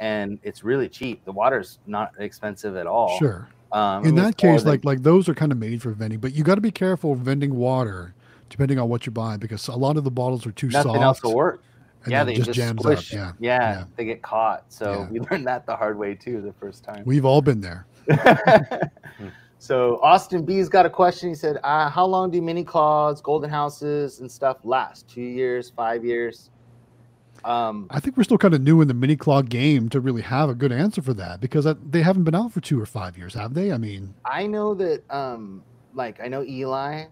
and 0.00 0.40
it's 0.42 0.64
really 0.64 0.88
cheap. 0.88 1.24
The 1.24 1.30
water's 1.32 1.78
not 1.86 2.12
expensive 2.18 2.76
at 2.76 2.86
all. 2.86 3.16
Sure. 3.18 3.48
Um, 3.74 4.04
In 4.06 4.14
that 4.14 4.36
case, 4.36 4.64
like 4.64 4.84
like 4.84 5.02
those 5.02 5.28
are 5.28 5.34
kind 5.34 5.50
of 5.50 5.58
made 5.58 5.82
for 5.82 5.90
vending, 5.90 6.20
but 6.20 6.32
you 6.32 6.44
got 6.44 6.54
to 6.54 6.60
be 6.60 6.70
careful 6.70 7.14
vending 7.16 7.56
water, 7.56 8.14
depending 8.48 8.78
on 8.78 8.88
what 8.88 9.04
you 9.04 9.10
buy, 9.12 9.36
because 9.36 9.66
a 9.66 9.74
lot 9.74 9.96
of 9.96 10.04
the 10.04 10.10
bottles 10.12 10.46
are 10.46 10.52
too 10.52 10.68
nothing 10.68 10.92
soft. 10.92 11.02
else 11.02 11.22
will 11.24 11.34
work. 11.34 11.60
yeah, 12.06 12.22
they 12.22 12.34
just, 12.34 12.52
just, 12.52 12.78
squish. 12.78 13.12
Yeah, 13.12 13.32
Yeah. 13.40 13.58
Yeah. 13.60 13.84
they 13.96 14.04
get 14.04 14.22
caught. 14.22 14.64
So 14.68 14.92
Yeah. 14.92 15.08
we 15.10 15.20
learned 15.30 15.46
that 15.48 15.66
the 15.66 15.74
hard 15.74 15.98
way 15.98 16.14
too 16.14 16.40
the 16.40 16.52
first 16.52 16.84
time. 16.84 17.02
We've 17.04 17.24
all 17.24 17.42
been 17.42 17.60
there. 17.60 17.86
so 19.58 19.98
Austin 20.02 20.44
B's 20.44 20.68
got 20.68 20.86
a 20.86 20.90
question. 20.90 21.30
He 21.30 21.34
said, 21.34 21.58
uh, 21.64 21.88
"How 21.90 22.04
long 22.06 22.30
do 22.30 22.40
mini 22.40 22.62
claws, 22.64 23.20
golden 23.20 23.50
houses, 23.50 24.20
and 24.20 24.30
stuff 24.30 24.58
last? 24.64 25.08
Two 25.08 25.22
years, 25.22 25.70
five 25.74 26.04
years?" 26.04 26.50
Um, 27.44 27.86
I 27.90 28.00
think 28.00 28.16
we're 28.16 28.24
still 28.24 28.38
kind 28.38 28.54
of 28.54 28.62
new 28.62 28.80
in 28.80 28.88
the 28.88 28.94
mini 28.94 29.16
claw 29.16 29.42
game 29.42 29.90
to 29.90 30.00
really 30.00 30.22
have 30.22 30.48
a 30.48 30.54
good 30.54 30.72
answer 30.72 31.02
for 31.02 31.12
that 31.14 31.40
because 31.40 31.64
that, 31.64 31.92
they 31.92 32.00
haven't 32.00 32.24
been 32.24 32.34
out 32.34 32.52
for 32.52 32.60
two 32.60 32.80
or 32.80 32.86
five 32.86 33.18
years, 33.18 33.34
have 33.34 33.52
they? 33.52 33.70
I 33.70 33.76
mean, 33.76 34.14
I 34.24 34.46
know 34.46 34.74
that, 34.74 35.02
um, 35.10 35.62
like, 35.92 36.20
I 36.22 36.28
know 36.28 36.42
Eli, 36.42 37.04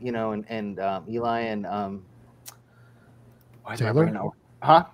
you 0.00 0.12
know, 0.12 0.32
and 0.32 0.44
and 0.48 0.78
um, 0.78 1.04
Eli 1.08 1.40
and 1.40 1.66
um, 1.66 2.04
why 3.62 3.74
is 3.74 3.80
my 3.80 3.92
Taylor? 3.92 4.30
huh? 4.62 4.84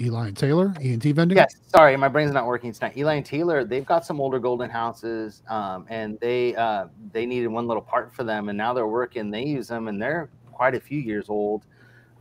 Eli 0.00 0.28
and 0.28 0.36
Taylor, 0.36 0.74
ENT 0.80 1.04
vending. 1.04 1.36
Yes, 1.36 1.54
sorry, 1.68 1.96
my 1.96 2.08
brain's 2.08 2.32
not 2.32 2.46
working 2.46 2.72
tonight. 2.72 2.96
Eli 2.96 3.14
and 3.14 3.26
Taylor, 3.26 3.64
they've 3.64 3.86
got 3.86 4.04
some 4.04 4.20
older 4.20 4.38
golden 4.38 4.68
houses, 4.68 5.42
um, 5.48 5.86
and 5.88 6.18
they 6.20 6.54
uh, 6.56 6.86
they 7.12 7.26
needed 7.26 7.48
one 7.48 7.66
little 7.66 7.82
part 7.82 8.14
for 8.14 8.24
them, 8.24 8.48
and 8.48 8.58
now 8.58 8.74
they're 8.74 8.86
working. 8.86 9.30
They 9.30 9.44
use 9.44 9.68
them, 9.68 9.88
and 9.88 10.00
they're 10.00 10.30
quite 10.52 10.74
a 10.74 10.80
few 10.80 10.98
years 10.98 11.28
old. 11.28 11.64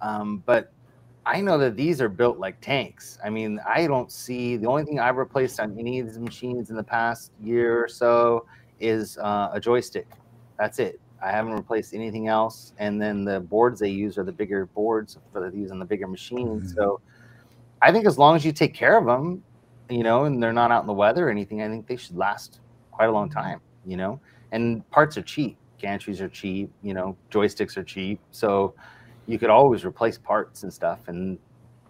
Um, 0.02 0.44
but 0.46 0.72
I 1.26 1.40
know 1.42 1.58
that 1.58 1.76
these 1.78 2.02
are 2.02 2.10
built 2.10 2.38
like 2.38 2.60
tanks. 2.60 3.18
I 3.24 3.30
mean, 3.30 3.60
I 3.66 3.88
don't 3.88 4.12
see 4.12 4.58
the 4.58 4.68
only 4.68 4.84
thing 4.84 5.00
I've 5.00 5.16
replaced 5.18 5.60
on 5.60 5.78
any 5.80 6.00
of 6.00 6.08
these 6.08 6.20
machines 6.20 6.70
in 6.70 6.76
the 6.76 6.84
past 6.84 7.32
year 7.42 7.84
or 7.84 7.88
so 7.88 8.46
is 8.80 9.18
uh, 9.18 9.50
a 9.54 9.60
joystick. 9.60 10.08
That's 10.60 10.80
it. 10.80 11.00
I 11.24 11.32
haven't 11.32 11.54
replaced 11.54 11.94
anything 11.94 12.28
else. 12.28 12.74
And 12.78 13.02
then 13.02 13.24
the 13.24 13.40
boards 13.40 13.80
they 13.80 13.90
use 13.90 14.18
are 14.18 14.24
the 14.26 14.32
bigger 14.34 14.66
boards 14.66 15.18
for 15.32 15.40
the 15.50 15.56
using 15.58 15.80
the 15.80 15.86
bigger 15.86 16.08
machines. 16.08 16.74
Mhm. 16.74 16.76
So 16.76 17.00
I 17.82 17.92
think 17.94 18.06
as 18.06 18.18
long 18.18 18.36
as 18.36 18.44
you 18.46 18.52
take 18.52 18.74
care 18.74 18.98
of 18.98 19.06
them, 19.06 19.42
you 19.90 20.04
know, 20.04 20.26
and 20.26 20.44
they're 20.44 20.52
not 20.54 20.72
out 20.72 20.82
in 20.82 20.88
the 20.88 20.94
weather 20.94 21.28
or 21.28 21.32
anything, 21.32 21.62
I 21.62 21.70
think 21.70 21.88
they 21.88 21.96
should 21.96 22.18
last 22.18 22.60
quite 22.92 23.08
a 23.08 23.12
long 23.12 23.30
time, 23.30 23.62
you 23.86 23.96
know. 23.96 24.20
And 24.52 24.90
parts 24.92 25.18
are 25.18 25.22
cheap. 25.22 25.58
gantries 25.82 26.22
are 26.22 26.30
cheap. 26.30 26.72
You 26.82 26.94
know, 26.94 27.18
joysticks 27.30 27.76
are 27.76 27.84
cheap, 27.84 28.22
so 28.32 28.74
you 29.28 29.40
could 29.40 29.50
always 29.50 29.86
replace 29.86 30.18
parts 30.18 30.64
and 30.64 30.74
stuff 30.74 31.08
and 31.08 31.38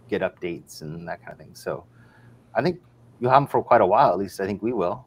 get 0.08 0.22
updates 0.22 0.82
and 0.82 1.06
that 1.08 1.20
kind 1.20 1.32
of 1.32 1.38
thing. 1.38 1.54
So 1.54 1.84
I 2.54 2.62
think 2.62 2.80
you'll 3.20 3.30
have 3.30 3.40
them 3.42 3.46
for 3.48 3.62
quite 3.62 3.80
a 3.80 3.86
while. 3.86 4.12
At 4.12 4.18
least 4.18 4.40
I 4.40 4.46
think 4.46 4.62
we 4.62 4.72
will. 4.72 5.04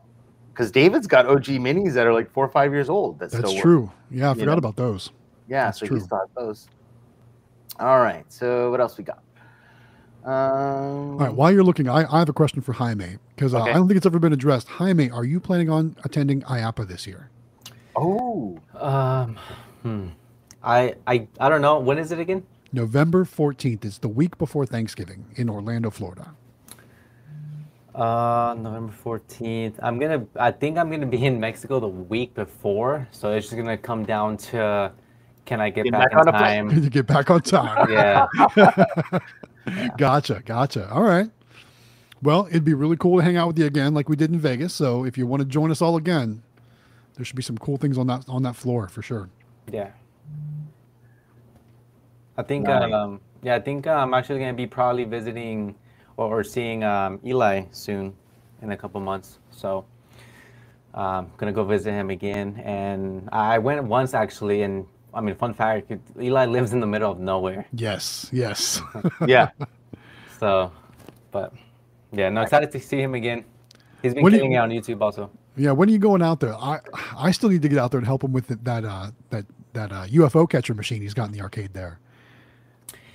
Because 0.54 0.72
David's 0.72 1.06
got 1.08 1.28
OG 1.28 1.46
minis 1.46 1.94
that 1.94 2.08
are 2.08 2.14
like 2.14 2.32
four 2.32 2.44
or 2.46 2.50
five 2.50 2.74
years 2.74 2.90
old. 2.90 3.20
That 3.20 3.32
That's 3.32 3.44
still 3.46 3.54
work. 3.56 3.62
true. 3.64 3.92
Yeah, 4.10 4.28
I 4.30 4.34
You 4.34 4.40
forgot 4.40 4.52
know? 4.54 4.58
about 4.58 4.76
those. 4.76 5.12
Yeah, 5.48 5.66
That's 5.66 5.80
so 5.80 5.86
true. 5.86 5.98
he 5.98 6.04
still 6.04 6.18
has 6.18 6.28
those. 6.36 6.68
All 7.80 8.00
right. 8.00 8.26
So 8.30 8.72
what 8.72 8.82
else 8.82 8.98
we 8.98 9.04
got? 9.04 9.22
Um, 10.26 10.34
All 10.34 11.18
right. 11.20 11.34
While 11.34 11.52
you're 11.54 11.64
looking, 11.64 11.88
I, 11.88 12.12
I 12.12 12.20
have 12.20 12.28
a 12.28 12.34
question 12.34 12.62
for 12.62 12.74
Jaime 12.74 13.18
because 13.36 13.54
uh, 13.54 13.62
Okay. 13.62 13.70
I 13.70 13.74
don't 13.76 13.88
think 13.88 13.98
it's 13.98 14.06
ever 14.06 14.20
been 14.20 14.34
addressed. 14.34 14.68
Jaime, 14.68 15.10
are 15.12 15.24
you 15.24 15.40
planning 15.40 15.70
on 15.70 15.96
attending 16.04 16.42
IAAPA 16.42 16.88
this 16.88 17.08
year? 17.08 17.30
oh, 17.96 18.60
Um, 18.76 19.38
hmm. 19.84 20.08
I 20.68 20.96
I 21.08 21.28
I 21.40 21.50
don't 21.50 21.62
know. 21.62 21.80
When 21.80 21.98
is 21.98 22.12
it 22.12 22.20
again? 22.20 22.44
November 22.74 23.24
14th. 23.24 23.86
It's 23.86 23.98
the 23.98 24.10
week 24.10 24.38
before 24.38 24.66
Thanksgiving 24.66 25.26
in 25.36 25.50
Orlando, 25.50 25.90
Florida. 25.90 26.34
Uh, 27.96 28.54
November 28.60 28.94
fourteenth. 28.94 29.80
I'm 29.82 29.98
gonna. 29.98 30.24
I 30.36 30.52
think 30.52 30.78
I'm 30.78 30.92
gonna 30.92 31.08
be 31.08 31.26
in 31.26 31.40
Mexico 31.40 31.80
the 31.80 31.88
week 31.88 32.36
before, 32.36 33.08
so 33.10 33.32
it's 33.32 33.48
just 33.48 33.58
gonna 33.58 33.76
come 33.76 34.06
down 34.06 34.38
to, 34.38 34.92
can 35.46 35.60
I 35.60 35.72
get 35.72 35.86
Get 35.86 35.94
back, 35.94 36.12
back 36.12 36.20
on 36.20 36.28
in 36.28 36.36
a 36.36 36.38
plane. 36.38 36.70
time? 36.70 36.82
to 36.84 36.90
get 36.92 37.08
back 37.08 37.32
on 37.32 37.42
time. 37.42 37.90
yeah. 37.92 38.28
gotcha. 39.98 40.44
Gotcha. 40.46 40.88
All 40.92 41.02
right. 41.02 41.28
Well, 42.22 42.46
it'd 42.52 42.64
be 42.64 42.76
really 42.76 42.98
cool 42.98 43.18
to 43.18 43.24
hang 43.24 43.36
out 43.36 43.48
with 43.48 43.58
you 43.58 43.66
again, 43.66 43.96
like 43.96 44.10
we 44.10 44.16
did 44.16 44.32
in 44.32 44.40
Vegas. 44.40 44.76
So 44.76 45.04
if 45.04 45.18
you 45.18 45.26
want 45.26 45.42
to 45.42 45.48
join 45.48 45.72
us 45.72 45.82
all 45.82 45.98
again, 45.98 46.44
there 47.16 47.26
should 47.26 47.36
be 47.36 47.42
some 47.42 47.58
cool 47.58 47.78
things 47.78 47.98
on 47.98 48.06
that 48.08 48.26
on 48.28 48.44
that 48.44 48.56
floor 48.56 48.88
for 48.90 49.02
sure. 49.02 49.28
Yeah. 49.74 49.90
I 52.38 52.44
think 52.44 52.66
Nice. 52.68 52.92
um 52.94 53.20
yeah, 53.44 53.56
I 53.56 53.60
think 53.60 53.88
uh, 53.88 53.92
I'm 53.92 54.14
actually 54.14 54.40
gonna 54.40 54.54
be 54.54 54.68
probably 54.68 55.04
visiting 55.06 55.76
or, 56.18 56.40
or 56.40 56.44
seeing 56.44 56.84
um 56.84 57.20
Eli 57.26 57.64
soon 57.72 58.14
in 58.62 58.72
a 58.72 58.78
couple 58.78 59.00
months. 59.02 59.40
So 59.52 59.86
um 60.94 61.32
gonna 61.38 61.52
go 61.52 61.64
visit 61.64 61.92
him 61.92 62.10
again 62.10 62.62
and 62.66 63.28
I 63.32 63.58
went 63.60 63.84
once 63.84 64.14
actually 64.14 64.64
and 64.64 64.86
I 65.14 65.22
mean 65.22 65.36
fun 65.36 65.54
fact 65.54 65.92
Eli 66.20 66.46
lives 66.46 66.74
in 66.74 66.80
the 66.80 66.88
middle 66.88 67.12
of 67.12 67.20
nowhere. 67.20 67.66
Yes. 67.74 68.30
Yes. 68.32 68.82
yeah. 69.28 69.50
So 70.40 70.72
but 71.32 71.54
yeah, 72.12 72.30
no 72.30 72.42
excited 72.42 72.72
to 72.72 72.80
see 72.80 73.02
him 73.02 73.16
again. 73.16 73.44
He's 74.02 74.14
been 74.14 74.24
When 74.24 74.34
do 74.34 74.40
you- 74.40 74.52
it 74.52 74.56
on 74.58 74.70
YouTube 74.70 75.02
also. 75.02 75.30
yeah. 75.56 75.72
When 75.72 75.90
are 75.90 75.92
you 75.92 75.98
going 76.00 76.22
out 76.22 76.40
there? 76.40 76.56
I 76.56 76.80
I 77.18 77.32
still 77.32 77.50
need 77.50 77.62
to 77.64 77.70
get 77.70 77.80
out 77.80 77.92
there 77.92 77.98
and 77.98 78.06
help 78.08 78.24
him 78.24 78.32
with 78.32 78.52
it- 78.52 78.64
that 78.64 78.86
uh 78.86 79.12
that 79.32 79.46
that 79.74 79.92
uh, 79.92 80.06
UFO 80.08 80.50
catcher 80.50 80.74
machine 80.74 81.02
he's 81.02 81.14
got 81.14 81.26
in 81.28 81.32
the 81.34 81.42
arcade 81.42 81.74
there. 81.74 82.00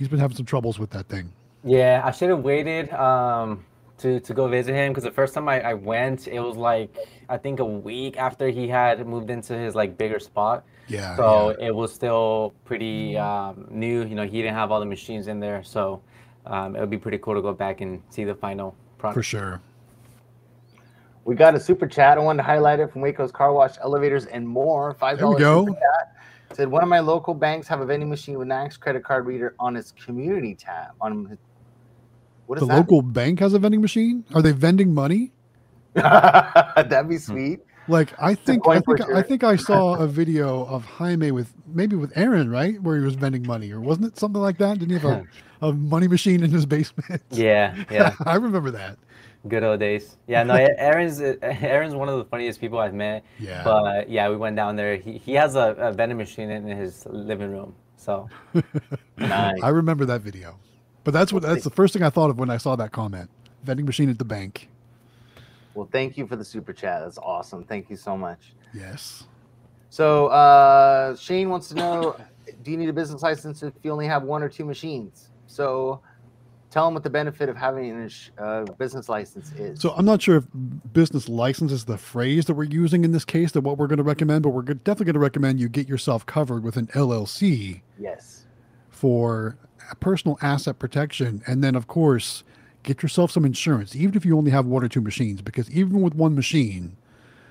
He's 0.03 0.09
been 0.09 0.19
having 0.19 0.37
some 0.37 0.47
troubles 0.47 0.81
with 0.81 0.91
that 0.91 1.07
thing. 1.07 1.33
Yeah, 1.63 2.03
I 2.05 2.11
should 2.11 2.29
have 2.31 2.41
waited 2.41 2.93
um, 2.93 3.65
to 3.99 4.19
to 4.19 4.35
go 4.35 4.49
visit 4.49 4.75
him 4.75 4.91
because 4.91 5.05
the 5.05 5.13
first 5.13 5.33
time 5.33 5.49
I, 5.49 5.61
I 5.61 5.75
went, 5.75 6.27
it 6.27 6.41
was 6.41 6.57
like 6.57 6.93
I 7.29 7.39
think 7.39 7.61
a 7.61 7.65
week 7.65 8.17
after 8.17 8.49
he 8.49 8.67
had 8.67 9.07
moved 9.07 9.31
into 9.31 9.57
his 9.57 9.77
like 9.77 9.97
bigger 9.97 10.19
spot. 10.19 10.65
Yeah. 10.89 11.15
So 11.15 11.51
yeah. 11.51 11.69
it 11.69 11.73
was 11.73 11.95
still 11.95 12.53
pretty 12.65 13.17
um, 13.17 13.69
new. 13.71 14.05
You 14.05 14.17
know, 14.17 14.25
he 14.25 14.43
didn't 14.43 14.55
have 14.55 14.73
all 14.73 14.81
the 14.81 14.87
machines 14.87 15.29
in 15.29 15.39
there, 15.39 15.63
so 15.63 16.03
um, 16.47 16.75
it 16.75 16.81
would 16.81 16.91
be 16.91 16.99
pretty 16.99 17.19
cool 17.19 17.37
to 17.37 17.41
go 17.41 17.53
back 17.53 17.81
and 17.81 18.03
see 18.11 18.25
the 18.25 18.35
final 18.35 18.75
product. 18.99 19.15
for 19.15 19.23
sure. 19.23 19.61
We 21.25 21.37
got 21.37 21.55
a 21.55 21.61
super 21.61 21.87
chat. 21.87 22.19
I 22.19 22.23
wanted 22.23 22.39
to 22.39 22.43
highlight 22.43 22.81
it 22.81 22.91
from 22.91 23.03
Waco's 23.03 23.31
Car 23.31 23.53
Wash, 23.53 23.77
elevators, 23.81 24.27
and 24.27 24.49
more. 24.49 24.95
Five 24.95 25.21
dollars. 25.21 25.39
There 25.39 25.59
we 25.59 25.67
dollars. 25.67 25.77
go. 25.77 25.79
Said 26.55 26.69
one 26.69 26.83
of 26.83 26.89
my 26.89 27.01
local 27.01 27.35
banks 27.35 27.67
have 27.69 27.81
a 27.81 27.87
vending 27.87 28.09
machine 28.09 28.39
with 28.39 28.49
Nayax 28.49 28.79
credit 28.79 29.05
card 29.05 29.27
reader 29.27 29.55
on 29.59 29.77
its 29.77 29.93
community 29.93 30.55
tab. 30.55 30.93
On 31.01 31.39
what 32.47 32.59
The 32.59 32.65
is 32.65 32.69
that? 32.69 32.77
local 32.77 33.03
bank 33.03 33.41
has 33.41 33.55
a 33.55 33.59
vending 33.59 33.81
machine. 33.81 34.25
Are 34.35 34.43
they 34.43 34.53
vending 34.53 34.93
money? 34.93 35.33
That'd 35.95 37.09
be 37.09 37.17
hmm. 37.17 37.21
sweet. 37.21 37.61
Like 37.89 38.13
I 38.21 38.35
think 38.35 38.67
I 38.69 38.75
think 38.75 39.01
pusher. 39.01 39.17
I 39.17 39.23
think 39.23 39.43
I 39.43 39.57
saw 39.57 39.97
a 39.97 40.07
video 40.07 40.65
of 40.67 40.85
Jaime 40.85 41.33
with 41.33 41.53
maybe 41.67 41.97
with 41.97 42.13
Aaron, 42.17 42.49
right? 42.49 42.81
Where 42.81 42.97
he 42.97 43.05
was 43.05 43.17
vending 43.17 43.45
money, 43.45 43.73
or 43.73 43.81
wasn't 43.81 44.07
it 44.07 44.19
something 44.19 44.41
like 44.41 44.59
that? 44.59 44.79
Didn't 44.79 44.91
he 44.91 44.99
have 44.99 45.05
a, 45.05 45.27
a 45.69 45.73
money 45.73 46.07
machine 46.07 46.45
in 46.45 46.51
his 46.51 46.65
basement? 46.65 47.23
Yeah, 47.31 47.75
yeah, 47.91 48.15
I 48.25 48.37
remember 48.37 48.71
that. 48.71 48.99
Good 49.49 49.65
old 49.65 49.81
days. 49.81 50.17
Yeah, 50.27 50.43
no, 50.43 50.55
Aaron's 50.79 51.21
Aaron's 51.21 51.95
one 51.95 52.09
of 52.09 52.19
the 52.19 52.25
funniest 52.25 52.61
people 52.61 52.79
I've 52.79 52.95
met. 52.95 53.25
Yeah. 53.39 53.63
But 53.65 54.09
yeah, 54.09 54.29
we 54.29 54.37
went 54.37 54.57
down 54.57 54.77
there. 54.77 54.97
He 54.97 55.19
he 55.19 55.33
has 55.35 55.57
a, 55.57 55.75
a 55.79 55.93
vending 55.93 56.19
machine 56.19 56.51
in 56.51 56.67
his 56.67 57.07
living 57.07 57.51
room. 57.51 57.75
So 57.97 58.29
Nice. 59.17 59.63
I 59.63 59.69
remember 59.69 60.05
that 60.07 60.21
video. 60.21 60.59
But 61.05 61.15
that's 61.15 61.33
what 61.33 61.43
that's 61.43 61.65
the 61.65 61.71
first 61.71 61.93
thing 61.93 62.03
I 62.03 62.11
thought 62.11 62.31
of 62.31 62.39
when 62.39 62.51
I 62.51 62.57
saw 62.57 62.77
that 62.77 62.93
comment. 62.93 63.29
Vending 63.65 63.87
machine 63.87 64.09
at 64.11 64.19
the 64.19 64.25
bank. 64.25 64.69
Well, 65.75 65.89
thank 65.91 66.17
you 66.19 66.27
for 66.27 66.37
the 66.37 66.45
super 66.45 66.73
chat. 66.73 67.03
That's 67.03 67.19
awesome. 67.19 67.65
Thank 67.65 67.89
you 67.91 67.97
so 67.97 68.17
much. 68.17 68.53
Yes. 68.75 69.25
So 69.89 70.27
uh, 70.29 71.17
Shane 71.17 71.49
wants 71.49 71.69
to 71.69 71.75
know: 71.75 72.17
Do 72.63 72.71
you 72.71 72.77
need 72.77 72.89
a 72.89 72.93
business 72.93 73.23
license 73.23 73.63
if 73.63 73.73
you 73.83 73.91
only 73.91 74.07
have 74.07 74.23
one 74.23 74.43
or 74.43 74.49
two 74.49 74.65
machines? 74.65 75.31
So 75.47 76.01
tell 76.73 76.87
them 76.87 76.95
what 76.95 77.05
the 77.05 77.11
benefit 77.11 77.51
of 77.51 77.57
having 77.57 78.11
a 78.39 78.43
uh, 78.43 78.65
business 78.79 79.09
license 79.09 79.53
is. 79.53 79.79
So 79.81 79.91
I'm 79.91 80.07
not 80.07 80.23
sure 80.23 80.39
if 80.39 80.45
business 80.93 81.29
license 81.29 81.71
is 81.71 81.85
the 81.85 81.99
phrase 81.99 82.47
that 82.47 82.55
we're 82.55 82.65
using 82.65 83.05
in 83.05 83.13
this 83.13 83.27
case, 83.27 83.53
that 83.53 83.61
what 83.61 83.77
we're 83.77 83.87
going 83.87 83.99
to 83.99 84.03
recommend, 84.03 84.43
but 84.43 84.51
we're 84.51 84.63
definitely 84.63 85.05
going 85.05 85.15
to 85.15 85.21
recommend 85.21 85.61
you 85.61 85.69
get 85.69 85.87
yourself 85.87 86.25
covered 86.25 86.65
with 86.65 86.79
an 86.79 86.87
LLC 86.89 87.83
yes, 87.99 88.47
for 88.89 89.59
personal 90.01 90.39
asset 90.41 90.79
protection. 90.79 91.43
And 91.47 91.63
then, 91.63 91.75
of 91.75 91.89
course, 91.89 92.43
get 92.83 93.03
yourself 93.03 93.31
some 93.31 93.45
insurance, 93.45 93.95
even 93.95 94.17
if 94.17 94.25
you 94.25 94.37
only 94.39 94.51
have 94.51 94.65
one 94.65 94.83
or 94.83 94.89
two 94.89 95.03
machines, 95.03 95.43
because 95.43 95.71
even 95.71 96.01
with 96.01 96.15
one 96.15 96.35
machine, 96.35 96.97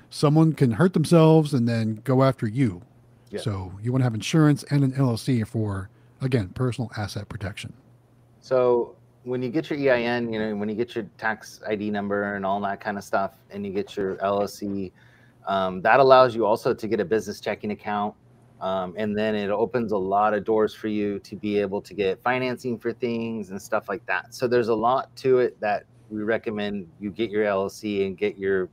someone 0.09 0.53
can 0.53 0.71
hurt 0.71 0.93
themselves 0.93 1.53
and 1.53 1.69
then 1.69 2.01
go 2.03 2.23
after 2.23 2.47
you. 2.47 2.81
Yeah. 3.29 3.41
So 3.41 3.71
you 3.83 3.91
want 3.91 4.01
to 4.01 4.05
have 4.05 4.15
insurance 4.15 4.63
and 4.71 4.83
an 4.83 4.93
LLC 4.93 5.47
for, 5.47 5.89
again, 6.21 6.49
personal 6.49 6.91
asset 6.97 7.29
protection. 7.29 7.73
So 8.41 8.95
when 9.23 9.41
you 9.41 9.49
get 9.49 9.69
your 9.69 9.79
EIN, 9.79 10.33
you 10.33 10.39
know, 10.39 10.55
when 10.55 10.67
you 10.69 10.75
get 10.75 10.95
your 10.95 11.05
tax 11.17 11.61
ID 11.67 11.91
number 11.91 12.35
and 12.35 12.45
all 12.45 12.59
that 12.61 12.79
kind 12.79 12.97
of 12.97 13.03
stuff, 13.03 13.33
and 13.51 13.65
you 13.65 13.71
get 13.71 13.95
your 13.95 14.15
LLC, 14.17 14.91
um, 15.47 15.81
that 15.81 15.99
allows 15.99 16.35
you 16.35 16.45
also 16.45 16.73
to 16.73 16.87
get 16.87 16.99
a 16.99 17.05
business 17.05 17.39
checking 17.39 17.71
account. 17.71 18.15
Um, 18.61 18.93
and 18.95 19.17
then 19.17 19.33
it 19.33 19.49
opens 19.49 19.91
a 19.91 19.97
lot 19.97 20.35
of 20.35 20.43
doors 20.43 20.73
for 20.73 20.87
you 20.87 21.17
to 21.19 21.35
be 21.35 21.59
able 21.59 21.81
to 21.81 21.95
get 21.95 22.21
financing 22.21 22.77
for 22.77 22.93
things 22.93 23.49
and 23.49 23.59
stuff 23.59 23.89
like 23.89 24.05
that. 24.05 24.35
So 24.35 24.47
there's 24.47 24.67
a 24.67 24.75
lot 24.75 25.15
to 25.17 25.39
it 25.39 25.59
that 25.61 25.85
we 26.11 26.21
recommend 26.21 26.87
you 26.99 27.09
get 27.09 27.31
your 27.31 27.45
LLC 27.45 28.05
and 28.05 28.17
get 28.17 28.37
your 28.37 28.69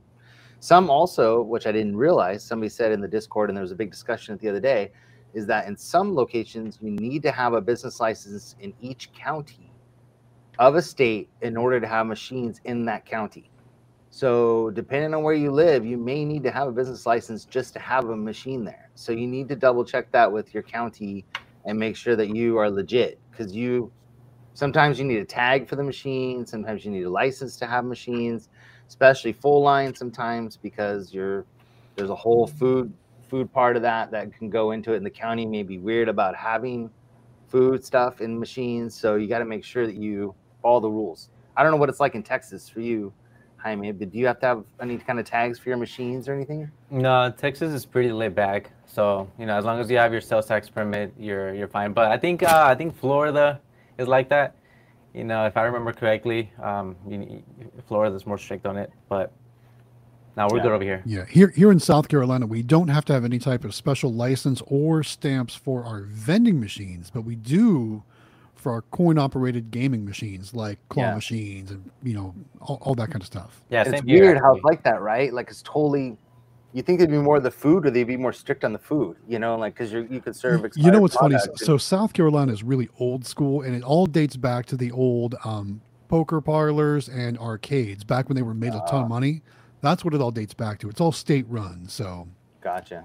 some 0.59 0.89
also, 0.89 1.41
which 1.41 1.65
I 1.67 1.71
didn't 1.71 1.95
realize, 1.95 2.43
somebody 2.43 2.69
said 2.69 2.91
in 2.91 2.99
the 2.99 3.07
Discord, 3.07 3.49
and 3.49 3.55
there 3.55 3.61
was 3.61 3.71
a 3.71 3.75
big 3.75 3.89
discussion 3.89 4.37
the 4.41 4.49
other 4.49 4.59
day, 4.59 4.91
is 5.33 5.45
that 5.47 5.67
in 5.67 5.77
some 5.77 6.13
locations 6.13 6.79
you 6.81 6.91
need 6.91 7.23
to 7.23 7.31
have 7.31 7.53
a 7.53 7.61
business 7.61 8.01
license 8.01 8.57
in 8.59 8.73
each 8.81 9.13
county 9.13 9.68
of 10.59 10.75
a 10.75 10.81
state 10.81 11.29
in 11.41 11.57
order 11.57 11.79
to 11.79 11.87
have 11.87 12.05
machines 12.05 12.61
in 12.65 12.85
that 12.85 13.05
county. 13.05 13.49
So, 14.11 14.71
depending 14.71 15.13
on 15.13 15.23
where 15.23 15.33
you 15.33 15.51
live, 15.51 15.85
you 15.85 15.97
may 15.97 16.25
need 16.25 16.43
to 16.43 16.51
have 16.51 16.67
a 16.67 16.71
business 16.71 17.05
license 17.05 17.45
just 17.45 17.73
to 17.73 17.79
have 17.79 18.09
a 18.09 18.15
machine 18.15 18.65
there. 18.65 18.89
So, 18.95 19.11
you 19.13 19.25
need 19.25 19.47
to 19.49 19.55
double 19.55 19.85
check 19.85 20.11
that 20.11 20.31
with 20.31 20.53
your 20.53 20.63
county 20.63 21.25
and 21.65 21.79
make 21.79 21.95
sure 21.95 22.15
that 22.15 22.35
you 22.35 22.57
are 22.57 22.69
legit 22.69 23.19
because 23.31 23.55
you 23.55 23.91
sometimes 24.53 24.99
you 24.99 25.05
need 25.05 25.19
a 25.19 25.25
tag 25.25 25.67
for 25.67 25.77
the 25.77 25.83
machine, 25.83 26.45
sometimes 26.45 26.83
you 26.83 26.91
need 26.91 27.03
a 27.03 27.09
license 27.09 27.55
to 27.57 27.65
have 27.65 27.85
machines, 27.85 28.49
especially 28.89 29.31
full 29.31 29.61
line 29.61 29.95
sometimes 29.95 30.57
because 30.57 31.13
you're 31.13 31.45
there's 31.95 32.09
a 32.09 32.15
whole 32.15 32.47
food 32.47 32.91
food 33.29 33.51
part 33.53 33.75
of 33.75 33.83
that 33.83 34.11
that 34.11 34.33
can 34.33 34.49
go 34.49 34.71
into 34.71 34.93
it 34.93 34.97
and 34.97 35.05
the 35.05 35.09
county 35.09 35.45
may 35.45 35.63
be 35.63 35.77
weird 35.77 36.09
about 36.09 36.35
having 36.35 36.89
food 37.47 37.85
stuff 37.85 38.21
in 38.21 38.39
machines 38.39 38.95
so 38.95 39.15
you 39.15 39.27
got 39.27 39.39
to 39.39 39.45
make 39.45 39.63
sure 39.63 39.85
that 39.85 39.95
you 39.95 40.33
follow 40.61 40.79
the 40.79 40.89
rules 40.89 41.29
i 41.57 41.63
don't 41.63 41.71
know 41.71 41.77
what 41.77 41.89
it's 41.89 41.99
like 41.99 42.15
in 42.15 42.23
texas 42.23 42.67
for 42.69 42.81
you 42.81 43.11
jaime 43.57 43.91
but 43.91 44.09
do 44.11 44.17
you 44.17 44.25
have 44.27 44.39
to 44.39 44.45
have 44.45 44.63
any 44.81 44.97
kind 44.97 45.19
of 45.19 45.25
tags 45.25 45.59
for 45.59 45.69
your 45.69 45.77
machines 45.77 46.27
or 46.27 46.33
anything 46.33 46.69
No, 46.89 47.31
Texas 47.37 47.71
is 47.73 47.85
pretty 47.85 48.11
laid 48.11 48.33
back. 48.35 48.71
So 48.87 49.29
you 49.37 49.45
know, 49.45 49.55
as 49.57 49.63
long 49.65 49.79
as 49.79 49.91
you 49.91 49.97
have 49.97 50.11
your 50.11 50.21
sales 50.21 50.47
tax 50.47 50.69
permit, 50.69 51.13
you're 51.19 51.53
you're 51.53 51.67
fine. 51.67 51.93
But 51.93 52.11
I 52.11 52.17
think 52.17 52.41
uh, 52.41 52.63
I 52.65 52.73
think 52.73 52.97
Florida 52.97 53.59
is 53.99 54.07
like 54.07 54.27
that. 54.29 54.55
You 55.13 55.23
know, 55.23 55.45
if 55.45 55.55
I 55.55 55.63
remember 55.63 55.91
correctly, 55.93 56.51
um, 56.61 56.95
you, 57.07 57.43
Florida's 57.87 58.25
more 58.25 58.37
strict 58.39 58.65
on 58.65 58.75
it. 58.77 58.91
But 59.07 59.31
now 60.35 60.47
we're 60.49 60.57
Yeah. 60.57 60.63
good 60.63 60.71
over 60.71 60.83
here. 60.83 61.03
Yeah, 61.05 61.25
here 61.29 61.49
here 61.55 61.71
in 61.71 61.79
South 61.79 62.07
Carolina, 62.07 62.47
we 62.47 62.63
don't 62.63 62.87
have 62.87 63.05
to 63.05 63.13
have 63.13 63.23
any 63.25 63.37
type 63.39 63.63
of 63.63 63.75
special 63.75 64.11
license 64.11 64.63
or 64.65 65.03
stamps 65.03 65.53
for 65.53 65.83
our 65.83 66.01
vending 66.03 66.59
machines, 66.59 67.11
but 67.13 67.21
we 67.21 67.35
do 67.35 68.03
for 68.59 68.71
our 68.73 68.81
coin-operated 68.91 69.71
gaming 69.71 70.03
machines 70.05 70.53
like 70.53 70.77
claw 70.89 71.03
Yeah. 71.03 71.15
machines 71.15 71.71
and 71.71 71.89
you 72.03 72.13
know 72.13 72.35
all, 72.61 72.77
all 72.81 72.95
that 72.95 73.07
kind 73.09 73.21
of 73.21 73.27
stuff. 73.27 73.63
Yeah, 73.69 73.83
it's 73.87 74.01
here, 74.01 74.23
weird 74.23 74.37
how 74.39 74.55
it's 74.55 74.63
like 74.63 74.83
that 74.83 75.01
right 75.01 75.33
like 75.33 75.49
it's 75.49 75.61
totally 75.61 76.17
You 76.71 76.83
think 76.83 76.99
they'd 76.99 77.09
be 77.09 77.17
more 77.17 77.39
the 77.39 77.49
food, 77.49 77.83
or 77.87 77.89
they'd 77.89 78.03
be 78.03 78.15
more 78.15 78.31
strict 78.31 78.63
on 78.63 78.73
the 78.73 78.77
food? 78.79 79.17
You 79.27 79.39
know, 79.39 79.57
like 79.57 79.73
because 79.73 79.91
you 79.91 80.07
you 80.11 80.21
could 80.21 80.35
serve. 80.35 80.63
You 80.75 80.91
know 80.91 80.99
what's 81.01 81.15
funny? 81.15 81.35
products 81.35 81.65
So 81.65 81.77
South 81.77 82.13
Carolina 82.13 82.51
is 82.51 82.61
really 82.61 82.89
old 82.99 83.25
school, 83.25 83.63
and 83.63 83.73
it 83.75 83.81
all 83.81 84.05
dates 84.05 84.37
back 84.37 84.67
to 84.67 84.77
the 84.77 84.91
old 84.91 85.33
um, 85.43 85.81
poker 86.09 86.41
parlors 86.41 87.09
and 87.09 87.39
arcades 87.39 88.03
back 88.03 88.29
when 88.29 88.35
they 88.35 88.43
were 88.43 88.53
made 88.53 88.75
a 88.75 88.83
ton 88.87 89.01
Ah. 89.01 89.03
of 89.03 89.09
money. 89.09 89.41
That's 89.81 90.05
what 90.05 90.13
it 90.13 90.21
all 90.21 90.29
dates 90.29 90.53
back 90.53 90.77
to. 90.79 90.89
It's 90.89 91.01
all 91.01 91.11
state 91.11 91.45
run. 91.49 91.87
So 91.87 92.27
Gotcha. 92.61 93.03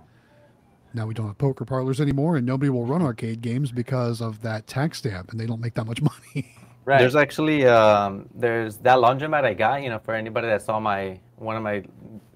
Now 0.95 1.07
we 1.07 1.15
don't 1.15 1.27
have 1.27 1.39
poker 1.39 1.65
parlors 1.65 2.01
anymore, 2.01 2.37
and 2.37 2.47
nobody 2.47 2.71
will 2.71 2.87
run 2.87 3.03
arcade 3.03 3.41
games 3.41 3.73
because 3.73 4.21
of 4.21 4.41
that 4.43 4.67
tax 4.67 4.99
stamp, 4.99 5.31
and 5.31 5.41
they 5.41 5.47
don't 5.47 5.61
make 5.61 5.75
that 5.75 5.87
much 5.87 6.01
money. 6.13 6.55
Right. 6.85 6.99
There's 6.99 7.17
actually 7.17 7.67
um, 7.67 8.29
there's 8.35 8.77
that 8.79 8.99
laundromat 8.99 9.45
I 9.45 9.55
got. 9.55 9.83
You 9.83 9.89
know, 9.91 9.99
for 9.99 10.15
anybody 10.15 10.49
that 10.49 10.63
saw 10.63 10.79
my 10.79 11.19
one 11.37 11.57
of 11.57 11.63
my 11.63 11.83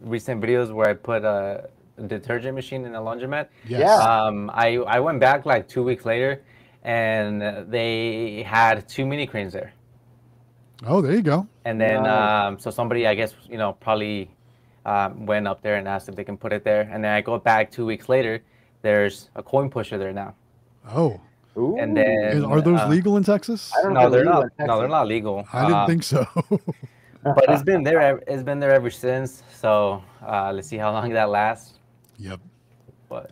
recent 0.01 0.41
videos 0.43 0.73
where 0.73 0.89
I 0.89 0.95
put 0.95 1.25
a 1.25 1.69
detergent 2.07 2.55
machine 2.55 2.85
in 2.85 2.95
a 2.95 3.01
laundromat. 3.01 3.49
Yes. 3.67 3.81
Yeah. 3.81 3.97
Um, 3.97 4.51
I 4.55 4.77
I 4.77 5.01
went 5.01 5.21
back 5.21 5.45
like 5.47 5.69
two 5.69 5.83
weeks 5.83 6.05
later, 6.07 6.43
and 6.83 7.71
they 7.71 8.43
had 8.45 8.89
two 8.89 9.05
mini 9.05 9.27
cranes 9.27 9.53
there. 9.53 9.73
Oh, 10.87 11.01
there 11.03 11.13
you 11.13 11.23
go. 11.23 11.47
And 11.65 11.81
then 11.81 12.05
Nice. 12.05 12.47
um, 12.49 12.59
so 12.59 12.71
somebody 12.71 13.07
I 13.07 13.15
guess 13.15 13.35
you 13.51 13.59
know 13.59 13.73
probably 13.75 14.31
um, 14.89 15.27
went 15.27 15.47
up 15.47 15.59
there 15.63 15.77
and 15.77 15.87
asked 15.95 16.09
if 16.09 16.15
they 16.17 16.25
can 16.25 16.37
put 16.45 16.53
it 16.53 16.63
there. 16.65 16.83
And 16.93 16.99
then 17.05 17.13
I 17.13 17.21
go 17.21 17.39
back 17.39 17.71
two 17.71 17.85
weeks 17.93 18.09
later. 18.09 18.35
There's 18.83 19.29
a 19.35 19.43
coin 19.43 19.69
pusher 19.71 19.99
there 19.99 20.13
now. 20.13 20.35
Oh, 21.01 21.21
Ooh. 21.57 21.77
And 21.79 21.97
then 21.97 22.39
Is- 22.39 22.45
are 22.45 22.61
those 22.61 22.81
uh, 22.81 22.89
legal 22.89 23.17
in 23.19 23.25
Texas? 23.25 23.73
I 23.77 23.83
don't 23.83 23.95
No, 23.95 24.09
they're 24.09 24.25
not. 24.25 24.47
No, 24.61 24.79
they're 24.79 24.89
not 25.01 25.09
legal. 25.09 25.45
I 25.53 25.63
didn't 25.67 25.75
Uh, 25.75 25.87
think 25.87 26.03
so. 26.05 26.21
but 27.37 27.45
it's 27.49 27.63
been 27.65 27.83
there. 27.83 28.01
It's 28.29 28.45
been 28.45 28.61
there 28.61 28.73
ever 28.73 28.91
since. 28.91 29.43
So 29.63 30.03
uh, 30.27 30.53
let's 30.55 30.69
see 30.69 30.79
how 30.79 30.93
long 30.93 31.11
that 31.13 31.29
lasts. 31.31 31.75
yep. 32.19 32.41
But 33.09 33.31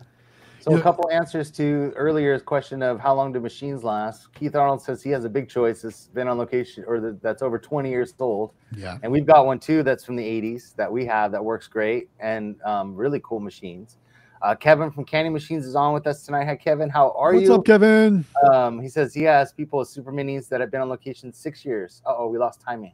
So 0.69 0.77
a 0.77 0.81
couple 0.83 1.09
answers 1.13 1.53
to 1.53 1.93
earlier's 1.95 2.43
question 2.43 2.83
of 2.83 2.99
how 2.99 3.15
long 3.15 3.33
do 3.33 3.39
machines 3.39 3.85
last. 3.85 4.33
Keith 4.35 4.57
Arnold 4.57 4.83
says 4.83 5.01
he 5.01 5.11
has 5.11 5.25
a 5.25 5.29
big 5.29 5.49
choice. 5.49 5.85
It's 5.85 6.09
been 6.09 6.27
on 6.27 6.39
location 6.39 6.83
or 6.89 6.99
that- 6.99 7.23
that's 7.23 7.41
over 7.41 7.57
20 7.57 7.89
years 7.89 8.15
old, 8.19 8.53
Yeah. 8.77 8.99
and 9.05 9.13
we've 9.13 9.27
got 9.27 9.47
one 9.47 9.61
too 9.61 9.85
that's 9.85 10.05
from 10.05 10.17
the 10.17 10.25
80s 10.25 10.75
that 10.77 10.91
we 10.91 11.07
have 11.07 11.31
that 11.31 11.45
works 11.45 11.69
great 11.69 12.11
and 12.19 12.61
um, 12.63 12.97
really 12.97 13.21
cool 13.23 13.39
machines. 13.39 13.99
Uh, 14.43 14.57
Kevin 14.57 14.91
from 14.91 15.05
Candy 15.05 15.31
Machines 15.31 15.65
is 15.65 15.77
on 15.77 15.95
with 15.95 16.07
us 16.09 16.27
tonight. 16.27 16.47
Hi, 16.47 16.57
Kevin. 16.57 16.89
How 16.91 17.13
are 17.13 17.33
What's 17.33 17.45
you? 17.45 17.51
What's 17.53 17.61
up, 17.61 17.65
Kevin? 17.65 18.25
Um, 18.53 18.81
he 18.81 18.89
says 18.89 19.15
he 19.15 19.23
has 19.23 19.53
people 19.53 19.79
with 19.79 19.89
super 19.89 20.13
minis 20.13 20.49
that 20.49 20.61
have 20.61 20.71
been 20.73 20.81
on 20.81 20.89
location 20.89 21.33
six 21.33 21.65
years. 21.65 22.03
Uh 22.05 22.15
oh, 22.19 22.27
we 22.29 22.39
lost 22.39 22.61
timing. 22.61 22.93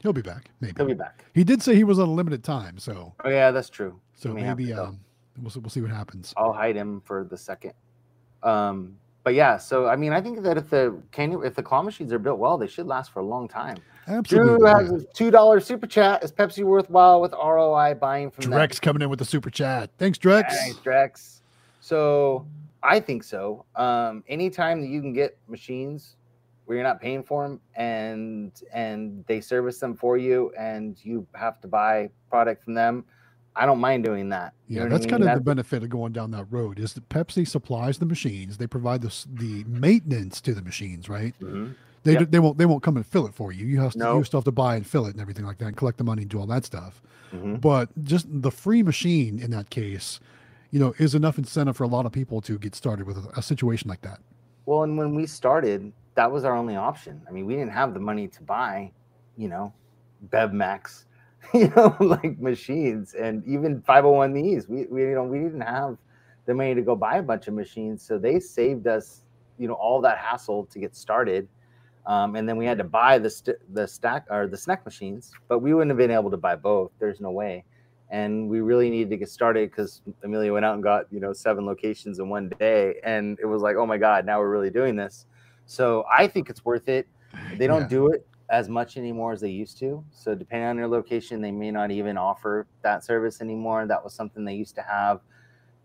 He'll 0.00 0.12
be 0.12 0.22
back. 0.22 0.48
Maybe. 0.60 0.74
He'll 0.76 0.86
be 0.86 0.94
back. 0.94 1.24
He 1.34 1.42
did 1.42 1.60
say 1.60 1.74
he 1.74 1.82
was 1.84 1.98
on 1.98 2.08
a 2.08 2.12
limited 2.12 2.44
time, 2.44 2.78
so 2.78 3.14
Oh 3.24 3.28
yeah, 3.28 3.50
that's 3.50 3.68
true. 3.68 4.00
so 4.14 4.32
maybe 4.32 4.72
um, 4.72 5.00
we'll 5.40 5.50
see, 5.50 5.60
we'll 5.60 5.70
see 5.70 5.80
what 5.80 5.90
happens. 5.90 6.32
I'll 6.36 6.52
hide 6.52 6.76
him 6.76 7.00
for 7.04 7.24
the 7.24 7.36
second. 7.36 7.72
Um, 8.42 8.96
but 9.24 9.34
yeah, 9.34 9.56
so 9.56 9.86
I 9.88 9.96
mean, 9.96 10.12
I 10.12 10.20
think 10.20 10.42
that 10.42 10.56
if 10.56 10.70
the 10.70 10.96
can 11.10 11.32
you, 11.32 11.42
if 11.42 11.56
the 11.56 11.62
claw 11.62 11.82
machines 11.82 12.12
are 12.12 12.18
built 12.18 12.38
well, 12.38 12.56
they 12.56 12.68
should 12.68 12.86
last 12.86 13.12
for 13.12 13.20
a 13.20 13.24
long 13.24 13.48
time. 13.48 13.78
Absolutely. 14.06 14.58
Drew 14.58 14.66
has 14.66 14.92
a 14.92 15.04
two 15.14 15.32
dollar 15.32 15.58
super 15.58 15.88
chat. 15.88 16.22
Is 16.22 16.30
Pepsi 16.30 16.62
worthwhile 16.62 17.20
with 17.20 17.32
ROI 17.32 17.94
buying 17.94 18.30
from 18.30 18.44
them? 18.44 18.52
Drex 18.52 18.80
coming 18.80 19.02
in 19.02 19.10
with 19.10 19.18
the 19.18 19.24
super 19.24 19.50
chat. 19.50 19.90
Thanks, 19.98 20.16
Drex. 20.16 20.52
Thanks, 20.52 20.78
Drex. 20.78 21.40
So 21.80 22.46
I 22.84 23.00
think 23.00 23.24
so. 23.24 23.64
Um, 23.74 24.22
anytime 24.28 24.80
that 24.80 24.88
you 24.88 25.00
can 25.00 25.12
get 25.12 25.36
machines 25.48 26.14
where 26.66 26.76
you're 26.76 26.86
not 26.86 27.00
paying 27.00 27.24
for 27.24 27.48
them 27.48 27.60
and 27.74 28.52
and 28.72 29.24
they 29.26 29.40
service 29.40 29.80
them 29.80 29.96
for 29.96 30.16
you 30.16 30.52
and 30.56 31.04
you 31.04 31.26
have 31.34 31.60
to 31.62 31.66
buy 31.66 32.10
product 32.30 32.62
from 32.62 32.74
them, 32.74 33.04
I 33.58 33.64
don't 33.66 33.80
mind 33.80 34.04
doing 34.04 34.28
that. 34.28 34.52
You 34.68 34.76
Yeah, 34.76 34.82
what 34.82 34.86
I 34.86 34.90
that's 34.90 35.06
mean? 35.06 35.10
kind 35.10 35.24
of 35.24 35.34
the 35.34 35.40
benefit 35.40 35.82
of 35.82 35.88
going 35.88 36.12
down 36.12 36.30
that 36.32 36.44
road. 36.50 36.78
Is 36.78 36.92
that 36.94 37.08
Pepsi 37.08 37.48
supplies 37.48 37.98
the 37.98 38.06
machines, 38.06 38.58
they 38.58 38.66
provide 38.66 39.00
the 39.02 39.12
the 39.34 39.64
maintenance 39.64 40.40
to 40.42 40.54
the 40.54 40.62
machines, 40.62 41.08
right? 41.08 41.34
Mhm. 41.40 41.74
They 42.02 42.12
Yep. 42.12 42.30
they 42.30 42.38
won't 42.38 42.58
they 42.58 42.66
won't 42.66 42.82
come 42.82 42.96
and 42.96 43.06
fill 43.06 43.26
it 43.26 43.34
for 43.34 43.52
you. 43.52 43.64
You 43.66 43.80
have 43.80 43.92
to, 43.92 43.98
No. 43.98 44.18
you 44.18 44.24
still 44.24 44.38
have 44.40 44.44
to 44.44 44.52
buy 44.52 44.76
and 44.76 44.86
fill 44.86 45.06
it 45.06 45.12
and 45.12 45.20
everything 45.20 45.46
like 45.46 45.58
that, 45.58 45.66
and 45.68 45.76
collect 45.76 45.98
the 45.98 46.04
money 46.04 46.22
and 46.22 46.30
do 46.30 46.38
all 46.38 46.46
that 46.46 46.64
stuff. 46.64 47.02
Mhm. 47.32 47.60
But 47.60 47.88
just 48.04 48.26
the 48.30 48.50
free 48.52 48.82
machine 48.82 49.38
in 49.40 49.50
that 49.52 49.70
case, 49.70 50.20
you 50.70 50.78
know, 50.78 50.94
is 50.98 51.14
enough 51.14 51.38
incentive 51.38 51.76
for 51.76 51.84
a 51.84 51.88
lot 51.88 52.04
of 52.06 52.12
people 52.12 52.40
to 52.42 52.58
get 52.58 52.74
started 52.74 53.06
with 53.06 53.16
a, 53.16 53.38
a 53.38 53.42
situation 53.42 53.88
like 53.88 54.02
that. 54.02 54.20
Well, 54.66 54.82
and 54.82 54.98
when 54.98 55.14
we 55.14 55.26
started, 55.26 55.92
that 56.14 56.30
was 56.30 56.44
our 56.44 56.54
only 56.54 56.76
option. 56.76 57.22
I 57.26 57.32
mean, 57.32 57.46
we 57.46 57.54
didn't 57.54 57.72
have 57.72 57.94
the 57.94 58.00
money 58.00 58.28
to 58.28 58.42
buy, 58.42 58.92
you 59.38 59.48
know, 59.48 59.72
BevMax, 60.30 61.04
you 61.54 61.68
know, 61.76 61.96
like 62.00 62.38
machines, 62.40 63.14
and 63.14 63.42
even 63.46 63.82
501es. 63.82 64.68
We, 64.68 64.86
we, 64.86 65.02
you 65.02 65.14
know, 65.14 65.24
we 65.24 65.38
didn't 65.38 65.60
have 65.62 65.96
the 66.46 66.54
money 66.54 66.74
to 66.74 66.82
go 66.82 66.94
buy 66.96 67.16
a 67.16 67.22
bunch 67.22 67.48
of 67.48 67.54
machines, 67.54 68.02
so 68.02 68.18
they 68.18 68.38
saved 68.40 68.86
us, 68.86 69.22
you 69.58 69.68
know, 69.68 69.74
all 69.74 70.00
that 70.02 70.18
hassle 70.18 70.66
to 70.66 70.78
get 70.78 70.94
started. 70.94 71.48
Um, 72.06 72.36
and 72.36 72.48
then 72.48 72.56
we 72.56 72.64
had 72.66 72.78
to 72.78 72.84
buy 72.84 73.18
the 73.18 73.28
st- 73.30 73.56
the 73.74 73.86
stack 73.86 74.26
or 74.30 74.46
the 74.46 74.56
snack 74.56 74.84
machines, 74.84 75.32
but 75.48 75.58
we 75.58 75.74
wouldn't 75.74 75.90
have 75.90 75.98
been 75.98 76.12
able 76.12 76.30
to 76.30 76.36
buy 76.36 76.54
both. 76.54 76.92
There's 77.00 77.20
no 77.20 77.30
way. 77.30 77.64
And 78.10 78.48
we 78.48 78.60
really 78.60 78.88
needed 78.90 79.10
to 79.10 79.16
get 79.16 79.28
started 79.28 79.70
because 79.70 80.02
Emelia 80.24 80.52
went 80.52 80.64
out 80.64 80.74
and 80.74 80.82
got 80.84 81.06
you 81.10 81.18
know 81.18 81.32
seven 81.32 81.66
locations 81.66 82.20
in 82.20 82.28
one 82.28 82.48
day, 82.60 83.00
and 83.02 83.36
it 83.40 83.46
was 83.46 83.60
like, 83.62 83.74
oh 83.76 83.86
my 83.86 83.98
god, 83.98 84.24
now 84.24 84.38
we're 84.38 84.50
really 84.50 84.70
doing 84.70 84.94
this. 84.94 85.26
So 85.64 86.04
I 86.16 86.28
think 86.28 86.48
it's 86.48 86.64
worth 86.64 86.88
it. 86.88 87.08
They 87.58 87.66
don't 87.66 87.82
Yeah. 87.82 87.88
do 87.88 88.06
it 88.08 88.24
as 88.48 88.68
much 88.68 88.96
anymore 88.96 89.32
as 89.32 89.40
they 89.40 89.50
used 89.50 89.78
to. 89.78 90.04
So 90.10 90.34
depending 90.34 90.68
on 90.68 90.76
your 90.76 90.88
location, 90.88 91.40
they 91.40 91.50
may 91.50 91.70
not 91.70 91.90
even 91.90 92.16
offer 92.16 92.66
that 92.82 93.04
service 93.04 93.40
anymore. 93.40 93.86
That 93.86 94.02
was 94.02 94.14
something 94.14 94.44
they 94.44 94.54
used 94.54 94.74
to 94.76 94.82
have. 94.82 95.20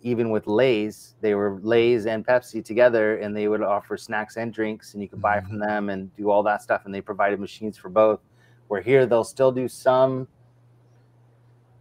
Even 0.04 0.32
with 0.32 0.48
Lay's, 0.48 1.16
they 1.22 1.36
were 1.36 1.60
Lay's 1.62 2.06
and 2.08 2.26
Pepsi 2.26 2.64
together, 2.64 3.18
and 3.18 3.36
they 3.36 3.48
would 3.48 3.62
offer 3.62 3.98
snacks 3.98 4.36
and 4.36 4.52
drinks, 4.52 4.94
and 4.94 5.02
you 5.02 5.08
could 5.08 5.22
buy 5.22 5.40
from 5.40 5.54
mm-hmm. 5.54 5.60
them 5.60 5.90
and 5.90 6.16
do 6.16 6.32
all 6.32 6.42
that 6.44 6.62
stuff. 6.62 6.82
And 6.86 6.94
they 6.94 7.02
provided 7.02 7.40
machines 7.40 7.78
for 7.78 7.90
both. 7.90 8.20
Where 8.68 8.82
here, 8.82 9.06
they'll 9.06 9.24
still 9.24 9.52
do 9.52 9.68
some. 9.68 10.28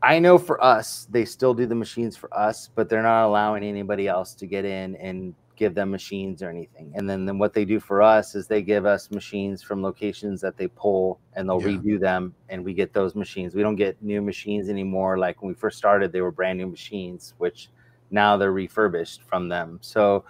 I 0.03 0.19
know 0.19 0.39
for 0.39 0.63
us, 0.63 1.07
they 1.11 1.25
still 1.25 1.55
do 1.55 1.67
the 1.67 1.75
machines 1.75 2.17
for 2.17 2.33
us, 2.37 2.71
but 2.75 2.89
they're 2.89 3.03
not 3.03 3.27
allowing 3.27 3.63
anybody 3.63 4.09
else 4.09 4.35
to 4.35 4.47
get 4.47 4.65
in 4.65 4.97
and 4.97 5.35
give 5.61 5.75
them 5.75 5.91
machines 5.91 6.43
or 6.43 6.49
anything. 6.49 6.91
And 6.95 7.09
then, 7.09 7.27
then 7.27 7.39
what 7.39 7.53
they 7.53 7.67
do 7.67 7.79
for 7.79 8.01
us 8.01 8.35
is 8.35 8.47
they 8.47 8.63
give 8.63 8.87
us 8.87 9.11
machines 9.11 9.63
from 9.63 9.83
locations 9.83 10.41
that 10.41 10.57
they 10.57 10.69
pull 10.69 11.21
and 11.35 11.47
they'll 11.47 11.61
Yeah. 11.61 11.77
redo 11.77 12.01
them 12.01 12.35
and 12.49 12.65
we 12.65 12.73
get 12.73 12.95
those 12.95 13.15
machines. 13.15 13.55
We 13.55 13.61
don't 13.63 13.77
get 13.77 14.03
new 14.03 14.23
machines 14.23 14.71
anymore. 14.71 15.19
Like 15.19 15.43
when 15.43 15.49
we 15.49 15.55
first 15.55 15.77
started, 15.77 16.13
they 16.13 16.23
were 16.23 16.31
brand 16.33 16.57
new 16.59 16.67
machines, 16.67 17.35
which 17.37 17.69
now 18.11 18.39
they're 18.39 18.53
refurbished 18.53 19.23
from 19.23 19.51
them. 19.51 19.79
So 19.83 20.25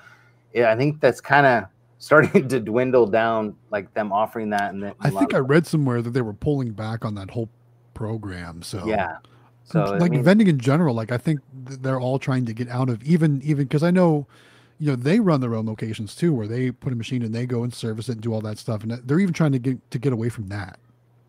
yeah, 0.53 0.72
I 0.72 0.76
think 0.76 1.01
that's 1.01 1.20
kind 1.20 1.47
of 1.47 1.64
starting 1.99 2.49
to 2.53 2.59
dwindle 2.59 3.07
down, 3.07 3.55
like 3.70 3.95
them 3.95 4.11
offering 4.11 4.51
that. 4.51 4.74
And 4.74 4.83
then 4.83 4.95
I 5.01 5.11
think 5.11 5.33
I 5.33 5.39
read 5.39 5.64
somewhere 5.64 6.03
that 6.03 6.11
they 6.11 6.22
were 6.22 6.33
pulling 6.35 6.72
back 6.72 7.05
on 7.05 7.14
that 7.14 7.31
whole 7.31 7.49
program. 7.95 8.62
So 8.62 8.85
yeah. 8.85 9.18
So 9.62 9.85
like 10.01 10.12
vending 10.12 10.49
in 10.49 10.59
general, 10.59 10.93
like 10.93 11.12
I 11.12 11.18
think 11.18 11.39
they're 11.55 12.01
all 12.01 12.18
trying 12.18 12.45
to 12.47 12.53
get 12.53 12.68
out 12.68 12.89
of 12.89 13.01
even 13.05 13.41
even 13.45 13.66
because 13.66 13.85
I 13.85 13.93
know, 13.93 14.26
you 14.81 14.87
know, 14.87 14.97
they 14.97 15.20
run 15.20 15.41
their 15.43 15.55
own 15.55 15.66
locations 15.66 16.16
too, 16.16 16.33
where 16.33 16.49
they 16.49 16.70
put 16.70 16.93
a 16.93 16.97
machine 16.97 17.22
and 17.22 17.35
they 17.35 17.45
go 17.47 17.62
and 17.62 17.72
service 17.72 18.09
it 18.09 18.12
and 18.12 18.20
do 18.22 18.33
all 18.33 18.41
that 18.41 18.59
stuff, 18.59 18.83
and 18.83 18.91
they're 18.93 19.20
even 19.20 19.35
trying 19.35 19.53
to 19.53 19.59
get 19.59 19.91
to 19.91 19.99
get 19.99 20.12
away 20.12 20.31
from 20.31 20.49
that. 20.49 20.78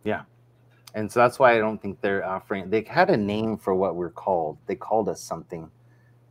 Yeah. 0.06 0.22
And 0.96 1.12
so 1.12 1.20
that's 1.20 1.38
why 1.38 1.56
I 1.56 1.60
don't 1.60 1.82
think 1.82 2.02
they're 2.02 2.26
offering. 2.26 2.70
They 2.70 2.82
had 2.84 3.10
a 3.10 3.18
name 3.18 3.58
for 3.58 3.76
what 3.76 3.96
we're 3.96 4.10
called. 4.10 4.58
They 4.66 4.76
called 4.76 5.10
us 5.10 5.22
something. 5.22 5.70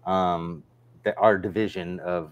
Um, 0.06 0.62
that 1.04 1.14
our 1.18 1.38
division 1.38 2.00
of 2.00 2.30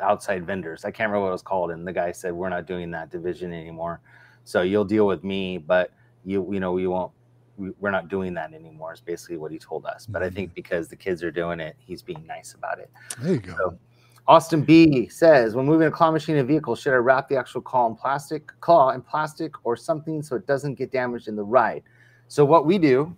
outside 0.00 0.46
vendors. 0.46 0.84
I 0.84 0.90
can't 0.90 1.08
remember 1.10 1.24
what 1.24 1.28
it 1.28 1.32
was 1.32 1.42
called, 1.42 1.70
and 1.70 1.86
the 1.86 1.92
guy 1.92 2.10
said 2.12 2.32
we're 2.32 2.48
not 2.48 2.66
doing 2.66 2.90
that 2.92 3.10
division 3.10 3.52
anymore. 3.52 4.00
So 4.44 4.62
you'll 4.62 4.84
deal 4.86 5.06
with 5.06 5.22
me, 5.22 5.58
but 5.58 5.92
you 6.24 6.50
you 6.52 6.60
know 6.60 6.72
we 6.72 6.86
won't. 6.86 7.12
We, 7.56 7.70
we're 7.78 7.92
not 7.92 8.08
doing 8.08 8.34
that 8.34 8.52
anymore. 8.52 8.94
Is 8.94 9.00
basically 9.00 9.36
what 9.36 9.52
he 9.52 9.58
told 9.58 9.86
us. 9.86 10.06
But 10.06 10.22
I 10.22 10.28
Mhm. 10.30 10.34
think 10.34 10.54
because 10.54 10.88
the 10.88 10.96
kids 10.96 11.22
are 11.22 11.30
doing 11.30 11.60
it, 11.60 11.76
he's 11.78 12.02
being 12.02 12.26
nice 12.26 12.54
about 12.54 12.78
it. 12.78 12.90
There 13.20 13.34
you 13.34 13.40
go. 13.40 13.54
So- 13.56 13.78
Austin 14.26 14.62
B 14.62 15.06
says, 15.08 15.54
when 15.54 15.66
moving 15.66 15.86
a 15.86 15.90
claw 15.90 16.10
machine 16.10 16.36
in 16.36 16.40
a 16.42 16.46
vehicle, 16.46 16.74
should 16.74 16.94
I 16.94 16.96
wrap 16.96 17.28
the 17.28 17.36
actual 17.36 17.60
claw 17.60 17.86
in 17.88 17.94
plastic, 17.94 18.50
claw 18.60 18.90
in 18.90 19.02
plastic 19.02 19.52
or 19.64 19.76
something 19.76 20.22
so 20.22 20.36
it 20.36 20.46
doesn't 20.46 20.76
get 20.76 20.90
damaged 20.90 21.28
in 21.28 21.36
the 21.36 21.42
ride? 21.44 21.82
So 22.28 22.44
what 22.44 22.64
we 22.64 22.78
do 22.78 23.14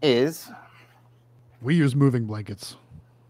is 0.00 0.50
we 1.60 1.74
use 1.74 1.94
moving 1.94 2.24
blankets. 2.24 2.76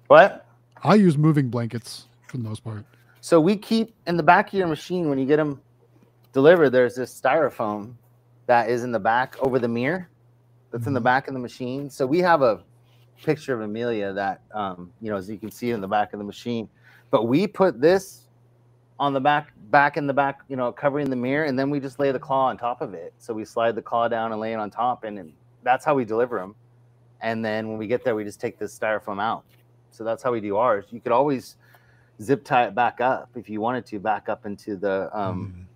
what? 0.06 0.46
I 0.84 0.94
use 0.94 1.18
moving 1.18 1.48
blankets 1.48 2.06
for 2.28 2.36
the 2.38 2.44
most 2.44 2.64
part. 2.64 2.84
So 3.20 3.40
we 3.40 3.56
keep 3.56 3.94
in 4.06 4.16
the 4.16 4.22
back 4.22 4.48
of 4.48 4.54
your 4.54 4.66
machine 4.68 5.08
when 5.08 5.18
you 5.18 5.26
get 5.26 5.36
them 5.36 5.60
delivered. 6.32 6.70
There's 6.70 6.94
this 6.94 7.20
styrofoam 7.20 7.94
that 8.46 8.68
is 8.68 8.84
in 8.84 8.90
the 8.90 8.98
back 8.98 9.36
over 9.40 9.58
the 9.58 9.68
mirror. 9.68 10.08
That's 10.70 10.86
in 10.86 10.94
the 10.94 11.00
Mhm. 11.00 11.04
back 11.04 11.28
of 11.28 11.34
the 11.34 11.40
machine. 11.40 11.90
So 11.90 12.06
we 12.06 12.18
have 12.20 12.42
a 12.42 12.62
picture 13.22 13.54
of 13.54 13.68
Emelia 13.68 14.14
that 14.14 14.42
um, 14.52 14.92
you 15.00 15.10
know, 15.10 15.16
as 15.16 15.28
you 15.28 15.38
can 15.38 15.50
see 15.50 15.70
in 15.70 15.80
the 15.80 15.88
back 15.88 16.12
of 16.12 16.18
the 16.18 16.24
machine. 16.24 16.68
But 17.12 17.28
we 17.28 17.46
put 17.46 17.80
this 17.80 18.28
on 18.98 19.12
the 19.12 19.20
back, 19.20 19.52
back 19.70 19.96
in 19.98 20.08
the 20.08 20.14
back, 20.14 20.40
you 20.48 20.56
know, 20.56 20.72
covering 20.72 21.10
the 21.10 21.16
mirror, 21.16 21.44
and 21.46 21.58
then 21.58 21.70
we 21.70 21.80
just 21.80 22.00
lay 22.00 22.12
the 22.12 22.18
claw 22.20 22.46
on 22.48 22.58
top 22.58 22.80
of 22.82 22.94
it. 22.94 23.14
So 23.18 23.34
we 23.34 23.44
slide 23.44 23.76
the 23.76 23.82
claw 23.82 24.08
down 24.08 24.32
and 24.32 24.40
lay 24.40 24.52
it 24.54 24.56
on 24.56 24.70
top, 24.70 25.04
and, 25.04 25.18
and 25.18 25.32
that's 25.62 25.84
how 25.84 25.94
we 25.94 26.04
deliver 26.06 26.40
them. 26.40 26.56
and 27.22 27.44
then 27.44 27.68
when 27.68 27.78
we 27.78 27.86
get 27.88 28.04
there, 28.04 28.16
we 28.16 28.24
just 28.24 28.40
take 28.40 28.58
this 28.58 28.78
styrofoam 28.78 29.22
out. 29.22 29.44
So 29.90 30.04
that's 30.04 30.22
how 30.22 30.32
we 30.32 30.40
do 30.40 30.56
ours. 30.56 30.86
You 30.90 31.00
could 31.00 31.12
always 31.12 31.56
zip 32.22 32.44
tie 32.44 32.66
it 32.66 32.74
back 32.74 33.00
up 33.00 33.30
if 33.36 33.50
you 33.50 33.60
wanted 33.60 33.86
to, 33.86 34.00
back 34.00 34.28
up 34.28 34.46
into 34.46 34.76
the 34.76 35.10
um, 35.18 35.54
Mm. 35.56 35.66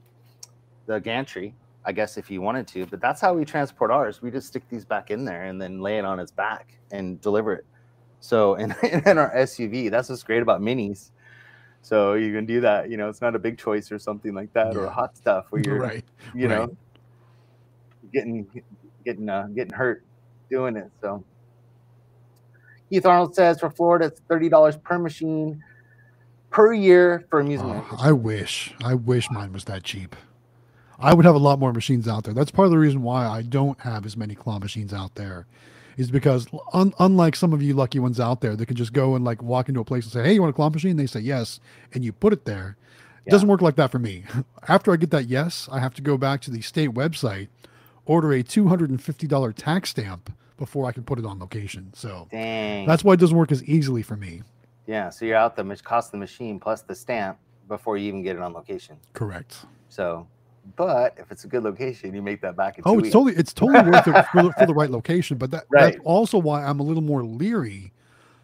the 0.87 1.01
gantry, 1.01 1.55
I 1.85 1.93
guess 1.93 2.17
if 2.19 2.31
you 2.31 2.43
wanted 2.43 2.69
to. 2.69 2.87
But 2.87 3.01
that's 3.01 3.21
how 3.21 3.35
we 3.35 3.45
transport 3.45 3.91
ours. 3.93 4.23
We 4.23 4.31
just 4.31 4.49
stick 4.49 4.65
these 4.71 4.85
back 4.85 5.11
in 5.11 5.25
there 5.25 5.45
and 5.45 5.61
then 5.61 5.81
lay 5.81 5.99
it 5.99 6.05
on 6.05 6.21
its 6.21 6.33
back 6.33 6.79
and 6.93 7.21
deliver 7.21 7.55
it. 7.55 7.67
So 8.21 8.55
in, 8.63 8.73
in 8.83 9.19
our 9.19 9.33
SUV, 9.37 9.91
that's 9.91 10.09
what's 10.11 10.23
great 10.25 10.43
about 10.43 10.61
minis. 10.63 11.11
So 11.87 12.15
you 12.15 12.33
can 12.33 12.47
do 12.47 12.61
that. 12.63 12.91
You 12.91 12.97
know, 12.97 13.09
it's 13.09 13.21
not 13.21 13.37
a 13.37 13.39
big 13.39 13.59
choice 13.59 13.93
or 13.93 13.99
something 14.01 14.35
like 14.35 14.53
that 14.55 14.77
or 14.77 14.89
hot 14.89 15.17
stuff 15.17 15.47
where 15.51 15.63
you're, 15.63 15.79
right. 15.79 16.05
you 16.35 16.49
know, 16.49 16.63
right. 16.63 16.77
getting 18.13 18.45
getting 19.05 19.29
uh, 19.29 19.47
getting 19.55 19.73
hurt 19.73 20.03
doing 20.51 20.75
it. 20.75 20.91
So 21.01 21.23
Keith 22.91 23.07
Arnold 23.07 23.37
says 23.37 23.61
for 23.61 23.71
Florida, 23.71 24.07
it's 24.07 24.21
thirty 24.29 24.49
dollars 24.49 24.77
per 24.77 24.99
machine 24.99 25.63
per 26.51 26.73
year 26.73 27.25
for 27.31 27.39
amusement. 27.39 27.85
Oh, 27.93 27.99
I 28.01 28.11
wish. 28.11 28.75
I 28.83 28.95
wish 28.95 29.31
mine 29.31 29.53
was 29.53 29.67
that 29.67 29.85
cheap. 29.85 30.17
I 30.99 31.15
would 31.15 31.25
have 31.25 31.37
a 31.37 31.39
lot 31.39 31.61
more 31.61 31.73
machines 31.73 32.09
out 32.09 32.25
there. 32.25 32.35
That's 32.35 32.51
part 32.51 32.67
of 32.67 32.73
the 32.73 32.79
reason 32.79 33.05
why 33.05 33.29
I 33.29 33.43
don't 33.43 33.81
have 33.83 34.05
as 34.05 34.17
many 34.17 34.35
claw 34.35 34.59
machines 34.59 34.93
out 34.93 35.15
there, 35.15 35.47
is 35.97 36.11
because 36.11 36.47
un- 36.73 36.93
unlike 36.99 37.35
some 37.37 37.53
of 37.53 37.63
you 37.63 37.75
lucky 37.75 37.99
ones 37.99 38.21
out 38.21 38.41
there 38.41 38.55
that 38.57 38.67
can 38.67 38.77
just 38.77 38.93
go 38.93 39.15
and 39.15 39.25
like 39.25 39.43
walk 39.43 39.69
into 39.69 39.81
a 39.81 39.85
place 39.85 40.05
and 40.05 40.13
say, 40.13 40.25
"Hey, 40.25 40.35
you 40.35 40.41
want 40.43 40.51
a 40.51 40.55
claw 40.55 40.69
machine?" 40.71 40.97
They 40.97 41.07
say 41.07 41.21
yes, 41.21 41.61
and 41.95 42.05
you 42.05 42.13
put 42.13 42.33
it 42.33 42.45
there. 42.45 42.77
It 43.25 43.31
Yeah. 43.31 43.33
doesn't 43.33 43.49
work 43.49 43.63
like 43.63 43.77
that 43.77 43.91
for 43.91 43.99
me. 43.99 44.25
After 44.69 44.93
I 44.93 44.97
get 44.97 45.11
that 45.11 45.27
yes, 45.29 45.69
I 45.73 45.81
have 45.81 45.95
to 45.95 46.03
go 46.03 46.17
back 46.19 46.41
to 46.43 46.51
the 46.51 46.61
state 46.61 46.91
website, 46.91 47.49
order 48.05 48.33
a 48.33 48.43
two 48.43 48.69
hundred 48.69 48.91
and 48.91 49.03
fifty 49.03 49.27
dollar 49.27 49.53
tax 49.53 49.91
stamp 49.91 50.31
before 50.59 50.87
I 50.87 50.93
can 50.93 51.03
put 51.05 51.19
it 51.19 51.27
on 51.27 51.39
location. 51.39 51.93
So 51.95 52.29
Dang. 52.31 52.87
that's 52.87 53.05
why 53.05 53.15
it 53.15 53.21
doesn't 53.21 53.37
work 53.37 53.53
as 53.53 53.63
easily 53.65 54.03
for 54.03 54.17
me. 54.17 54.43
yeah. 54.87 55.11
So 55.11 55.25
you're 55.25 55.37
out 55.37 55.57
the 55.57 55.65
cost 55.83 56.09
of 56.09 56.13
the 56.13 56.19
machine 56.19 56.59
plus 56.61 56.83
the 56.83 56.95
stamp 56.95 57.39
before 57.69 57.97
you 57.99 58.07
even 58.09 58.23
get 58.23 58.37
it 58.37 58.43
on 58.43 58.53
location. 58.53 58.97
Correct. 59.13 59.67
So, 59.89 60.27
but 60.75 61.15
if 61.19 61.31
it's 61.31 61.45
a 61.45 61.49
good 61.49 61.63
location, 61.63 62.13
you 62.15 62.23
make 62.23 62.41
that 62.41 62.57
back 62.57 62.79
in 62.79 62.83
Oh, 62.87 62.95
it's 62.99 63.03
weeks. 63.05 63.13
totally 63.13 63.37
it's 63.37 63.53
totally 63.53 63.89
worth 63.89 64.09
it 64.09 64.27
for 64.33 64.43
the, 64.43 64.53
for 64.53 64.67
the 64.67 64.75
right 64.81 64.91
location. 64.91 65.39
But 65.39 65.51
that 65.53 65.65
Right. 65.69 65.93
that's 65.93 66.05
also 66.05 66.39
why 66.39 66.65
I'm 66.65 66.81
a 66.81 66.83
little 66.83 67.03
more 67.03 67.25
leery 67.25 67.93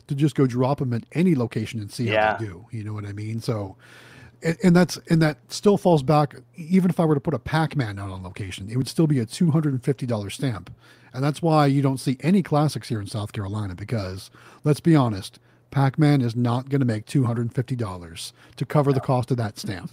to 0.07 0.15
just 0.15 0.35
go 0.35 0.47
drop 0.47 0.79
them 0.79 0.93
at 0.93 1.05
any 1.13 1.35
location 1.35 1.81
and 1.81 1.91
see 1.91 2.05
Yeah. 2.09 2.33
how 2.33 2.39
they 2.39 2.45
do. 2.47 2.67
You 2.71 2.85
know 2.85 2.93
what 2.93 3.05
I 3.07 3.13
mean? 3.13 3.41
So, 3.41 3.77
and, 4.43 4.57
and 4.63 4.77
that's 4.77 4.99
and 5.11 5.21
that 5.23 5.39
still 5.49 5.77
falls 5.77 6.03
back. 6.03 6.35
Even 6.57 6.91
if 6.91 7.01
I 7.01 7.05
were 7.05 7.15
to 7.15 7.21
put 7.21 7.35
a 7.35 7.39
Pac-Man 7.39 7.99
out 7.99 8.11
on 8.11 8.23
location, 8.23 8.69
it 8.71 8.77
would 8.77 8.89
still 8.89 9.07
be 9.07 9.19
a 9.19 9.27
two 9.27 9.51
hundred 9.51 9.73
and 9.73 9.83
fifty 9.83 10.07
dollar 10.07 10.31
stamp, 10.31 10.73
and 11.13 11.23
that's 11.25 11.41
why 11.43 11.67
you 11.67 11.83
don't 11.83 11.99
see 11.99 12.17
any 12.21 12.43
classics 12.43 12.89
here 12.89 13.01
in 13.01 13.07
South 13.07 13.33
Carolina. 13.33 13.75
Because 13.75 14.31
let's 14.65 14.81
be 14.81 14.95
honest, 14.97 15.39
Pac-Man 15.71 16.21
is 16.21 16.35
not 16.37 16.69
going 16.69 16.81
to 16.81 16.87
make 16.87 17.07
two 17.07 17.25
hundred 17.25 17.43
and 17.43 17.55
fifty 17.55 17.77
dollars 17.77 18.33
to 18.57 18.65
cover 18.67 18.93
the 18.93 19.01
cost 19.01 19.31
of 19.31 19.37
that 19.39 19.59
stamp. 19.59 19.93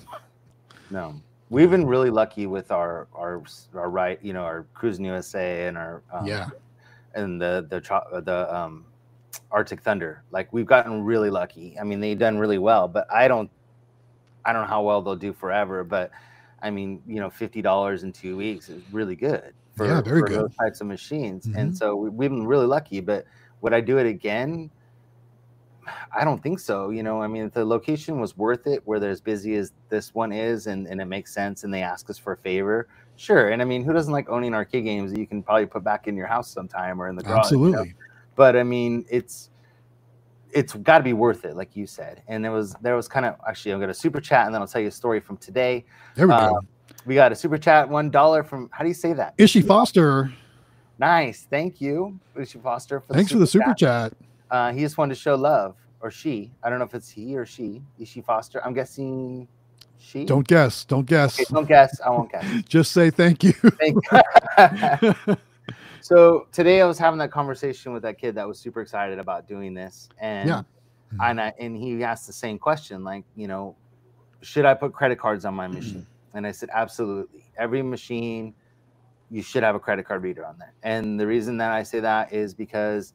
No, 0.91 1.21
we've 1.49 1.69
been 1.71 1.85
really 1.85 2.09
lucky 2.09 2.47
with 2.47 2.71
our 2.71 3.07
our 3.13 3.43
our 3.73 3.89
right, 3.89 4.19
you 4.21 4.33
know, 4.33 4.43
our 4.43 4.65
Cruis'n 4.75 5.05
USA 5.05 5.67
and 5.67 5.77
our 5.77 6.01
um, 6.13 6.25
yeah, 6.25 6.49
and 7.15 7.41
the 7.41 7.65
the 7.69 8.21
the 8.21 8.55
um 8.55 8.85
Arctic 9.51 9.81
Thunder. 9.81 10.23
Like 10.31 10.51
we've 10.53 10.65
gotten 10.65 11.03
really 11.03 11.29
lucky. 11.29 11.75
I 11.79 11.83
mean, 11.83 11.99
they've 11.99 12.17
done 12.19 12.37
really 12.37 12.57
well, 12.59 12.87
but 12.87 13.11
I 13.11 13.27
don't 13.27 13.49
I 14.45 14.53
don't 14.53 14.63
know 14.63 14.67
how 14.67 14.83
well 14.83 15.01
they'll 15.01 15.15
do 15.15 15.33
forever. 15.33 15.83
But 15.83 16.11
I 16.61 16.69
mean, 16.69 17.01
you 17.07 17.19
know, 17.19 17.29
fifty 17.29 17.61
dollars 17.61 18.03
in 18.03 18.11
two 18.13 18.37
weeks 18.37 18.69
is 18.69 18.81
really 18.91 19.15
good 19.15 19.53
for, 19.75 19.85
Yeah, 19.85 20.01
very 20.01 20.21
for 20.21 20.27
good. 20.27 20.39
those 20.39 20.55
types 20.55 20.81
of 20.81 20.87
machines. 20.87 21.45
Mhm. 21.47 21.55
And 21.57 21.77
so 21.77 21.95
we, 21.95 22.09
we've 22.09 22.29
been 22.29 22.45
really 22.47 22.67
lucky. 22.67 22.99
But 23.01 23.25
would 23.61 23.73
I 23.73 23.81
do 23.81 23.97
it 23.97 24.05
again? 24.05 24.69
I 26.15 26.23
don't 26.23 26.41
think 26.41 26.59
so. 26.59 26.89
You 26.89 27.03
know, 27.03 27.21
I 27.21 27.27
mean, 27.27 27.45
if 27.45 27.53
the 27.53 27.65
location 27.65 28.19
was 28.19 28.37
worth 28.37 28.67
it, 28.67 28.81
where 28.85 28.99
they're 28.99 29.11
as 29.11 29.21
busy 29.21 29.55
as 29.55 29.73
this 29.89 30.13
one 30.13 30.31
is, 30.31 30.67
and, 30.67 30.87
and 30.87 31.01
it 31.01 31.05
makes 31.05 31.33
sense, 31.33 31.63
and 31.63 31.73
they 31.73 31.81
ask 31.81 32.09
us 32.09 32.17
for 32.17 32.33
a 32.33 32.37
favor, 32.37 32.87
sure. 33.15 33.49
And 33.49 33.61
I 33.61 33.65
mean, 33.65 33.83
who 33.83 33.93
doesn't 33.93 34.11
like 34.11 34.29
owning 34.29 34.53
arcade 34.53 34.83
games 34.83 35.11
that 35.11 35.19
you 35.19 35.27
can 35.27 35.43
probably 35.43 35.65
put 35.65 35.83
back 35.83 36.07
in 36.07 36.15
your 36.15 36.27
house 36.27 36.49
sometime 36.49 37.01
or 37.01 37.07
in 37.07 37.15
the 37.15 37.23
garage? 37.23 37.51
you 37.51 37.57
know? 37.57 37.67
absolutely. 37.67 37.95
But 38.35 38.55
I 38.55 38.63
mean, 38.63 39.05
it's 39.09 39.49
it's 40.51 40.73
got 40.73 40.97
to 40.97 41.03
be 41.03 41.13
worth 41.13 41.45
it, 41.45 41.55
like 41.55 41.75
you 41.75 41.85
said. 41.85 42.23
And 42.27 42.43
there 42.43 42.51
was 42.51 42.75
there 42.81 42.95
was 42.95 43.07
kind 43.07 43.25
of 43.25 43.35
actually, 43.47 43.73
I'm 43.73 43.79
gonna 43.79 43.93
super 43.93 44.21
chat, 44.21 44.45
and 44.45 44.55
then 44.55 44.61
I'll 44.61 44.67
tell 44.67 44.81
you 44.81 44.87
a 44.87 44.91
story 44.91 45.19
from 45.19 45.37
today. 45.37 45.85
There 46.15 46.27
we 46.27 46.33
Uh, 46.33 46.49
go. 46.49 46.59
We 47.05 47.15
got 47.15 47.31
a 47.31 47.35
super 47.35 47.57
chat, 47.57 47.87
one 47.87 48.09
dollar 48.09 48.43
from. 48.43 48.69
How 48.71 48.83
do 48.83 48.87
you 48.87 48.93
say 48.93 49.13
that? 49.13 49.33
Ishi 49.37 49.61
Foster, 49.61 50.31
Nice, 50.99 51.47
thank 51.49 51.79
you, 51.79 52.19
Lucy 52.35 52.59
Foster. 52.59 52.99
For 52.99 53.13
thanks 53.13 53.31
for 53.31 53.37
the 53.39 53.47
super 53.47 53.73
chat. 53.73 54.13
Uh, 54.51 54.71
he 54.71 54.81
just 54.81 54.97
wanted 54.97 55.15
to 55.15 55.19
show 55.21 55.35
love, 55.35 55.75
or 56.01 56.09
she. 56.11 56.51
I 56.63 56.69
don't 56.69 56.79
know 56.79 56.85
if 56.85 56.95
it's 56.95 57.09
he 57.09 57.37
or 57.37 57.45
she. 57.45 57.81
Is 57.99 58.07
she 58.07 58.21
Foster. 58.21 58.63
I'm 58.65 58.73
guessing 58.73 59.47
she. 59.99 60.25
Don't 60.25 60.47
guess. 60.47 60.85
Don't 60.85 61.05
guess. 61.05 61.39
Okay, 61.39 61.45
don't 61.53 61.67
guess. 61.67 61.99
I 62.01 62.09
won't 62.09 62.31
guess. 62.31 62.45
Just 62.67 62.91
say 62.91 63.09
thank 63.09 63.43
you. 63.43 63.53
Thank 63.53 63.97
so 66.01 66.47
today 66.51 66.81
I 66.81 66.85
was 66.85 66.97
having 66.97 67.19
that 67.19 67.31
conversation 67.31 67.93
with 67.93 68.03
that 68.03 68.17
kid 68.17 68.35
that 68.35 68.47
was 68.47 68.59
super 68.59 68.81
excited 68.81 69.19
about 69.19 69.47
doing 69.47 69.73
this, 69.73 70.09
and 70.19 70.49
Yeah. 70.49 70.61
and 71.21 71.39
I, 71.39 71.53
and 71.59 71.77
he 71.77 72.03
asked 72.03 72.27
the 72.27 72.33
same 72.33 72.57
question, 72.57 73.03
like 73.03 73.23
you 73.35 73.47
know, 73.47 73.75
should 74.41 74.65
I 74.65 74.73
put 74.73 74.93
credit 74.93 75.19
cards 75.19 75.45
on 75.45 75.53
my 75.53 75.67
machine? 75.77 76.05
And 76.33 76.45
I 76.45 76.51
said, 76.51 76.69
absolutely. 76.71 77.43
Every 77.57 77.81
machine, 77.81 78.53
you 79.31 79.41
should 79.41 79.63
have 79.63 79.73
a 79.75 79.79
credit 79.79 80.05
card 80.05 80.21
reader 80.21 80.45
on 80.45 80.57
there. 80.59 80.73
And 80.83 81.19
the 81.19 81.25
reason 81.25 81.57
that 81.57 81.71
I 81.71 81.81
say 81.81 81.99
that 82.01 82.31
is 82.31 82.53
because 82.53 83.13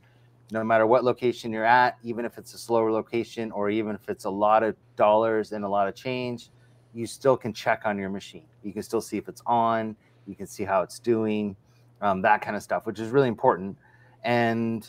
no 0.50 0.62
matter 0.62 0.86
what 0.86 1.04
location 1.04 1.52
you're 1.52 1.64
at, 1.64 1.98
even 2.02 2.24
if 2.24 2.38
it's 2.38 2.54
a 2.54 2.58
slower 2.58 2.92
location 2.92 3.50
or 3.52 3.70
even 3.70 3.94
if 3.94 4.08
it's 4.08 4.24
a 4.24 4.30
lot 4.30 4.62
of 4.62 4.76
dollars 4.96 5.52
and 5.52 5.64
a 5.64 5.68
lot 5.68 5.88
of 5.88 5.94
change, 5.94 6.50
you 6.92 7.06
still 7.06 7.36
can 7.36 7.52
check 7.52 7.82
on 7.84 7.98
your 7.98 8.10
machine. 8.10 8.46
You 8.62 8.72
can 8.72 8.82
still 8.82 9.00
see 9.00 9.16
if 9.16 9.28
it's 9.28 9.42
on, 9.46 9.96
you 10.26 10.34
can 10.34 10.46
see 10.46 10.64
how 10.64 10.82
it's 10.82 10.98
doing, 10.98 11.56
um, 12.00 12.22
that 12.22 12.40
kind 12.42 12.56
of 12.56 12.62
stuff, 12.62 12.86
which 12.86 13.00
is 13.00 13.10
really 13.10 13.28
important. 13.28 13.76
And 14.22 14.88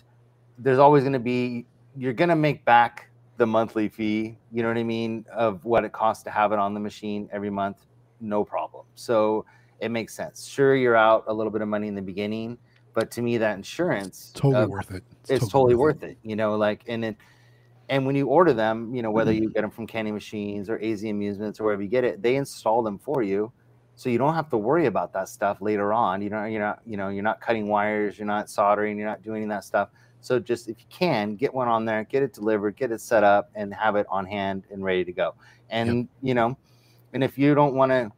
there's 0.57 0.79
always 0.79 1.03
going 1.03 1.13
to 1.13 1.19
be, 1.19 1.65
you're 1.97 2.13
going 2.13 2.29
to 2.29 2.35
make 2.35 2.63
back 2.65 3.09
the 3.37 3.45
monthly 3.45 3.89
fee, 3.89 4.37
you 4.51 4.61
know 4.61 4.69
what 4.69 4.77
I 4.77 4.83
mean, 4.83 5.25
of 5.33 5.65
what 5.65 5.83
it 5.83 5.91
costs 5.91 6.23
to 6.23 6.31
have 6.31 6.51
it 6.51 6.59
on 6.59 6.73
the 6.73 6.79
machine 6.79 7.29
every 7.33 7.49
month, 7.49 7.85
no 8.21 8.43
problem. 8.45 8.85
So 8.95 9.45
it 9.79 9.89
makes 9.89 10.13
sense. 10.13 10.45
Sure, 10.45 10.75
you're 10.75 10.95
out 10.95 11.25
a 11.27 11.33
little 11.33 11.51
bit 11.51 11.61
of 11.61 11.67
money 11.67 11.87
in 11.87 11.95
the 11.95 12.01
beginning, 12.01 12.57
but 12.95 13.11
to 13.11 13.21
me, 13.21 13.37
that 13.37 13.55
insurance 13.55 14.31
totally 14.33 14.63
uh, 14.63 14.67
worth 14.67 14.91
it. 14.91 15.03
it's 15.29 15.47
totally 15.49 15.75
worth 15.75 16.01
it. 16.01 16.17
You 16.23 16.35
know, 16.35 16.55
like 16.55 16.83
and 16.87 17.05
it 17.05 17.17
and 17.89 18.05
when 18.05 18.15
you 18.15 18.27
order 18.27 18.53
them, 18.53 18.95
you 18.95 19.01
know, 19.01 19.11
whether 19.11 19.31
you 19.31 19.49
get 19.51 19.61
them 19.61 19.69
from 19.69 19.85
Candy 19.85 20.11
Machines 20.11 20.69
or 20.69 20.81
AZ 20.81 21.03
Amusements 21.03 21.59
or 21.59 21.65
wherever 21.65 21.83
you 21.83 21.87
get 21.87 22.03
it, 22.03 22.21
they 22.21 22.35
install 22.35 22.81
them 22.81 22.97
for 22.97 23.21
you. 23.21 23.51
So 23.95 24.09
you 24.09 24.17
don't 24.17 24.33
have 24.33 24.49
to 24.49 24.57
worry 24.57 24.87
about 24.87 25.13
that 25.13 25.29
stuff 25.29 25.61
later 25.61 25.93
on. 25.93 26.21
You 26.21 26.29
know, 26.29 26.45
you're 26.45 26.61
not, 26.61 26.81
you 26.85 26.97
know, 26.97 27.09
you're 27.09 27.23
not 27.23 27.39
cutting 27.39 27.67
wires, 27.67 28.17
you're 28.17 28.25
not 28.25 28.49
soldering, 28.49 28.97
you're 28.97 29.07
not 29.07 29.21
doing 29.21 29.47
that 29.49 29.63
stuff. 29.63 29.89
So 30.21 30.39
just 30.39 30.67
if 30.67 30.79
you 30.79 30.85
can, 30.89 31.35
get 31.35 31.53
one 31.53 31.67
on 31.67 31.85
there, 31.85 32.03
get 32.03 32.23
it 32.23 32.33
delivered, 32.33 32.75
get 32.75 32.91
it 32.91 32.99
set 32.99 33.23
up, 33.23 33.51
and 33.53 33.73
have 33.73 33.95
it 33.95 34.07
on 34.09 34.25
hand 34.25 34.63
and 34.71 34.83
ready 34.83 35.05
to 35.05 35.11
go. 35.11 35.35
And 35.69 36.07
you 36.23 36.33
know, 36.33 36.57
and 37.13 37.23
if 37.23 37.37
you 37.37 37.53
don't 37.53 37.75
want 37.75 37.91
to 37.91 38.11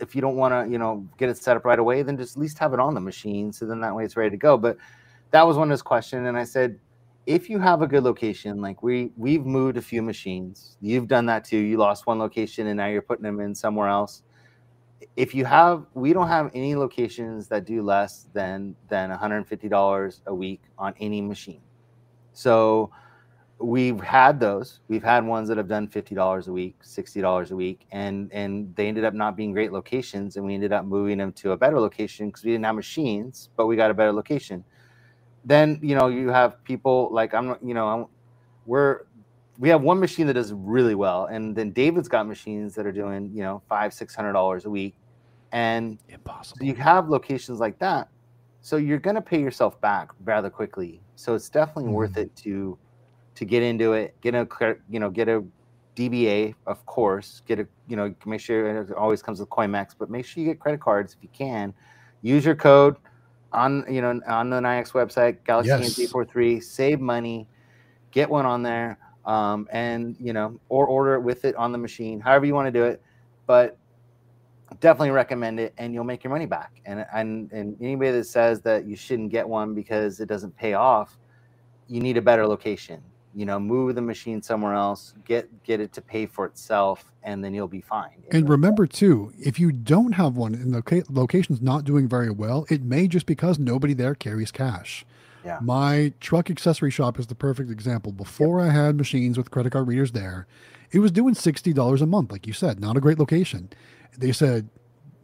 if 0.00 0.14
you 0.14 0.20
don't 0.20 0.36
want 0.36 0.52
to, 0.52 0.70
you 0.70 0.78
know, 0.78 1.06
get 1.18 1.28
it 1.28 1.36
set 1.36 1.56
up 1.56 1.64
right 1.64 1.78
away, 1.78 2.02
then 2.02 2.16
just 2.16 2.36
at 2.36 2.40
least 2.40 2.58
have 2.58 2.72
it 2.72 2.80
on 2.80 2.94
the 2.94 3.00
machine. 3.00 3.52
So 3.52 3.66
then 3.66 3.80
that 3.80 3.94
way 3.94 4.04
it's 4.04 4.16
ready 4.16 4.30
to 4.30 4.36
go. 4.36 4.56
But 4.56 4.76
that 5.30 5.46
was 5.46 5.56
one 5.56 5.68
of 5.68 5.72
his 5.72 5.82
questions. 5.82 6.26
And 6.26 6.36
I 6.36 6.44
said, 6.44 6.78
if 7.26 7.50
you 7.50 7.58
have 7.58 7.82
a 7.82 7.86
good 7.86 8.02
location, 8.02 8.60
like 8.60 8.82
we 8.82 9.12
we've 9.16 9.44
moved 9.44 9.76
a 9.76 9.82
few 9.82 10.02
machines, 10.02 10.76
you've 10.80 11.06
done 11.06 11.26
that 11.26 11.44
too. 11.44 11.58
You 11.58 11.76
lost 11.76 12.06
one 12.06 12.18
location 12.18 12.66
and 12.66 12.76
now 12.76 12.86
you're 12.86 13.02
putting 13.02 13.22
them 13.22 13.40
in 13.40 13.54
somewhere 13.54 13.88
else. 13.88 14.22
If 15.16 15.34
you 15.34 15.44
have, 15.44 15.86
we 15.94 16.12
don't 16.12 16.28
have 16.28 16.50
any 16.54 16.74
locations 16.74 17.46
that 17.48 17.66
do 17.66 17.82
less 17.82 18.26
than 18.32 18.74
than 18.88 19.10
$150 19.10 20.20
a 20.26 20.34
week 20.34 20.62
on 20.78 20.94
any 20.98 21.20
machine. 21.20 21.60
So 22.32 22.90
we've 23.60 24.00
had 24.00 24.40
those. 24.40 24.80
We've 24.88 25.04
had 25.04 25.26
ones 25.26 25.48
that 25.48 25.58
have 25.58 25.68
done 25.68 25.88
fifty 25.88 26.14
dollars 26.14 26.48
a 26.48 26.52
week, 26.52 26.76
sixty 26.82 27.22
dollars 27.22 27.52
a 27.52 27.56
week, 27.56 27.86
and 27.92 28.32
and 28.32 28.74
they 28.76 28.88
ended 28.88 29.04
up 29.04 29.14
not 29.14 29.36
being 29.36 29.52
great 29.52 29.72
locations, 29.72 30.36
and 30.36 30.46
we 30.46 30.54
ended 30.54 30.72
up 30.72 30.86
moving 30.86 31.18
them 31.18 31.32
to 31.34 31.52
a 31.52 31.58
better 31.58 31.80
location 31.80 32.28
because 32.28 32.44
we 32.44 32.52
didn't 32.52 32.66
have 32.66 32.76
machines, 32.76 33.50
but 33.56 33.66
we 33.66 33.76
got 33.76 33.90
a 33.92 33.94
better 33.94 34.12
location. 34.12 34.64
Then 35.44 35.80
you 35.82 35.96
know 35.96 36.08
you 36.08 36.30
have 36.30 36.62
people 36.64 37.10
like 37.12 37.34
I'm, 37.34 37.56
you 37.62 37.74
know, 37.74 37.88
I'm, 37.88 38.06
we're 38.66 39.02
we 39.58 39.70
have 39.70 39.82
one 39.82 40.00
machine 40.00 40.26
that 40.28 40.34
does 40.34 40.52
really 40.54 40.96
well, 40.96 41.26
and 41.26 41.56
then 41.56 41.72
David's 41.72 42.08
got 42.08 42.28
machines 42.28 42.74
that 42.76 42.86
are 42.86 42.92
doing 42.92 43.32
you 43.34 43.42
know 43.42 43.62
five 43.68 43.94
six 43.94 44.14
hundred 44.14 44.34
dollars 44.34 44.66
a 44.66 44.70
week, 44.70 44.96
and 45.52 45.98
Impossible. 46.08 46.58
so 46.58 46.64
you 46.66 46.74
have 46.76 47.08
locations 47.08 47.60
like 47.60 47.78
that. 47.80 48.08
So 48.62 48.76
you're 48.78 48.98
going 48.98 49.16
to 49.16 49.22
pay 49.22 49.40
yourself 49.40 49.80
back 49.80 50.10
rather 50.24 50.50
quickly. 50.50 51.02
So 51.16 51.34
it's 51.34 51.50
definitely 51.50 51.92
worth 51.92 52.16
Mhm. 52.16 52.18
it 52.18 52.36
to 52.38 52.78
to 53.34 53.44
get 53.44 53.62
into 53.62 53.92
it. 53.92 54.14
Get 54.20 54.34
a 54.34 54.46
you 54.88 55.00
know 55.00 55.10
get 55.10 55.28
a 55.28 55.44
DBA, 55.96 56.54
of 56.66 56.84
course. 56.86 57.42
Get 57.46 57.58
a 57.60 57.66
you 57.88 57.96
know 57.96 58.14
make 58.26 58.40
sure 58.40 58.82
it 58.82 58.92
always 58.92 59.22
comes 59.22 59.40
with 59.40 59.48
CoinMax, 59.50 59.94
but 59.98 60.10
make 60.10 60.24
sure 60.24 60.42
you 60.42 60.48
get 60.48 60.60
credit 60.60 60.80
cards 60.80 61.14
if 61.16 61.22
you 61.22 61.28
can. 61.32 61.74
Use 62.22 62.44
your 62.44 62.54
code 62.54 62.96
on 63.52 63.84
you 63.88 64.00
know 64.00 64.20
on 64.26 64.50
the 64.50 64.60
Nayax 64.60 64.92
website, 64.92 65.38
Galaxy 65.44 65.68
Yes. 65.70 65.80
Games 65.80 65.98
843, 65.98 66.60
save 66.60 67.00
money, 67.00 67.48
get 68.10 68.28
one 68.30 68.46
on 68.46 68.62
there, 68.62 68.98
um, 69.24 69.68
and 69.72 70.16
you 70.20 70.32
know, 70.32 70.58
or 70.68 70.86
order 70.86 71.14
it 71.14 71.20
with 71.20 71.44
it 71.44 71.54
on 71.56 71.72
the 71.72 71.78
machine, 71.78 72.20
however 72.20 72.46
you 72.46 72.54
want 72.54 72.66
to 72.66 72.72
do 72.72 72.84
it. 72.84 73.02
But 73.46 73.76
definitely 74.78 75.10
recommend 75.10 75.58
it, 75.58 75.74
and 75.78 75.92
you'll 75.92 76.04
make 76.04 76.22
your 76.22 76.30
money 76.30 76.46
back. 76.46 76.80
And 76.86 77.04
and 77.12 77.50
and 77.52 77.76
anybody 77.80 78.12
that 78.12 78.24
says 78.24 78.60
that 78.62 78.86
you 78.86 78.96
shouldn't 78.96 79.30
get 79.30 79.48
one 79.48 79.74
because 79.74 80.20
it 80.20 80.26
doesn't 80.26 80.56
pay 80.56 80.74
off, 80.74 81.18
you 81.88 82.00
need 82.00 82.16
a 82.16 82.22
better 82.22 82.46
location. 82.46 83.02
You 83.34 83.46
know, 83.46 83.60
move 83.60 83.94
the 83.94 84.02
machine 84.02 84.42
somewhere 84.42 84.74
else, 84.74 85.14
get 85.24 85.62
get 85.62 85.80
it 85.80 85.92
to 85.92 86.00
pay 86.00 86.26
for 86.26 86.46
itself, 86.46 87.12
and 87.22 87.44
then 87.44 87.54
you'll 87.54 87.68
be 87.68 87.80
fine. 87.80 88.22
And 88.32 88.48
remember 88.48 88.86
too, 88.86 89.32
if 89.38 89.60
you 89.60 89.70
don't 89.70 90.12
have 90.12 90.36
one 90.36 90.54
and 90.54 90.72
the 90.72 90.78
loca- 90.78 91.04
location's 91.08 91.62
not 91.62 91.84
doing 91.84 92.08
very 92.08 92.30
well, 92.30 92.66
it 92.68 92.82
may 92.82 93.06
just 93.06 93.26
because 93.26 93.58
nobody 93.58 93.94
there 93.94 94.16
carries 94.16 94.50
cash. 94.50 95.04
Yeah. 95.44 95.58
My 95.62 96.12
truck 96.20 96.50
accessory 96.50 96.90
shop 96.90 97.18
is 97.18 97.28
the 97.28 97.34
perfect 97.34 97.70
example. 97.70 98.12
Before 98.12 98.60
I 98.60 98.70
had 98.70 98.96
machines 98.96 99.38
with 99.38 99.50
credit 99.50 99.70
card 99.72 99.86
readers 99.86 100.12
there, 100.12 100.46
it 100.90 100.98
was 100.98 101.12
doing 101.12 101.34
sixty 101.34 101.72
dollars 101.72 102.02
a 102.02 102.06
month, 102.06 102.32
like 102.32 102.46
you 102.48 102.52
said, 102.52 102.80
not 102.80 102.96
a 102.96 103.00
great 103.00 103.18
location. 103.18 103.70
They 104.18 104.32
said, 104.32 104.68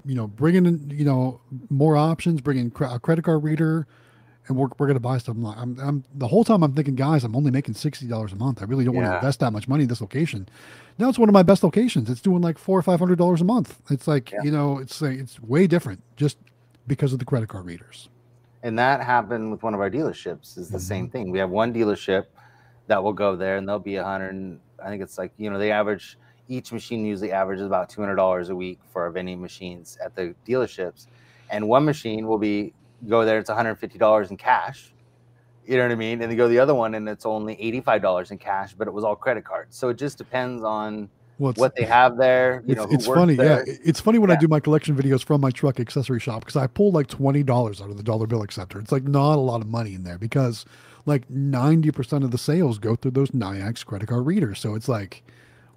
you 0.05 0.15
know, 0.15 0.29
bring 0.29 0.55
in, 0.55 0.91
you 0.91 1.05
know, 1.05 1.41
more 1.69 1.97
options, 1.97 2.41
bring 2.41 2.59
in 2.59 2.73
a 2.81 3.01
credit 3.01 3.25
card 3.25 3.43
reader, 3.43 3.87
and 4.49 4.57
we're, 4.57 4.69
we're 4.79 4.87
going 4.87 4.95
to 4.95 5.01
buy 5.01 5.19
stuff. 5.19 5.37
I'm 5.37 5.43
like, 5.43 5.59
I'm, 5.59 5.79
I'm 5.81 6.05
the 6.15 6.29
whole 6.29 6.45
time 6.45 6.63
I'm 6.63 6.73
thinking, 6.73 6.95
guys, 6.95 7.25
I'm 7.25 7.35
only 7.37 7.51
making 7.51 7.75
sixty 7.75 8.07
dollars 8.07 8.33
a 8.33 8.37
month. 8.37 8.63
I 8.63 8.65
really 8.65 8.85
don't 8.85 8.95
want 8.95 9.07
to 9.07 9.15
invest 9.17 9.41
that 9.41 9.53
much 9.53 9.69
money 9.69 9.83
in 9.83 9.89
this 9.89 10.01
location. 10.01 10.49
Now 10.99 11.09
it's 11.09 11.19
one 11.19 11.29
of 11.29 11.33
my 11.33 11.43
best 11.43 11.63
locations. 11.63 12.09
It's 12.09 12.21
doing 12.21 12.43
like 12.43 12.59
four 12.59 12.79
or 12.79 12.83
five 12.83 12.99
hundred 12.99 13.19
dollars 13.19 13.41
a 13.41 13.45
month. 13.45 13.81
It's 13.91 14.07
like 14.07 14.31
Yeah. 14.33 14.43
you 14.45 14.51
know, 14.51 14.79
it's 14.79 15.01
like, 15.03 15.19
it's 15.19 15.41
way 15.43 15.67
different 15.67 16.03
just 16.17 16.39
because 16.87 17.13
of 17.13 17.19
the 17.19 17.25
credit 17.25 17.49
card 17.49 17.67
readers. 17.67 18.09
and 18.63 18.79
that 18.79 19.01
happened 19.03 19.51
with 19.53 19.63
one 19.63 19.75
of 19.75 19.81
our 19.81 19.91
dealerships 19.91 20.59
is 20.59 20.69
the 20.71 20.81
same 20.81 21.05
mm-hmm. 21.07 21.13
thing 21.13 21.31
we 21.31 21.39
have 21.39 21.51
one 21.51 21.73
dealership 21.73 22.25
that 22.87 23.03
will 23.03 23.13
go 23.13 23.37
there 23.37 23.57
and 23.59 23.69
they'll 23.69 23.79
be 23.79 23.97
a 23.97 24.05
hundred 24.05 24.59
i 24.85 24.89
think 24.89 25.03
it's 25.03 25.19
like 25.19 25.33
you 25.37 25.51
know 25.51 25.59
they 25.59 25.71
average 25.71 26.19
each 26.49 26.73
machine 26.73 27.05
usually 27.05 27.33
averages 27.33 27.67
about 27.67 27.91
$200 27.91 28.49
a 28.49 28.55
week 28.55 28.79
for 28.93 29.03
our 29.03 29.11
vending 29.11 29.41
machines 29.41 29.99
at 30.05 30.15
the 30.15 30.35
dealerships 30.49 31.07
and 31.51 31.69
one 31.69 31.85
machine 31.85 32.27
will 32.27 32.39
be 32.39 32.73
go 33.09 33.25
there 33.25 33.39
it's 33.39 33.51
$150 33.51 34.31
in 34.31 34.37
cash 34.37 34.93
you 35.67 35.77
know 35.77 35.83
what 35.83 35.93
i 35.93 35.95
mean 35.97 36.23
and 36.23 36.31
they 36.31 36.37
go 36.37 36.45
to 36.45 36.49
the 36.49 36.59
other 36.59 36.75
one 36.75 36.95
and 36.95 37.09
it's 37.09 37.27
only 37.27 37.57
$85 37.57 38.31
in 38.31 38.39
cash 38.39 38.75
but 38.75 38.89
it 38.89 38.95
was 38.95 39.05
all 39.05 39.17
credit 39.17 39.45
cards 39.45 39.77
so 39.77 39.89
it 39.89 39.99
just 39.99 40.17
depends 40.19 40.63
on 40.65 41.09
Well, 41.39 41.53
what 41.55 41.75
they 41.77 41.85
have 41.85 42.17
there 42.17 42.63
you 42.67 42.73
it's, 42.73 42.83
know 42.83 42.89
it's 42.91 43.07
funny, 43.07 43.35
there. 43.35 43.67
yeah. 43.67 43.75
It's 43.85 44.01
funny 44.01 44.19
when 44.19 44.31
I 44.31 44.37
do 44.37 44.49
my 44.49 44.61
collection 44.61 44.97
videos 44.97 45.23
from 45.25 45.41
my 45.41 45.51
truck 45.51 45.79
accessory 45.81 46.21
shop 46.21 46.41
because 46.41 46.57
I 46.57 46.67
pull 46.67 46.93
like 46.93 47.09
twenty 47.09 47.43
dollars 47.43 47.83
out 47.83 47.91
of 47.91 47.97
the 47.99 48.03
dollar 48.03 48.27
bill 48.27 48.43
acceptor. 48.43 48.79
It's 48.79 48.91
like 48.93 49.05
not 49.05 49.35
a 49.37 49.41
lot 49.41 49.61
of 49.61 49.67
money 49.69 49.93
in 49.95 50.03
there 50.05 50.17
because 50.19 50.65
like 51.05 51.29
ninety 51.29 51.91
percent 51.91 52.25
of 52.25 52.31
the 52.31 52.39
sales 52.39 52.79
go 52.79 52.97
through 52.97 53.11
those 53.11 53.31
Nayax 53.33 53.85
credit 53.85 54.09
card 54.09 54.25
readers. 54.25 54.59
So 54.61 54.75
it's 54.75 54.89
like 54.89 55.23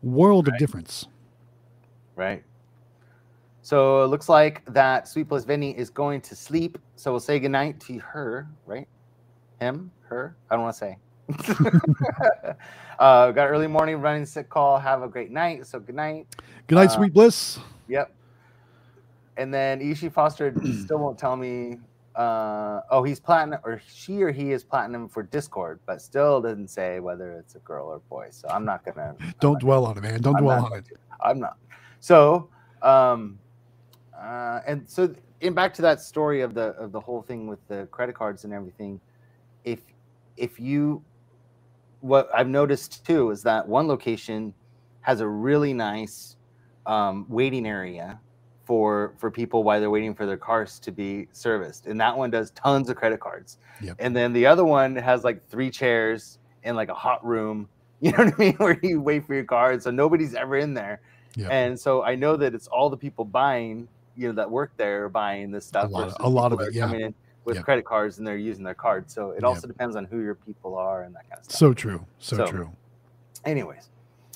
world 0.01 0.47
of 0.47 0.57
difference. 0.57 1.07
Right. 2.15 2.43
So 3.61 4.03
it 4.03 4.07
looks 4.07 4.29
like 4.29 4.63
that 4.73 5.07
Sweet 5.07 5.27
Plus 5.27 5.43
Vinny 5.43 5.77
is 5.77 5.89
going 5.89 6.21
to 6.21 6.35
sleep. 6.35 6.77
So 6.95 7.11
we'll 7.11 7.19
say 7.19 7.39
goodnight 7.39 7.79
to 7.81 7.99
her, 7.99 8.47
right? 8.65 8.87
Him, 9.59 9.91
her. 10.07 10.35
I 10.49 10.55
don't 10.55 10.63
want 10.63 10.75
to 10.75 10.79
say. 10.79 10.97
uh, 12.99 13.31
got 13.31 13.45
early 13.45 13.67
morning 13.67 14.01
running 14.01 14.25
sick 14.25 14.49
call. 14.49 14.79
Have 14.79 15.03
a 15.03 15.07
great 15.07 15.31
night. 15.31 15.67
So 15.67 15.79
good 15.79 15.95
night. 15.95 16.27
Good 16.67 16.75
night, 16.75 16.89
Uh, 16.89 16.95
sweet 16.95 17.13
bliss. 17.13 17.59
Yep. 17.87 18.11
And 19.37 19.53
then 19.53 19.81
Ishi 19.81 20.09
Foster 20.09 20.53
still 20.83 20.97
won't 20.97 21.17
tell 21.17 21.35
me. 21.35 21.79
Uh, 22.15 22.81
oh, 22.89 23.03
he's 23.03 23.19
platinum, 23.19 23.59
or 23.63 23.81
she 23.87 24.21
or 24.21 24.31
he 24.31 24.51
is 24.51 24.63
platinum 24.63 25.07
for 25.07 25.23
Discord, 25.23 25.79
but 25.85 26.01
still 26.01 26.41
doesn't 26.41 26.67
say 26.69 26.99
whether 26.99 27.33
it's 27.33 27.55
a 27.55 27.59
girl 27.59 27.87
or 27.87 27.99
boy. 28.09 28.27
So 28.31 28.49
I'm 28.49 28.65
not 28.65 28.83
gonna. 28.83 29.15
I'm 29.19 29.33
Don't 29.39 29.53
not 29.53 29.61
dwell 29.61 29.85
on 29.85 29.97
it, 29.97 30.01
man. 30.01 30.21
Don't 30.21 30.35
I'm 30.35 30.43
dwell 30.43 30.65
on 30.65 30.79
it. 30.79 30.85
I'm 31.21 31.39
not. 31.39 31.57
So, 32.01 32.49
um, 32.81 33.39
uh, 34.19 34.61
and 34.67 34.89
so 34.89 35.13
in 35.41 35.53
back 35.53 35.73
to 35.75 35.81
that 35.81 36.01
story 36.01 36.41
of 36.41 36.53
the 36.53 36.69
of 36.77 36.91
the 36.91 36.99
whole 36.99 37.21
thing 37.21 37.47
with 37.47 37.65
the 37.67 37.87
credit 37.91 38.15
cards 38.15 38.43
and 38.43 38.53
everything. 38.53 38.99
If 39.63 39.79
if 40.37 40.59
you, 40.59 41.03
what 42.01 42.29
I've 42.33 42.47
noticed 42.47 43.05
too 43.05 43.31
is 43.31 43.43
that 43.43 43.67
one 43.67 43.87
location 43.87 44.53
has 45.01 45.21
a 45.21 45.27
really 45.27 45.73
nice 45.73 46.35
um, 46.85 47.25
waiting 47.29 47.65
area 47.65 48.19
for 48.65 49.13
for 49.17 49.31
people 49.31 49.63
while 49.63 49.79
they're 49.79 49.89
waiting 49.89 50.13
for 50.13 50.25
their 50.25 50.37
cars 50.37 50.79
to 50.79 50.91
be 50.91 51.27
serviced, 51.31 51.87
and 51.87 51.99
that 51.99 52.15
one 52.15 52.29
does 52.29 52.51
tons 52.51 52.89
of 52.89 52.95
credit 52.95 53.19
cards. 53.19 53.57
Yep. 53.81 53.95
And 53.99 54.15
then 54.15 54.33
the 54.33 54.45
other 54.45 54.65
one 54.65 54.95
has 54.95 55.23
like 55.23 55.47
three 55.49 55.69
chairs 55.69 56.39
in 56.63 56.75
like 56.75 56.89
a 56.89 56.93
hot 56.93 57.25
room. 57.25 57.67
You 58.01 58.13
know 58.13 58.23
what 58.23 58.33
I 58.33 58.37
mean? 58.37 58.53
Where 58.59 58.79
you 58.81 59.01
wait 59.01 59.25
for 59.27 59.33
your 59.33 59.43
card, 59.43 59.83
so 59.83 59.91
nobody's 59.91 60.33
ever 60.33 60.55
in 60.55 60.73
there. 60.73 61.01
Yeah. 61.35 61.49
And 61.49 61.77
so 61.77 62.01
I 62.01 62.15
know 62.15 62.37
that 62.37 62.55
it's 62.55 62.67
all 62.67 62.89
the 62.89 62.95
people 62.95 63.25
buying, 63.25 63.89
you 64.15 64.27
know, 64.27 64.33
that 64.33 64.49
work 64.49 64.71
there 64.77 65.05
are 65.05 65.09
buying 65.09 65.51
this 65.51 65.65
stuff. 65.65 65.91
lot 65.91 66.15
a 66.19 66.29
lot 66.29 66.51
of 66.51 66.61
it, 66.61 66.73
yeah. 66.73 66.85
Coming 66.85 67.01
in 67.01 67.15
with 67.45 67.55
Yep. 67.55 67.65
credit 67.65 67.85
cards 67.85 68.17
and 68.17 68.27
they're 68.27 68.37
using 68.37 68.63
their 68.63 68.75
card. 68.75 69.09
So 69.09 69.31
it 69.31 69.37
Yep. 69.37 69.43
also 69.43 69.67
depends 69.67 69.95
on 69.95 70.05
who 70.05 70.21
your 70.21 70.35
people 70.35 70.75
are 70.75 71.03
and 71.03 71.15
that 71.15 71.27
kind 71.29 71.39
of 71.39 71.45
stuff. 71.45 71.57
So 71.57 71.73
true. 71.73 72.05
So, 72.19 72.37
So, 72.37 72.47
true. 72.47 72.69
Anyways, 73.45 73.89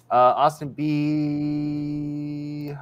uh, 0.09 0.33
Austin 0.35 0.69
B. 0.69 2.73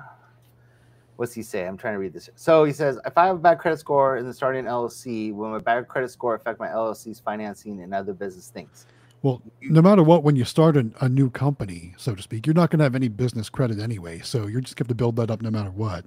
What's 1.15 1.33
he 1.33 1.43
say? 1.43 1.67
I'm 1.67 1.77
trying 1.77 1.93
to 1.93 1.99
read 1.99 2.13
this. 2.13 2.29
So 2.35 2.63
he 2.63 2.73
says, 2.73 2.97
if 3.05 3.15
I 3.17 3.27
have 3.27 3.35
a 3.35 3.39
bad 3.39 3.59
credit 3.59 3.77
score 3.77 4.15
and 4.15 4.25
then 4.25 4.33
starting 4.33 4.65
an 4.65 4.71
LLC, 4.71 5.33
will 5.33 5.49
my 5.49 5.59
bad 5.59 5.87
credit 5.87 6.09
score 6.09 6.33
affect 6.35 6.59
my 6.59 6.67
LLC's 6.67 7.19
financing 7.19 7.81
and 7.81 7.93
other 7.93 8.13
business 8.13 8.47
things? 8.47 8.87
Well, 9.21 9.39
no 9.61 9.83
matter 9.83 10.01
what, 10.01 10.23
when 10.23 10.35
you 10.35 10.45
start 10.45 10.77
a, 10.77 10.89
a 10.99 11.07
new 11.07 11.29
company, 11.29 11.93
so 11.97 12.15
to 12.15 12.21
speak, 12.23 12.47
you're 12.47 12.55
not 12.55 12.71
going 12.71 12.79
to 12.79 12.85
have 12.85 12.95
any 12.95 13.07
business 13.07 13.49
credit 13.49 13.79
anyway. 13.79 14.19
So 14.21 14.47
you're 14.47 14.61
just 14.61 14.77
going 14.77 14.87
to 14.87 14.95
build 14.95 15.15
that 15.17 15.29
up 15.29 15.43
no 15.43 15.51
matter 15.51 15.69
what. 15.69 16.05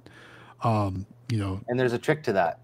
Um, 0.61 1.05
you 1.29 1.37
know, 1.37 1.61
and 1.67 1.79
there's 1.79 1.93
a 1.93 1.99
trick 1.99 2.23
to 2.23 2.33
that. 2.33 2.59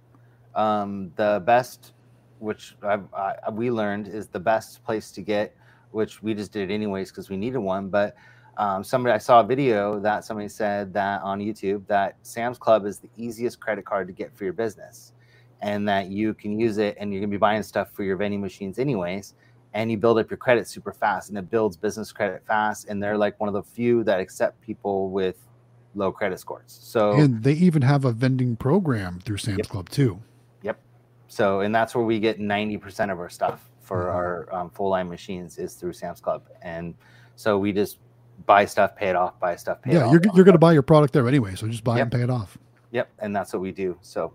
Um, 0.55 1.11
the 1.15 1.41
best, 1.45 1.93
which 2.39 2.75
I've, 2.83 3.05
I, 3.13 3.49
we 3.51 3.71
learned, 3.71 4.07
is 4.07 4.27
the 4.27 4.39
best 4.39 4.83
place 4.83 5.11
to 5.11 5.21
get, 5.21 5.55
which 5.91 6.21
we 6.21 6.33
just 6.33 6.51
did 6.51 6.71
anyways 6.71 7.09
because 7.11 7.29
we 7.29 7.37
needed 7.37 7.59
one. 7.59 7.89
But 7.89 8.15
um, 8.57 8.83
somebody, 8.83 9.13
I 9.13 9.17
saw 9.17 9.39
a 9.39 9.43
video 9.43 9.99
that 9.99 10.25
somebody 10.25 10.49
said 10.49 10.93
that 10.93 11.21
on 11.21 11.39
YouTube 11.39 11.87
that 11.87 12.17
Sam's 12.21 12.57
Club 12.57 12.85
is 12.85 12.99
the 12.99 13.09
easiest 13.17 13.59
credit 13.59 13.85
card 13.85 14.07
to 14.07 14.13
get 14.13 14.35
for 14.35 14.43
your 14.43 14.53
business, 14.53 15.13
and 15.61 15.87
that 15.87 16.07
you 16.07 16.33
can 16.33 16.59
use 16.59 16.77
it, 16.77 16.97
and 16.99 17.13
you're 17.13 17.21
gonna 17.21 17.31
be 17.31 17.37
buying 17.37 17.63
stuff 17.63 17.91
for 17.91 18.03
your 18.03 18.17
vending 18.17 18.41
machines 18.41 18.77
anyways, 18.77 19.35
and 19.73 19.89
you 19.89 19.97
build 19.97 20.19
up 20.19 20.29
your 20.29 20.37
credit 20.37 20.67
super 20.67 20.91
fast, 20.91 21.29
and 21.29 21.37
it 21.37 21.49
builds 21.49 21.77
business 21.77 22.11
credit 22.11 22.43
fast, 22.45 22.87
and 22.89 23.01
they're 23.01 23.17
like 23.17 23.39
one 23.39 23.47
of 23.47 23.53
the 23.53 23.63
few 23.63 24.03
that 24.03 24.19
accept 24.19 24.59
people 24.61 25.09
with 25.09 25.47
low 25.95 26.11
credit 26.11 26.39
scores. 26.39 26.63
So 26.81 27.11
and 27.13 27.43
they 27.43 27.53
even 27.53 27.81
have 27.81 28.05
a 28.05 28.11
vending 28.11 28.55
program 28.55 29.19
through 29.23 29.37
Sam's 29.37 29.57
Yep. 29.59 29.67
Club 29.67 29.89
too. 29.89 30.19
Yep. 30.63 30.79
So, 31.27 31.61
and 31.61 31.73
that's 31.73 31.93
where 31.95 32.05
we 32.05 32.19
get 32.19 32.39
90% 32.39 33.11
of 33.11 33.19
our 33.19 33.29
stuff 33.29 33.69
for 33.81 34.05
Mhm. 34.05 34.13
our 34.15 34.55
um, 34.55 34.69
full 34.69 34.89
line 34.89 35.09
machines 35.09 35.57
is 35.57 35.73
through 35.75 35.93
Sam's 35.93 36.21
Club. 36.21 36.43
And 36.61 36.93
so 37.35 37.57
we 37.57 37.71
just 37.73 37.97
buy 38.45 38.65
stuff, 38.65 38.95
pay 38.95 39.09
it 39.09 39.15
off, 39.15 39.39
buy 39.39 39.55
stuff, 39.55 39.81
pay 39.81 39.91
it 39.91 39.93
yeah, 39.95 40.05
off. 40.05 40.11
you're 40.13 40.21
you're 40.33 40.45
going 40.45 40.53
to 40.55 40.59
buy 40.59 40.71
your 40.73 40.81
product 40.81 41.13
there 41.13 41.27
anyway, 41.27 41.55
so 41.55 41.67
just 41.67 41.83
buy 41.83 41.95
it 41.95 41.97
Yep. 41.97 42.03
and 42.05 42.11
pay 42.11 42.21
it 42.23 42.29
off. 42.29 42.57
Yep. 42.91 43.09
And 43.19 43.35
that's 43.35 43.51
what 43.53 43.61
we 43.61 43.71
do. 43.71 43.97
So, 44.01 44.33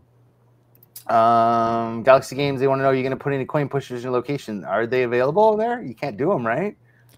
um, 1.09 2.03
Galaxy 2.03 2.35
Games, 2.37 2.61
they 2.61 2.67
want 2.67 2.81
to 2.81 2.83
know 2.83 2.91
you're 2.91 3.03
going 3.03 3.11
to 3.17 3.23
put 3.23 3.33
any 3.33 3.45
coin 3.45 3.69
pushers 3.69 4.01
in 4.01 4.05
your 4.05 4.13
location. 4.13 4.65
Are 4.65 4.87
they 4.87 5.05
available 5.05 5.57
there? 5.57 5.83
You 5.83 5.95
can't 5.95 6.17
do 6.17 6.29
them, 6.31 6.47
right? 6.47 6.77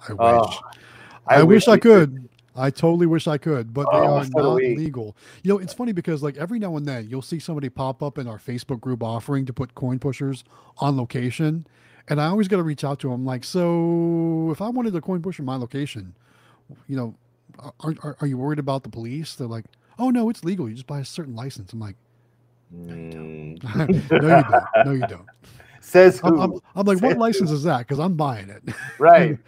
I 0.09 0.13
wish. 0.13 0.19
Oh, 0.21 0.61
I, 1.27 1.43
wish 1.43 1.69
I 1.69 1.73
we 1.75 1.81
could. 1.81 2.29
I 2.59 2.71
totally 2.71 3.07
wish 3.07 3.29
I 3.29 3.39
could, 3.39 3.75
but 3.75 3.93
they 3.93 3.99
Oh, 3.99 4.09
are 4.09 4.25
so 4.25 4.31
not 4.35 4.55
we. 4.57 4.77
legal. 4.77 5.17
You 5.45 5.55
know, 5.55 5.59
it's 5.61 5.75
funny 5.75 5.93
because 5.93 6.23
like 6.23 6.37
every 6.39 6.59
now 6.59 6.77
and 6.77 6.87
then 6.87 7.09
you'll 7.11 7.23
see 7.23 7.39
somebody 7.41 7.71
pop 7.71 8.03
up 8.03 8.19
in 8.19 8.29
our 8.29 8.39
Facebook 8.39 8.81
group 8.81 9.03
offering 9.03 9.47
to 9.47 9.55
put 9.55 9.75
coin 9.77 9.99
pushers 10.01 10.45
on 10.79 10.97
location, 10.97 11.67
and 12.09 12.21
I 12.21 12.27
always 12.29 12.49
got 12.49 12.59
to 12.59 12.65
reach 12.65 12.85
out 12.85 13.01
to 13.01 13.11
them 13.11 13.25
like, 13.27 13.45
so 13.45 14.51
if 14.53 14.63
I 14.63 14.71
wanted 14.71 14.97
a 14.97 15.03
coin 15.03 15.23
pusher 15.23 15.43
in 15.43 15.47
my 15.47 15.57
location, 15.57 16.15
you 16.89 16.97
know, 16.97 17.15
are, 17.81 17.95
are, 18.03 18.17
are 18.21 18.27
you 18.29 18.39
worried 18.39 18.61
about 18.61 18.85
the 18.85 18.91
police? 18.91 19.37
They're 19.37 19.49
like, 19.49 19.67
oh 19.99 20.11
no, 20.11 20.31
it's 20.31 20.45
legal. 20.45 20.69
You 20.69 20.75
just 20.75 20.89
buy 20.89 21.01
a 21.01 21.05
certain 21.07 21.37
license. 21.37 21.73
I'm 21.73 21.81
like, 21.81 21.97
Mm. 22.75 23.63
no, 24.21 24.29
you 24.31 24.45
don't. 24.45 24.69
No, 24.83 24.93
you 24.93 25.07
don't. 25.07 25.29
Says 25.81 26.21
I'm. 26.23 26.37
I'm, 26.39 26.55
I'm 26.77 26.87
like, 26.87 27.01
what 27.01 27.17
license 27.17 27.51
who? 27.51 27.57
is 27.57 27.63
that? 27.65 27.81
Because 27.81 27.99
I'm 28.01 28.15
buying 28.15 28.51
it. 28.51 28.63
right. 28.99 29.39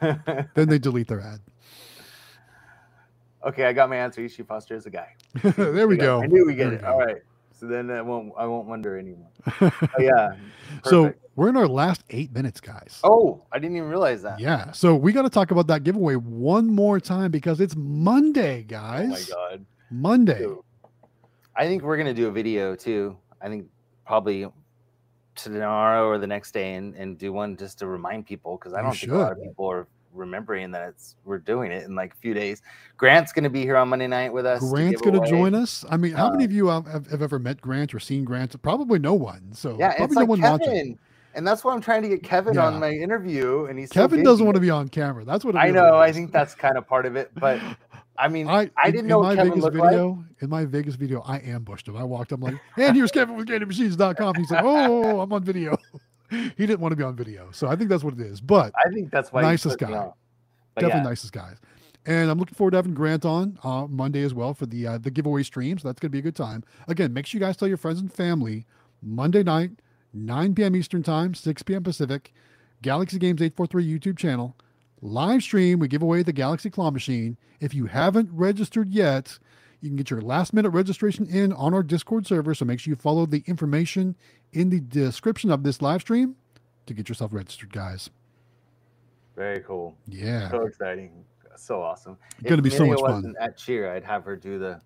then 0.54 0.68
they 0.68 0.78
delete 0.78 1.08
their 1.08 1.20
ad. 1.20 1.40
Okay, 3.46 3.64
I 3.64 3.72
got 3.72 3.88
my 3.88 3.96
answer. 3.96 4.20
Ishi 4.20 4.42
Foster 4.42 4.74
is 4.74 4.86
a 4.86 4.90
guy. 4.90 5.14
there 5.56 5.88
we 5.88 5.96
go. 5.96 6.22
I 6.22 6.26
knew 6.26 6.44
we 6.46 6.54
get 6.54 6.66
There 6.70 6.74
it. 6.74 6.82
go. 6.82 6.88
All 6.92 6.98
right. 6.98 7.22
So 7.52 7.66
then 7.66 7.90
I 7.90 8.02
won't 8.02 8.32
I 8.36 8.44
won't 8.46 8.66
wonder 8.66 8.98
anymore. 8.98 9.30
Oh, 9.62 9.72
yeah. 9.98 10.32
So 10.84 11.14
we're 11.36 11.48
in 11.48 11.56
our 11.56 11.68
last 11.68 12.04
eight 12.10 12.32
minutes, 12.32 12.60
guys. 12.60 13.00
Oh, 13.02 13.42
I 13.52 13.58
didn't 13.58 13.76
even 13.76 13.88
realize 13.88 14.22
that. 14.22 14.38
Yeah. 14.40 14.72
So 14.72 14.94
we 14.94 15.12
got 15.12 15.22
to 15.22 15.30
talk 15.30 15.50
about 15.50 15.66
that 15.68 15.82
giveaway 15.84 16.16
one 16.16 16.66
more 16.66 17.00
time 17.00 17.30
because 17.30 17.60
it's 17.60 17.74
Monday, 17.76 18.62
guys. 18.64 19.06
Oh 19.06 19.08
my 19.08 19.50
god. 19.50 19.66
Monday. 19.90 20.38
Dude. 20.38 20.58
I 21.54 21.66
think 21.66 21.82
we're 21.82 21.96
gonna 21.96 22.12
do 22.12 22.28
a 22.28 22.30
video 22.30 22.74
too. 22.74 23.16
I 23.40 23.48
think 23.48 23.66
probably 24.06 24.46
tomorrow 25.34 26.06
or 26.06 26.18
the 26.18 26.26
next 26.26 26.52
day 26.52 26.74
and, 26.74 26.94
and 26.94 27.18
do 27.18 27.32
one 27.32 27.56
just 27.56 27.78
to 27.78 27.86
remind 27.86 28.26
people 28.26 28.56
because 28.58 28.74
I 28.74 28.82
don't 28.82 28.94
think 28.94 29.12
a 29.12 29.16
lot 29.16 29.32
of 29.32 29.42
people 29.42 29.70
are 29.70 29.86
remembering 30.16 30.70
that 30.72 30.88
it's 30.88 31.16
we're 31.24 31.38
doing 31.38 31.70
it 31.72 31.84
in 31.84 31.94
like 31.94 32.12
a 32.14 32.16
few 32.16 32.34
days. 32.34 32.62
Grant's 32.96 33.32
going 33.32 33.44
to 33.44 33.50
be 33.50 33.62
here 33.62 33.76
on 33.76 33.88
Monday 33.88 34.06
night 34.06 34.32
with 34.32 34.46
us. 34.46 34.60
Grant's 34.70 35.00
going 35.02 35.20
to 35.20 35.28
join 35.28 35.54
us. 35.54 35.84
I 35.90 35.96
mean, 35.96 36.12
how 36.12 36.30
many 36.30 36.44
Uh, 36.44 36.46
of 36.46 36.52
you 36.52 36.66
have, 36.68 36.86
have, 36.86 37.22
ever 37.22 37.38
met 37.38 37.60
Grant 37.60 37.94
or 37.94 38.00
seen 38.00 38.24
Grant? 38.24 38.60
Probably 38.62 38.98
no 38.98 39.14
one. 39.14 39.52
So 39.52 39.76
Yeah, 39.78 39.94
probably 39.96 40.16
like 40.16 40.28
no 40.28 40.30
one 40.30 40.40
watching. 40.40 40.98
And 41.34 41.46
that's 41.46 41.62
why 41.62 41.74
I'm 41.74 41.82
trying 41.82 42.00
to 42.02 42.08
get 42.08 42.22
Kevin 42.22 42.54
Yeah. 42.54 42.66
on 42.66 42.80
my 42.80 42.90
interview. 42.90 43.66
And 43.66 43.78
he's 43.78 43.90
so 43.90 44.00
Kevin 44.00 44.22
doesn't 44.22 44.44
want 44.46 44.54
to 44.56 44.60
be 44.60 44.70
on 44.70 44.88
camera. 44.88 45.24
That's 45.24 45.44
what 45.44 45.54
I 45.54 45.70
know. 45.70 45.96
I 45.96 46.10
think 46.10 46.32
that's 46.32 46.54
kind 46.54 46.78
of 46.78 46.86
part 46.88 47.04
of 47.04 47.14
it, 47.16 47.30
but 47.34 47.60
I 48.18 48.28
mean, 48.28 48.48
I, 48.48 48.70
I 48.82 48.86
didn't 48.90 49.00
in 49.00 49.06
know 49.08 49.20
my 49.20 49.28
what 49.28 49.36
Kevin 49.36 49.50
Vegas 49.52 49.64
looked 49.64 49.76
like. 49.76 49.90
video. 49.90 50.24
In 50.40 50.48
my 50.48 50.64
Vegas 50.64 50.94
video, 50.94 51.20
I 51.26 51.40
ambushed 51.40 51.86
him. 51.88 51.98
I 51.98 52.04
walked 52.04 52.32
up 52.32 52.42
like, 52.42 52.54
and 52.78 52.96
here's 52.96 53.10
Kevin 53.10 53.36
with 53.36 53.46
GatorMachines.com. 53.48 54.34
He's 54.36 54.50
like, 54.50 54.64
oh, 54.64 55.20
I'm 55.20 55.30
on 55.30 55.44
video. 55.44 55.76
he 56.56 56.66
didn't 56.66 56.80
want 56.80 56.92
to 56.92 56.96
be 56.96 57.02
on 57.02 57.16
video, 57.16 57.50
so 57.52 57.68
I 57.68 57.76
think 57.76 57.90
that's 57.90 58.04
what 58.04 58.14
it 58.14 58.20
is. 58.20 58.40
But 58.40 58.72
I 58.84 58.90
think 58.90 59.10
that's 59.10 59.32
why 59.32 59.42
Nicest 59.42 59.78
guy. 59.78 60.10
definitely 60.74 61.00
yeah, 61.00 61.02
nicest 61.02 61.32
guys. 61.32 61.56
And 62.06 62.30
I'm 62.30 62.38
looking 62.38 62.54
forward 62.54 62.70
to 62.72 62.76
having 62.76 62.94
Grant 62.94 63.24
on 63.24 63.58
uh, 63.64 63.86
Monday 63.88 64.22
as 64.22 64.32
well 64.32 64.54
for 64.54 64.66
the 64.66 64.86
uh, 64.86 64.98
the 64.98 65.10
giveaway 65.10 65.42
stream. 65.42 65.78
So 65.78 65.88
that's 65.88 65.98
going 65.98 66.10
to 66.10 66.12
be 66.12 66.20
a 66.20 66.22
good 66.22 66.36
time. 66.36 66.62
Again, 66.86 67.12
make 67.12 67.26
sure 67.26 67.40
you 67.40 67.44
guys 67.44 67.56
tell 67.56 67.68
your 67.68 67.76
friends 67.76 68.00
and 68.00 68.12
family 68.12 68.64
Monday 69.02 69.42
night, 69.42 69.72
9 70.14 70.54
p.m. 70.54 70.76
Eastern 70.76 71.02
Time, 71.02 71.34
6 71.34 71.62
p.m. 71.64 71.82
Pacific, 71.82 72.32
Galaxy 72.82 73.18
Games 73.18 73.42
843 73.42 73.84
YouTube 73.84 74.18
channel. 74.18 74.56
Live 75.02 75.42
stream, 75.42 75.78
we 75.78 75.88
give 75.88 76.02
away 76.02 76.22
the 76.22 76.32
Galaxy 76.32 76.70
Claw 76.70 76.90
Machine. 76.90 77.36
If 77.60 77.74
you 77.74 77.86
haven't 77.86 78.30
registered 78.32 78.88
yet, 78.88 79.38
you 79.86 79.90
can 79.90 79.96
get 79.96 80.10
your 80.10 80.20
last 80.20 80.52
minute 80.52 80.70
registration 80.70 81.26
in 81.26 81.52
on 81.52 81.72
our 81.72 81.82
Discord 81.82 82.26
server. 82.26 82.54
So 82.54 82.64
make 82.64 82.80
sure 82.80 82.90
you 82.90 82.96
follow 82.96 83.24
the 83.24 83.42
information 83.46 84.16
in 84.52 84.68
the 84.70 84.80
description 84.80 85.50
of 85.50 85.62
this 85.62 85.80
live 85.80 86.00
stream 86.02 86.34
to 86.86 86.92
get 86.94 87.08
yourself 87.08 87.32
registered, 87.32 87.72
guys. 87.72 88.10
very 89.36 89.60
cool. 89.60 89.96
Yeah. 90.08 90.50
So 90.50 90.62
exciting. 90.66 91.24
So 91.56 91.80
awesome. 91.82 92.16
It's 92.38 92.48
Gonna 92.48 92.58
If 92.58 92.64
be 92.64 92.70
so 92.70 92.86
much 92.86 93.00
fun. 93.00 93.12
wasn't 93.12 93.36
At 93.38 93.56
cheer, 93.56 93.92
I'd 93.94 94.04
have 94.04 94.24
her 94.24 94.36
do 94.36 94.58
the 94.58 94.80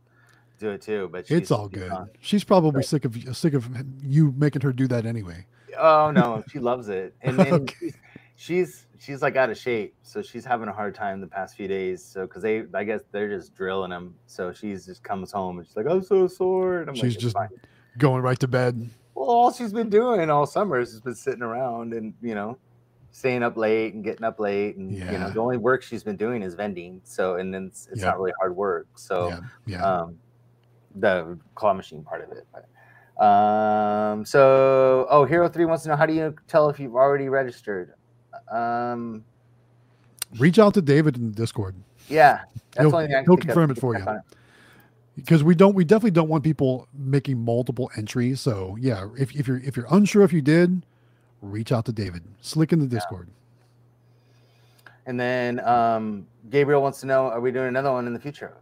do 0.58 0.70
it 0.70 0.82
too. 0.82 1.08
But 1.10 1.30
It's 1.30 1.50
all 1.50 1.68
good. 1.68 1.88
not. 1.88 2.08
She's 2.20 2.44
probably 2.44 2.78
Right. 2.78 2.84
sick 2.84 3.04
of 3.04 3.16
sick 3.36 3.54
of 3.54 3.68
you 4.02 4.32
making 4.36 4.62
her 4.62 4.72
do 4.72 4.86
that 4.88 5.06
anyway. 5.06 5.46
Oh 5.78 6.10
no, 6.10 6.44
she 6.50 6.58
loves 6.58 6.88
it, 6.88 7.14
and, 7.22 7.38
and 7.40 7.52
Okay. 7.52 7.92
She's- 8.40 8.86
she's 8.98 9.20
like 9.20 9.36
out 9.36 9.50
of 9.50 9.58
shape, 9.58 9.94
so 10.02 10.22
she's 10.22 10.46
having 10.46 10.66
a 10.68 10.72
hard 10.72 10.94
time 10.94 11.20
the 11.20 11.26
past 11.26 11.56
few 11.56 11.68
days. 11.68 12.02
So 12.02 12.22
because 12.26 12.42
they, 12.42 12.64
I 12.72 12.84
guess 12.84 13.02
they're 13.12 13.28
just 13.28 13.54
drilling 13.54 13.90
them. 13.90 14.14
So 14.26 14.50
she's 14.52 14.86
just 14.86 15.02
comes 15.04 15.30
home 15.30 15.58
and 15.58 15.66
she's 15.66 15.76
like, 15.76 15.86
I'm 15.86 16.02
so 16.02 16.26
sore. 16.26 16.80
And 16.80 16.88
I'm 16.88 16.94
She's 16.94 17.14
like, 17.14 17.18
just- 17.18 17.36
fine." 17.36 17.48
Going 17.98 18.22
right 18.22 18.38
to 18.38 18.48
bed. 18.48 18.88
Well, 19.14 19.28
all 19.28 19.52
she's 19.52 19.72
been 19.74 19.90
doing 19.90 20.30
all 20.30 20.46
summer 20.46 20.78
is 20.78 20.92
just 20.92 21.04
been 21.04 21.14
sitting 21.14 21.42
around 21.42 21.92
and 21.92 22.14
you 22.22 22.34
know, 22.34 22.56
staying 23.10 23.42
up 23.42 23.56
late 23.58 23.92
and 23.92 24.02
getting 24.04 24.24
up 24.24 24.38
late, 24.40 24.76
and 24.76 24.90
you 24.92 25.04
know, 25.04 25.28
the 25.30 25.40
only 25.40 25.58
work 25.58 25.82
she's 25.82 26.02
been 26.04 26.16
doing 26.16 26.40
is 26.42 26.54
vending. 26.54 27.00
So 27.04 27.34
and 27.36 27.52
then 27.52 27.66
it's, 27.66 27.88
it's 27.92 28.00
Yeah. 28.00 28.06
not 28.10 28.18
really 28.20 28.32
hard 28.38 28.56
work. 28.56 28.86
So 28.96 29.28
yeah, 29.28 29.40
yeah. 29.66 29.84
um, 29.84 30.18
the 30.94 31.38
claw 31.56 31.74
machine 31.74 32.02
part 32.04 32.22
of 32.24 32.30
it. 32.32 32.46
But, 32.52 33.22
um, 33.22 34.24
so 34.24 35.06
oh, 35.10 35.24
Hero 35.24 35.48
Three 35.48 35.64
wants 35.66 35.82
to 35.82 35.90
know 35.90 35.96
how 35.96 36.06
do 36.06 36.14
you 36.14 36.34
tell 36.48 36.70
if 36.70 36.78
you've 36.80 36.94
already 36.94 37.28
registered? 37.28 37.92
Um, 38.50 39.24
Reach 40.38 40.58
out 40.58 40.74
to 40.74 40.82
David 40.82 41.16
in 41.16 41.26
the 41.26 41.34
Discord 41.34 41.74
yeah, 42.08 42.40
that's 42.72 42.86
He'll- 42.86 42.94
only 42.96 43.06
thing 43.06 43.14
I 43.16 43.18
can 43.20 43.24
he'll 43.26 43.36
confirm 43.36 43.70
it 43.70 43.78
for 43.78 43.96
you. 43.96 44.04
because 45.16 45.44
we 45.44 45.54
don't 45.54 45.74
we 45.74 45.84
definitely 45.84 46.10
don't 46.12 46.28
want 46.28 46.42
people 46.42 46.88
making 46.92 47.38
multiple 47.38 47.90
entries. 47.96 48.40
So 48.40 48.76
yeah, 48.80 49.08
if, 49.16 49.32
if 49.34 49.46
you're 49.46 49.58
if 49.60 49.76
you're 49.76 49.86
unsure 49.90 50.22
if 50.22 50.32
you 50.32 50.42
did, 50.42 50.84
reach 51.40 51.70
out 51.72 51.84
to 51.86 51.92
David. 51.92 52.22
Slick 52.40 52.72
in 52.72 52.80
the 52.80 52.86
Discord. 52.86 53.28
And 55.06 55.18
then 55.18 55.60
um, 55.60 56.26
Gabriel 56.50 56.82
wants 56.82 57.00
to 57.00 57.06
know: 57.06 57.26
Are 57.26 57.40
we 57.40 57.50
doing 57.52 57.68
another 57.68 57.92
one 57.92 58.06
in 58.06 58.12
the 58.12 58.20
future? 58.20 58.54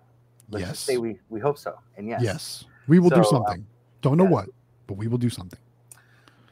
Let's 0.50 0.62
Yes. 0.62 0.70
just 0.72 0.84
say 0.84 0.96
we 0.98 1.18
we 1.30 1.40
hope 1.40 1.58
so. 1.58 1.78
And 1.96 2.08
yes. 2.08 2.20
Yes. 2.22 2.64
We 2.86 2.98
will 2.98 3.10
do 3.10 3.16
So, 3.16 3.20
uh, 3.22 3.24
something. 3.24 3.66
don't 4.02 4.16
know 4.16 4.24
yeah. 4.24 4.30
what, 4.30 4.48
but 4.86 4.94
we 4.98 5.08
will 5.08 5.18
do 5.18 5.28
something. 5.30 5.58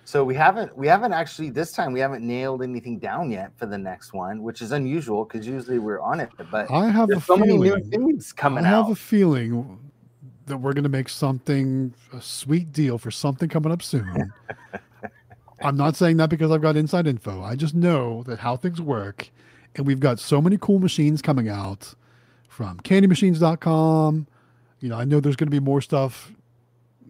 So 0.06 0.22
we 0.22 0.36
haven't 0.36 0.76
we 0.78 0.86
haven't 0.86 1.12
actually 1.12 1.50
this 1.50 1.72
time 1.72 1.92
we 1.92 1.98
haven't 1.98 2.24
nailed 2.24 2.62
anything 2.62 3.00
down 3.00 3.32
yet 3.32 3.50
for 3.56 3.66
the 3.66 3.76
next 3.76 4.12
one, 4.12 4.40
which 4.40 4.62
is 4.62 4.70
unusual 4.70 5.24
because 5.24 5.44
usually 5.44 5.80
we're 5.80 5.98
on 5.98 6.20
it. 6.20 6.30
But 6.48 6.70
I 6.70 6.88
have 6.90 7.08
so 7.24 7.36
many 7.36 7.58
new 7.58 7.74
feeling. 7.74 7.90
things 7.90 8.32
coming 8.32 8.64
out. 8.64 8.72
I 8.72 8.76
have 8.76 8.84
out. 8.86 8.92
a 8.92 8.94
feeling 8.94 9.90
that 10.46 10.58
we're 10.58 10.74
going 10.74 10.84
to 10.84 10.88
make 10.88 11.08
something 11.08 11.92
a 12.12 12.20
sweet 12.20 12.70
deal 12.70 12.98
for 12.98 13.10
something 13.10 13.48
coming 13.48 13.72
up 13.72 13.82
soon. 13.82 14.32
I'm 15.60 15.76
not 15.76 15.96
saying 15.96 16.18
that 16.18 16.30
because 16.30 16.52
I've 16.52 16.62
got 16.62 16.76
inside 16.76 17.08
info. 17.08 17.42
I 17.42 17.56
just 17.56 17.74
know 17.74 18.22
that 18.28 18.38
how 18.38 18.56
things 18.56 18.80
work, 18.80 19.28
and 19.74 19.88
we've 19.88 19.98
got 19.98 20.20
so 20.20 20.40
many 20.40 20.56
cool 20.56 20.78
machines 20.78 21.20
coming 21.20 21.48
out 21.48 21.96
from 22.48 22.78
CandyMachines.com. 22.78 24.28
You 24.78 24.88
know, 24.88 24.98
I 24.98 25.04
know 25.04 25.18
there's 25.18 25.34
going 25.34 25.48
to 25.48 25.50
be 25.50 25.58
more 25.58 25.80
stuff. 25.80 26.30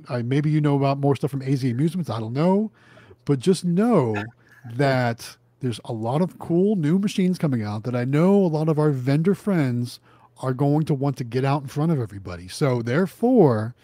I 0.09 0.22
maybe 0.22 0.50
you 0.50 0.61
know 0.61 0.76
about 0.76 0.98
more 0.98 1.16
stuff 1.16 1.30
from 1.30 1.42
AZ 1.42 1.64
Amusements. 1.64 2.11
I 2.11 2.20
don't 2.20 2.32
know, 2.32 2.70
but 3.24 3.38
just 3.38 3.64
know 3.64 4.16
that 4.74 5.36
there's 5.61 5.80
a 5.84 5.92
lot 5.92 6.22
of 6.22 6.38
cool 6.38 6.76
new 6.76 6.98
machines 6.98 7.38
coming 7.38 7.62
out 7.62 7.84
that 7.84 7.94
I 7.94 8.04
know 8.04 8.34
a 8.34 8.46
lot 8.46 8.68
of 8.68 8.78
our 8.78 8.90
vendor 8.90 9.34
friends 9.34 10.00
are 10.42 10.52
going 10.52 10.84
to 10.84 10.94
want 10.94 11.16
to 11.16 11.24
get 11.24 11.44
out 11.44 11.62
in 11.62 11.68
front 11.68 11.92
of 11.92 12.00
everybody. 12.00 12.48
So 12.48 12.82
therefore, 12.82 13.74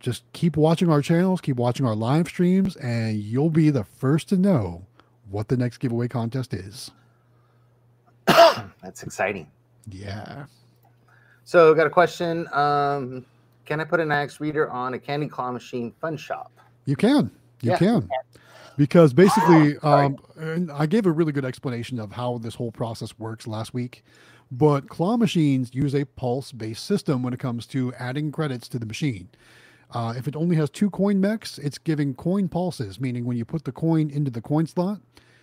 just 0.00 0.22
keep 0.34 0.56
watching 0.56 0.90
our 0.90 1.00
channels, 1.00 1.40
keep 1.40 1.56
watching 1.56 1.86
our 1.86 1.94
live 1.94 2.28
streams, 2.28 2.76
and 2.76 3.16
you'll 3.16 3.50
be 3.50 3.70
the 3.70 3.84
first 3.84 4.28
to 4.28 4.36
know 4.36 4.84
what 5.30 5.48
the 5.48 5.56
next 5.56 5.78
giveaway 5.78 6.08
contest 6.08 6.52
is. 6.52 6.90
That's 8.26 9.02
exciting. 9.02 9.50
Yeah. 9.88 10.44
So, 11.44 11.74
got 11.74 11.86
a 11.86 11.90
question. 11.90 12.46
Um, 12.52 13.24
can 13.64 13.80
I 13.80 13.84
put 13.84 14.00
an 14.00 14.10
IX 14.10 14.40
reader 14.40 14.70
on 14.70 14.94
a 14.94 14.98
Candy 14.98 15.28
Claw 15.28 15.52
machine 15.52 15.92
fun 16.00 16.16
shop? 16.16 16.52
You 16.84 16.96
can. 16.96 17.30
You 17.62 17.70
Yeah, 17.70 17.78
can. 17.78 18.08
Because 18.76 19.12
basically, 19.12 19.78
um, 19.78 20.18
and 20.36 20.70
I 20.72 20.86
gave 20.86 21.06
a 21.06 21.12
really 21.12 21.32
good 21.32 21.44
explanation 21.44 22.00
of 22.00 22.12
how 22.12 22.38
this 22.38 22.56
whole 22.56 22.72
process 22.72 23.18
works 23.18 23.46
last 23.46 23.72
week. 23.72 24.04
But 24.50 24.88
claw 24.88 25.16
machines 25.16 25.74
use 25.74 25.94
a 25.94 26.04
pulse 26.04 26.52
based 26.52 26.84
system 26.84 27.22
when 27.22 27.32
it 27.32 27.40
comes 27.40 27.66
to 27.68 27.92
adding 27.94 28.32
credits 28.32 28.68
to 28.68 28.78
the 28.78 28.86
machine. 28.86 29.28
Uh, 29.92 30.14
if 30.16 30.26
it 30.26 30.36
only 30.36 30.56
has 30.56 30.70
two 30.70 30.90
coin 30.90 31.20
mechs, 31.20 31.58
it's 31.58 31.78
giving 31.78 32.14
coin 32.14 32.48
pulses, 32.48 33.00
meaning 33.00 33.24
when 33.24 33.36
you 33.36 33.44
put 33.44 33.64
the 33.64 33.72
coin 33.72 34.10
into 34.10 34.30
the 34.30 34.40
coin 34.40 34.66
slot, 34.66 35.00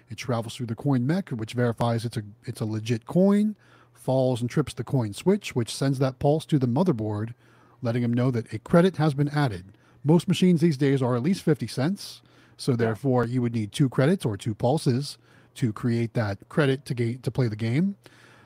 it 0.10 0.18
travels 0.18 0.56
through 0.56 0.66
the 0.66 0.76
coin 0.76 1.08
mech, 1.08 1.30
which 1.30 1.54
verifies 1.54 2.04
it's 2.06 2.18
a 2.18 2.24
it's 2.46 2.60
a 2.60 2.66
legit 2.66 3.06
coin, 3.06 3.56
falls 3.94 4.42
and 4.42 4.50
trips 4.50 4.74
the 4.74 4.84
coin 4.84 5.14
switch, 5.14 5.56
which 5.56 5.74
sends 5.74 6.00
that 6.00 6.20
pulse 6.20 6.46
to 6.46 6.60
the 6.60 6.68
motherboard, 6.68 7.34
letting 7.82 8.02
them 8.02 8.14
know 8.14 8.32
that 8.32 8.52
a 8.54 8.60
credit 8.60 8.98
has 8.98 9.14
been 9.14 9.30
added. 9.30 9.66
Most 10.04 10.28
machines 10.28 10.62
these 10.62 10.78
days 10.78 11.02
are 11.02 11.16
at 11.16 11.24
least 11.24 11.44
50 11.44 11.68
cents, 11.68 12.22
so 12.58 12.76
therefore 12.76 13.26
you 13.26 13.42
would 13.42 13.54
need 13.54 13.72
two 13.72 13.90
credits 13.90 14.26
or 14.26 14.38
two 14.38 14.56
pulses 14.56 15.18
to 15.56 15.74
create 15.74 16.14
that 16.14 16.38
credit 16.50 16.86
to 16.86 16.94
ga- 16.94 17.18
to 17.18 17.32
play 17.32 17.48
the 17.48 17.56
game. 17.56 17.96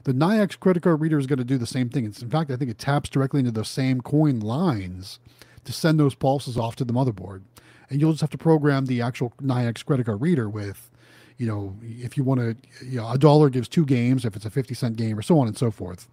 The 0.04 0.14
Nayax 0.14 0.60
credit 0.60 0.84
card 0.84 1.02
reader 1.02 1.18
is 1.18 1.28
going 1.28 1.40
to 1.40 1.46
do 1.46 1.58
the 1.58 1.66
same 1.66 1.90
thing. 1.90 2.06
It's, 2.06 2.22
in 2.22 2.30
fact, 2.30 2.52
I 2.52 2.58
think 2.58 2.70
it 2.70 2.78
taps 2.78 3.10
directly 3.10 3.40
into 3.40 3.52
the 3.52 3.66
same 3.66 4.02
coin 4.02 4.40
lines 4.40 5.20
to 5.64 5.74
send 5.74 6.00
those 6.00 6.14
pulses 6.14 6.58
off 6.58 6.76
to 6.78 6.86
the 6.86 6.94
motherboard. 6.94 7.42
And 7.90 8.00
you'll 8.00 8.12
just 8.12 8.22
have 8.22 8.30
to 8.32 8.38
program 8.38 8.86
the 8.86 9.02
actual 9.02 9.34
Nayax 9.42 9.84
credit 9.84 10.06
card 10.06 10.22
reader 10.22 10.48
with, 10.48 10.92
you 11.38 11.48
know, 11.48 11.76
if 11.82 12.18
you 12.18 12.24
want 12.24 12.40
to, 12.40 12.56
you 12.86 12.98
know, 12.98 13.10
a 13.10 13.18
dollar 13.18 13.50
gives 13.50 13.68
two 13.68 13.86
games 13.86 14.26
if 14.26 14.36
it's 14.36 14.46
a 14.46 14.50
50 14.50 14.74
cent 14.76 14.96
game 14.96 15.18
or 15.18 15.22
so 15.22 15.40
on 15.40 15.48
and 15.48 15.58
so 15.58 15.72
forth. 15.72 16.08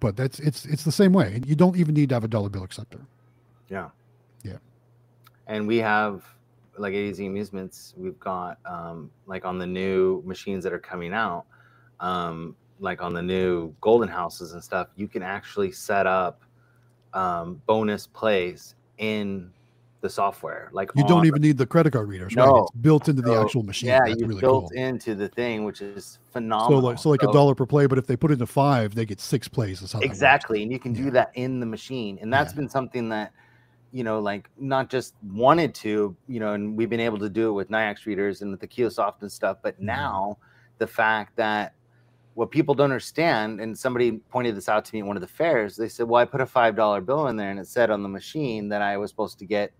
But 0.00 0.16
that's 0.16 0.38
it's 0.38 0.64
it's 0.64 0.84
the 0.84 0.92
same 0.92 1.12
way. 1.12 1.40
You 1.46 1.56
don't 1.56 1.76
even 1.76 1.94
need 1.94 2.08
to 2.10 2.14
have 2.14 2.24
a 2.24 2.28
dollar 2.28 2.48
bill 2.48 2.64
acceptor. 2.64 3.00
Yeah. 3.68 3.88
Yeah. 4.42 4.58
And 5.46 5.66
we 5.66 5.78
have 5.78 6.24
like 6.78 6.94
AZ 6.94 7.18
Amusements, 7.18 7.94
we've 7.96 8.18
got 8.18 8.58
um, 8.64 9.10
like 9.26 9.44
on 9.44 9.58
the 9.58 9.66
new 9.66 10.22
machines 10.24 10.64
that 10.64 10.72
are 10.72 10.78
coming 10.78 11.12
out, 11.12 11.44
um, 12.00 12.56
like 12.80 13.02
on 13.02 13.12
the 13.12 13.22
new 13.22 13.74
golden 13.80 14.08
houses 14.08 14.52
and 14.52 14.62
stuff, 14.62 14.88
you 14.96 15.08
can 15.08 15.22
actually 15.22 15.72
set 15.72 16.06
up 16.06 16.42
um, 17.14 17.60
bonus 17.66 18.06
plays 18.06 18.74
in 18.98 19.50
the 20.00 20.08
software. 20.08 20.70
Like 20.72 20.90
You 20.94 21.02
don't 21.04 21.20
on- 21.20 21.26
even 21.26 21.42
need 21.42 21.58
the 21.58 21.66
credit 21.66 21.92
card 21.92 22.08
readers, 22.08 22.34
right? 22.36 22.46
No. 22.46 22.62
It's 22.64 22.70
built 22.72 23.08
into 23.08 23.20
the 23.22 23.34
actual 23.34 23.62
machine. 23.64 23.88
Yeah, 23.88 24.00
That's 24.06 24.20
you 24.20 24.26
really 24.26 24.40
built 24.40 24.70
cool. 24.72 24.80
into 24.80 25.14
the 25.16 25.28
thing, 25.28 25.64
which 25.64 25.80
is 25.82 26.04
So 26.04 26.18
phenomenal. 26.34 26.80
like 26.82 26.98
so 26.98 27.10
like 27.10 27.22
a 27.22 27.32
dollar 27.32 27.54
per 27.54 27.66
play, 27.66 27.86
but 27.86 27.98
if 27.98 28.06
they 28.06 28.16
put 28.16 28.30
it 28.30 28.34
into 28.34 28.46
five, 28.46 28.94
they 28.94 29.04
get 29.04 29.20
six 29.20 29.48
plays. 29.48 29.80
That's 29.80 29.92
how 29.92 30.00
exactly 30.00 30.62
and 30.62 30.70
you 30.70 30.78
can 30.78 30.94
Yeah. 30.94 31.02
do 31.04 31.10
that 31.12 31.32
in 31.34 31.58
the 31.60 31.66
machine 31.66 32.18
and 32.22 32.32
that's 32.32 32.52
Yeah. 32.52 32.56
been 32.60 32.68
something 32.68 33.08
that 33.08 33.32
you 33.90 34.04
know 34.04 34.20
like 34.20 34.48
not 34.58 34.88
just 34.90 35.14
wanted 35.32 35.74
to 35.76 36.14
you 36.28 36.38
know 36.40 36.52
and 36.52 36.76
we've 36.76 36.90
been 36.90 37.00
able 37.00 37.18
to 37.18 37.28
do 37.30 37.48
it 37.48 37.52
with 37.52 37.70
Nayax 37.70 38.04
readers 38.06 38.42
and 38.42 38.50
with 38.52 38.60
the 38.60 38.68
Kiosoft 38.68 39.22
and 39.22 39.32
stuff 39.32 39.56
but 39.62 39.76
Mhm. 39.80 39.84
now 39.84 40.36
the 40.78 40.86
fact 40.86 41.34
that 41.36 41.72
what 42.34 42.50
people 42.52 42.72
don't 42.74 42.84
understand 42.92 43.60
and 43.60 43.76
somebody 43.76 44.12
pointed 44.30 44.54
this 44.56 44.68
out 44.68 44.84
to 44.84 44.94
me 44.94 45.00
at 45.00 45.06
one 45.06 45.16
of 45.16 45.22
the 45.22 45.26
fairs 45.26 45.74
they 45.76 45.88
said 45.88 46.06
well 46.06 46.20
i 46.20 46.24
put 46.24 46.40
a 46.40 46.46
five 46.46 46.76
dollar 46.76 47.00
bill 47.00 47.26
in 47.28 47.36
there 47.36 47.50
and 47.50 47.58
it 47.58 47.66
said 47.66 47.90
on 47.90 48.02
the 48.04 48.08
machine 48.08 48.68
that 48.68 48.80
i 48.82 48.96
was 48.96 49.10
supposed 49.10 49.38
to 49.40 49.44
get 49.46 49.72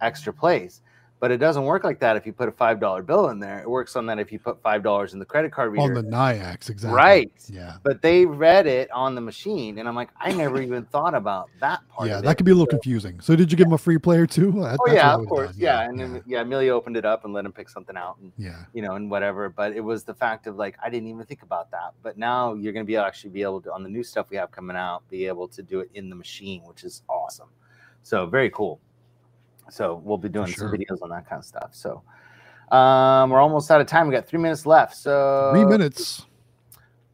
extra 0.00 0.32
plays 0.32 0.82
But 1.18 1.30
it 1.30 1.38
doesn't 1.38 1.64
work 1.64 1.82
like 1.82 1.98
that 2.00 2.16
if 2.16 2.26
you 2.26 2.34
put 2.34 2.46
a 2.46 2.52
five 2.52 2.78
dollar 2.78 3.02
bill 3.02 3.30
in 3.30 3.40
there. 3.40 3.60
It 3.60 3.70
works 3.70 3.96
on 3.96 4.04
that 4.06 4.18
if 4.18 4.30
you 4.30 4.38
put 4.38 4.60
five 4.62 4.82
dollars 4.82 5.14
in 5.14 5.18
the 5.18 5.24
credit 5.24 5.50
card 5.50 5.72
reader. 5.72 5.82
On 5.82 5.94
the 5.94 6.02
Nayax, 6.02 6.68
exactly. 6.68 6.94
Right. 6.94 7.32
Yeah. 7.48 7.76
But 7.82 8.02
they 8.02 8.26
read 8.26 8.66
it 8.66 8.90
on 8.90 9.14
the 9.14 9.22
machine, 9.22 9.78
and 9.78 9.88
I'm 9.88 9.94
like, 9.94 10.10
I 10.20 10.32
never 10.32 10.60
even 10.60 10.84
thought 10.84 11.14
about 11.14 11.48
that 11.60 11.80
part. 11.88 12.10
Yeah, 12.10 12.20
that 12.20 12.36
could 12.36 12.44
be 12.44 12.52
a 12.52 12.54
little 12.54 12.66
confusing. 12.66 13.18
So 13.20 13.34
did 13.34 13.50
you 13.50 13.56
give 13.56 13.66
him 13.66 13.72
a 13.72 13.78
free 13.78 13.96
player 13.96 14.26
too? 14.26 14.52
That- 14.52 14.76
Oh 14.78 14.92
yeah, 14.92 15.14
of 15.14 15.26
course. 15.26 15.52
done. 15.52 15.58
Yeah, 15.58 15.88
and 15.88 15.98
then 15.98 16.22
yeah, 16.26 16.42
Emelia 16.42 16.72
opened 16.72 16.98
it 16.98 17.06
up 17.06 17.24
and 17.24 17.32
let 17.32 17.46
him 17.46 17.52
pick 17.52 17.70
something 17.70 17.96
out, 17.96 18.18
and 18.20 18.30
yeah. 18.36 18.64
you 18.74 18.82
know, 18.82 18.92
and 18.96 19.10
whatever. 19.10 19.48
But 19.48 19.72
it 19.72 19.80
was 19.80 20.04
the 20.04 20.14
fact 20.14 20.46
of 20.46 20.56
like 20.56 20.76
I 20.84 20.90
didn't 20.90 21.08
even 21.08 21.24
think 21.24 21.40
about 21.40 21.70
that. 21.70 21.94
But 22.02 22.18
now 22.18 22.52
you're 22.52 22.74
gonna 22.74 22.84
be 22.84 22.98
actually 22.98 23.30
be 23.30 23.42
able 23.42 23.62
to 23.62 23.72
on 23.72 23.82
the 23.82 23.88
new 23.88 24.02
stuff 24.02 24.26
we 24.28 24.36
have 24.36 24.50
coming 24.50 24.76
out, 24.76 25.08
be 25.08 25.26
able 25.26 25.48
to 25.48 25.62
do 25.62 25.80
it 25.80 25.88
in 25.94 26.10
the 26.10 26.16
machine, 26.16 26.60
which 26.64 26.84
is 26.84 27.02
awesome. 27.08 27.48
So 28.02 28.26
very 28.26 28.50
cool. 28.50 28.80
So 29.70 30.00
we'll 30.04 30.18
be 30.18 30.28
doing 30.28 30.46
sure. 30.46 30.68
some 30.68 30.78
videos 30.78 31.02
on 31.02 31.10
that 31.10 31.28
kind 31.28 31.40
of 31.40 31.44
stuff. 31.44 31.74
So 31.74 32.02
um, 32.74 33.30
we're 33.30 33.40
almost 33.40 33.70
out 33.70 33.80
of 33.80 33.86
time. 33.86 34.08
We 34.08 34.14
got 34.14 34.26
three 34.26 34.38
minutes 34.38 34.66
left. 34.66 34.96
So 34.96 35.50
Three 35.52 35.64
minutes. 35.64 36.26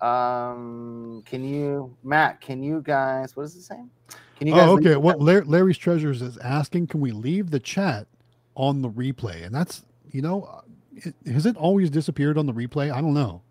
Um, 0.01 1.23
can 1.25 1.45
you, 1.45 1.97
Matt? 2.03 2.41
Can 2.41 2.63
you 2.63 2.83
guys? 2.83 3.37
What 3.37 3.45
is 3.45 3.57
it 3.57 3.63
saying? 3.63 3.89
Can 4.37 4.49
you 4.49 4.55
guys? 4.55 4.69
Oh, 4.69 4.79
okay. 4.79 4.97
What 4.97 5.21
Lar- 5.21 5.45
Larry's 5.45 5.79
Treasures 5.79 6.23
is 6.23 6.37
asking, 6.39 6.89
can 6.89 7.01
we 7.01 7.13
leave 7.13 7.51
the 7.51 7.61
chat 7.61 8.09
on 8.57 8.83
the 8.83 8.91
replay? 8.91 9.45
And 9.47 9.55
that's, 9.55 9.85
you 10.11 10.21
know, 10.21 10.43
uh, 10.43 10.61
it, 10.95 11.15
has 11.31 11.47
it 11.47 11.57
always 11.57 11.89
disappeared 11.89 12.37
on 12.37 12.47
the 12.47 12.53
replay? 12.53 12.93
I 12.93 13.01
don't 13.01 13.15
know. 13.15 13.43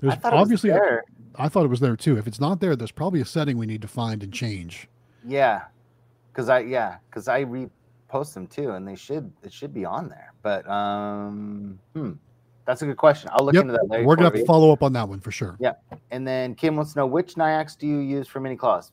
There's 0.00 0.12
I 0.12 0.16
thought 0.16 0.32
it 0.32 0.36
was 0.36 0.42
obviously, 0.42 0.70
there. 0.70 1.04
I 1.36 1.48
thought 1.48 1.64
it 1.64 1.68
was 1.68 1.80
there 1.80 1.96
too. 1.96 2.18
If 2.18 2.26
it's 2.26 2.40
not 2.40 2.60
there, 2.60 2.76
there's 2.76 2.92
probably 2.92 3.20
a 3.20 3.24
setting 3.24 3.56
we 3.56 3.66
need 3.66 3.82
to 3.82 3.88
find 3.88 4.22
and 4.22 4.32
change. 4.32 4.88
Yeah, 5.26 5.62
because 6.32 6.48
I 6.48 6.60
yeah 6.60 6.98
because 7.10 7.26
I 7.28 7.44
repost 8.08 8.34
them 8.34 8.46
too, 8.46 8.70
and 8.72 8.86
they 8.86 8.96
should 8.96 9.30
it 9.42 9.52
should 9.52 9.72
be 9.74 9.84
on 9.84 10.08
there. 10.08 10.32
But 10.42 10.68
um, 10.68 11.78
hmm, 11.94 12.12
that's 12.64 12.82
a 12.82 12.86
good 12.86 12.96
question. 12.96 13.30
I'll 13.32 13.44
look 13.44 13.54
Yep, 13.54 13.62
into 13.62 13.72
that. 13.74 13.88
later. 13.88 14.04
We're 14.04 14.16
gonna 14.16 14.26
have 14.30 14.38
to 14.38 14.44
follow 14.44 14.72
up 14.72 14.82
on 14.82 14.92
that 14.94 15.08
one 15.08 15.20
for 15.20 15.30
sure. 15.30 15.56
Yeah. 15.60 15.72
And 16.10 16.26
then 16.26 16.54
Kim 16.54 16.76
wants 16.76 16.92
to 16.94 17.00
know 17.00 17.06
which 17.06 17.34
Nayax 17.34 17.76
do 17.78 17.86
you 17.86 17.98
use 17.98 18.28
for 18.28 18.40
mini 18.40 18.56
claws? 18.56 18.92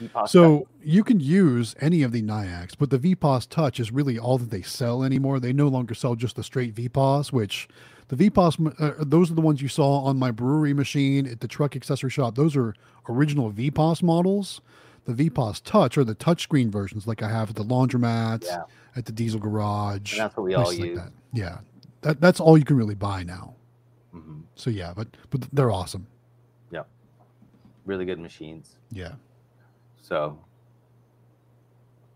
VPOS 0.00 0.28
So 0.30 0.66
you 0.82 1.04
can 1.04 1.20
use 1.20 1.74
any 1.80 2.02
of 2.02 2.12
the 2.12 2.22
Nayax, 2.22 2.74
but 2.78 2.90
the 2.90 2.98
VPOS 2.98 3.48
Touch 3.48 3.78
is 3.78 3.92
really 3.92 4.18
all 4.18 4.38
that 4.38 4.50
they 4.50 4.62
sell 4.62 5.02
anymore. 5.04 5.38
They 5.38 5.52
no 5.52 5.68
longer 5.68 5.94
sell 5.94 6.14
just 6.14 6.34
the 6.36 6.42
straight 6.42 6.74
VPOS, 6.74 7.32
which 7.32 7.68
the 8.08 8.16
VPOS, 8.16 8.58
m- 8.58 8.74
uh, 8.78 8.92
those 8.98 9.30
are 9.30 9.34
the 9.34 9.40
ones 9.40 9.62
you 9.62 9.68
saw 9.68 10.00
on 10.00 10.18
my 10.18 10.30
brewery 10.30 10.74
machine 10.74 11.26
at 11.26 11.40
the 11.40 11.46
truck 11.46 11.76
accessory 11.76 12.10
shop. 12.10 12.34
Those 12.34 12.56
are 12.56 12.74
original 13.08 13.52
VPOS 13.52 14.02
models. 14.02 14.60
The 15.04 15.12
VPOS 15.30 15.62
Touch 15.64 15.98
or 15.98 16.04
the 16.04 16.14
touchscreen 16.14 16.70
versions, 16.70 17.06
like 17.06 17.22
I 17.22 17.28
have 17.28 17.50
at 17.50 17.56
the 17.56 17.64
laundromats, 17.64 18.44
Yeah. 18.46 18.62
at 18.96 19.04
the 19.04 19.12
diesel 19.12 19.40
garage. 19.40 20.12
And 20.12 20.20
that's 20.22 20.36
what 20.36 20.44
we 20.44 20.54
all 20.54 20.64
places 20.64 20.80
like 20.80 20.90
use. 20.90 20.98
that. 21.00 21.12
Yeah, 21.32 21.58
that, 22.02 22.20
that's 22.20 22.38
all 22.40 22.56
you 22.56 22.64
can 22.64 22.76
really 22.76 22.94
buy 22.94 23.24
now. 23.24 23.54
Mhm. 24.14 24.42
So 24.54 24.70
yeah, 24.70 24.92
but 24.94 25.08
but 25.30 25.40
they're 25.52 25.72
awesome. 25.72 26.06
Yeah, 26.70 26.82
really 27.86 28.04
good 28.04 28.20
machines. 28.20 28.76
Yeah. 28.90 29.12
So 30.02 30.38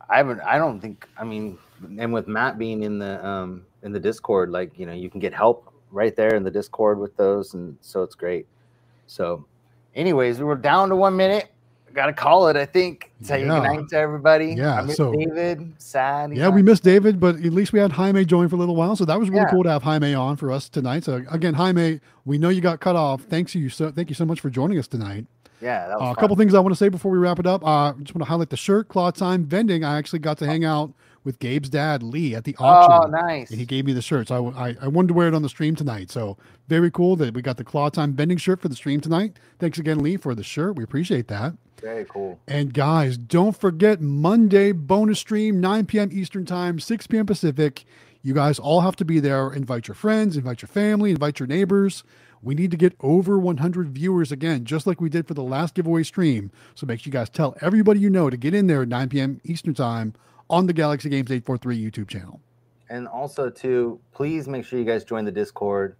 I 0.08 0.18
haven't 0.18 0.40
I 0.42 0.58
don't 0.58 0.80
think 0.80 1.08
I 1.18 1.24
mean 1.24 1.58
and 1.98 2.12
with 2.12 2.28
Matt 2.28 2.58
being 2.58 2.82
in 2.84 2.98
the 2.98 3.24
um 3.26 3.64
in 3.82 3.92
the 3.92 4.00
Discord, 4.00 4.50
like 4.50 4.78
you 4.78 4.86
know, 4.86 4.92
you 4.92 5.10
can 5.10 5.20
get 5.20 5.32
help 5.34 5.72
right 5.90 6.14
there 6.14 6.34
in 6.34 6.42
the 6.44 6.50
Discord 6.50 6.98
with 6.98 7.16
those 7.16 7.54
and 7.54 7.76
so 7.80 8.02
it's 8.02 8.14
great. 8.14 8.46
So 9.06 9.44
anyways, 9.94 10.38
we 10.38 10.44
were 10.44 10.54
down 10.56 10.88
to 10.90 10.96
one 10.96 11.16
minute. 11.16 11.48
Gotta 11.96 12.12
call 12.12 12.48
it, 12.48 12.56
I 12.56 12.66
think. 12.66 13.10
Say 13.22 13.40
Yeah. 13.46 13.54
goodnight 13.60 13.88
to 13.88 13.96
everybody. 13.96 14.54
Yeah, 14.54 14.74
I 14.80 14.82
miss 14.82 14.96
so- 14.98 15.12
David. 15.14 15.72
Sad. 15.78 16.36
Yeah, 16.36 16.50
we 16.50 16.62
missed 16.62 16.84
David, 16.84 17.18
but 17.18 17.36
at 17.36 17.52
least 17.54 17.72
we 17.72 17.78
had 17.78 17.92
Jaime 17.92 18.22
join 18.26 18.48
for 18.50 18.56
a 18.56 18.58
little 18.58 18.76
while, 18.76 18.94
so 18.96 19.06
that 19.06 19.18
was 19.18 19.30
really 19.30 19.40
Yeah. 19.40 19.50
cool 19.50 19.62
to 19.64 19.70
have 19.70 19.82
Jaime 19.82 20.12
on 20.14 20.36
for 20.36 20.52
us 20.52 20.68
tonight. 20.68 21.04
So 21.04 21.22
again, 21.30 21.54
Jaime, 21.54 22.00
we 22.26 22.36
know 22.36 22.50
you 22.50 22.60
got 22.60 22.80
cut 22.80 22.96
off. 22.96 23.22
Thanks 23.22 23.54
you 23.54 23.70
so 23.70 23.90
thank 23.90 24.10
you 24.10 24.14
so 24.14 24.26
much 24.26 24.40
for 24.40 24.50
joining 24.50 24.78
us 24.78 24.86
tonight. 24.86 25.24
yeah, 25.62 25.88
that 25.88 25.98
was 25.98 26.10
Uh, 26.10 26.12
a 26.12 26.16
couple 26.20 26.36
things 26.36 26.52
I 26.52 26.60
want 26.60 26.72
to 26.74 26.76
say 26.76 26.90
before 26.90 27.10
we 27.10 27.16
wrap 27.16 27.38
it 27.38 27.46
up. 27.46 27.66
Uh, 27.66 27.94
just 28.02 28.14
want 28.14 28.24
to 28.26 28.28
highlight 28.28 28.50
the 28.50 28.58
shirt, 28.58 28.88
Claw 28.88 29.10
Time 29.10 29.44
Vending. 29.44 29.82
I 29.84 29.96
actually 29.96 30.18
got 30.18 30.36
to 30.38 30.46
hang 30.46 30.66
out 30.66 30.92
with 31.26 31.40
Gabe's 31.40 31.68
dad, 31.68 32.04
Lee, 32.04 32.36
at 32.36 32.44
the 32.44 32.56
oh, 32.60 32.64
auction. 32.64 33.12
Oh 33.14 33.26
nice. 33.26 33.50
And 33.50 33.58
he 33.58 33.66
gave 33.66 33.84
me 33.84 33.92
the 33.92 34.00
shirt. 34.00 34.28
So 34.28 34.52
I, 34.52 34.68
I, 34.68 34.76
I 34.82 34.88
wanted 34.88 35.08
to 35.08 35.14
wear 35.14 35.26
it 35.28 35.34
on 35.34 35.42
the 35.42 35.48
stream 35.48 35.74
tonight. 35.74 36.10
So 36.10 36.38
very 36.68 36.90
cool 36.90 37.16
that 37.16 37.34
we 37.34 37.42
got 37.42 37.56
the 37.56 37.64
Claw 37.64 37.90
Time 37.90 38.14
Vending 38.14 38.38
shirt 38.38 38.62
for 38.62 38.68
the 38.68 38.76
stream 38.76 39.00
tonight. 39.00 39.36
Thanks 39.58 39.76
again, 39.76 39.98
Lee, 39.98 40.16
for 40.16 40.34
the 40.34 40.44
shirt. 40.44 40.76
We 40.76 40.84
appreciate 40.84 41.26
that. 41.28 41.54
Very 41.82 42.06
cool. 42.06 42.38
And 42.46 42.72
guys, 42.72 43.18
don't 43.18 43.58
forget 43.58 44.00
Monday 44.00 44.72
bonus 44.72 45.18
stream, 45.18 45.60
9 45.60 45.86
p.m. 45.86 46.08
Eastern 46.12 46.46
Time, 46.46 46.78
6 46.78 47.06
p.m. 47.08 47.26
Pacific. 47.26 47.84
You 48.22 48.32
guys 48.32 48.58
all 48.58 48.80
have 48.80 48.96
to 48.96 49.04
be 49.04 49.20
there. 49.20 49.52
Invite 49.52 49.88
your 49.88 49.94
friends, 49.94 50.36
invite 50.36 50.62
your 50.62 50.68
family, 50.68 51.10
invite 51.10 51.38
your 51.40 51.46
neighbors. 51.48 52.02
We 52.40 52.54
need 52.54 52.70
to 52.70 52.76
get 52.76 52.94
over 53.00 53.38
100 53.38 53.90
viewers 53.90 54.30
again, 54.30 54.64
just 54.64 54.86
like 54.86 55.00
we 55.00 55.08
did 55.08 55.26
for 55.26 55.34
the 55.34 55.42
last 55.42 55.74
giveaway 55.74 56.04
stream. 56.04 56.52
So 56.76 56.86
make 56.86 57.00
sure 57.00 57.08
you 57.08 57.12
guys 57.12 57.30
tell 57.30 57.56
everybody 57.60 57.98
you 57.98 58.10
know 58.10 58.30
to 58.30 58.36
get 58.36 58.54
in 58.54 58.68
there 58.68 58.82
at 58.82 58.88
9 58.88 59.08
p.m. 59.08 59.40
Eastern 59.44 59.74
Time 59.74 60.14
on 60.50 60.66
the 60.66 60.72
Galaxy 60.72 61.08
Games 61.08 61.30
843 61.30 61.78
YouTube 61.78 62.08
channel. 62.08 62.40
And 62.88 63.08
also, 63.08 63.50
too, 63.50 64.00
please 64.12 64.46
make 64.46 64.64
sure 64.64 64.78
you 64.78 64.84
guys 64.84 65.04
join 65.04 65.24
the 65.24 65.32
Discord. 65.32 65.96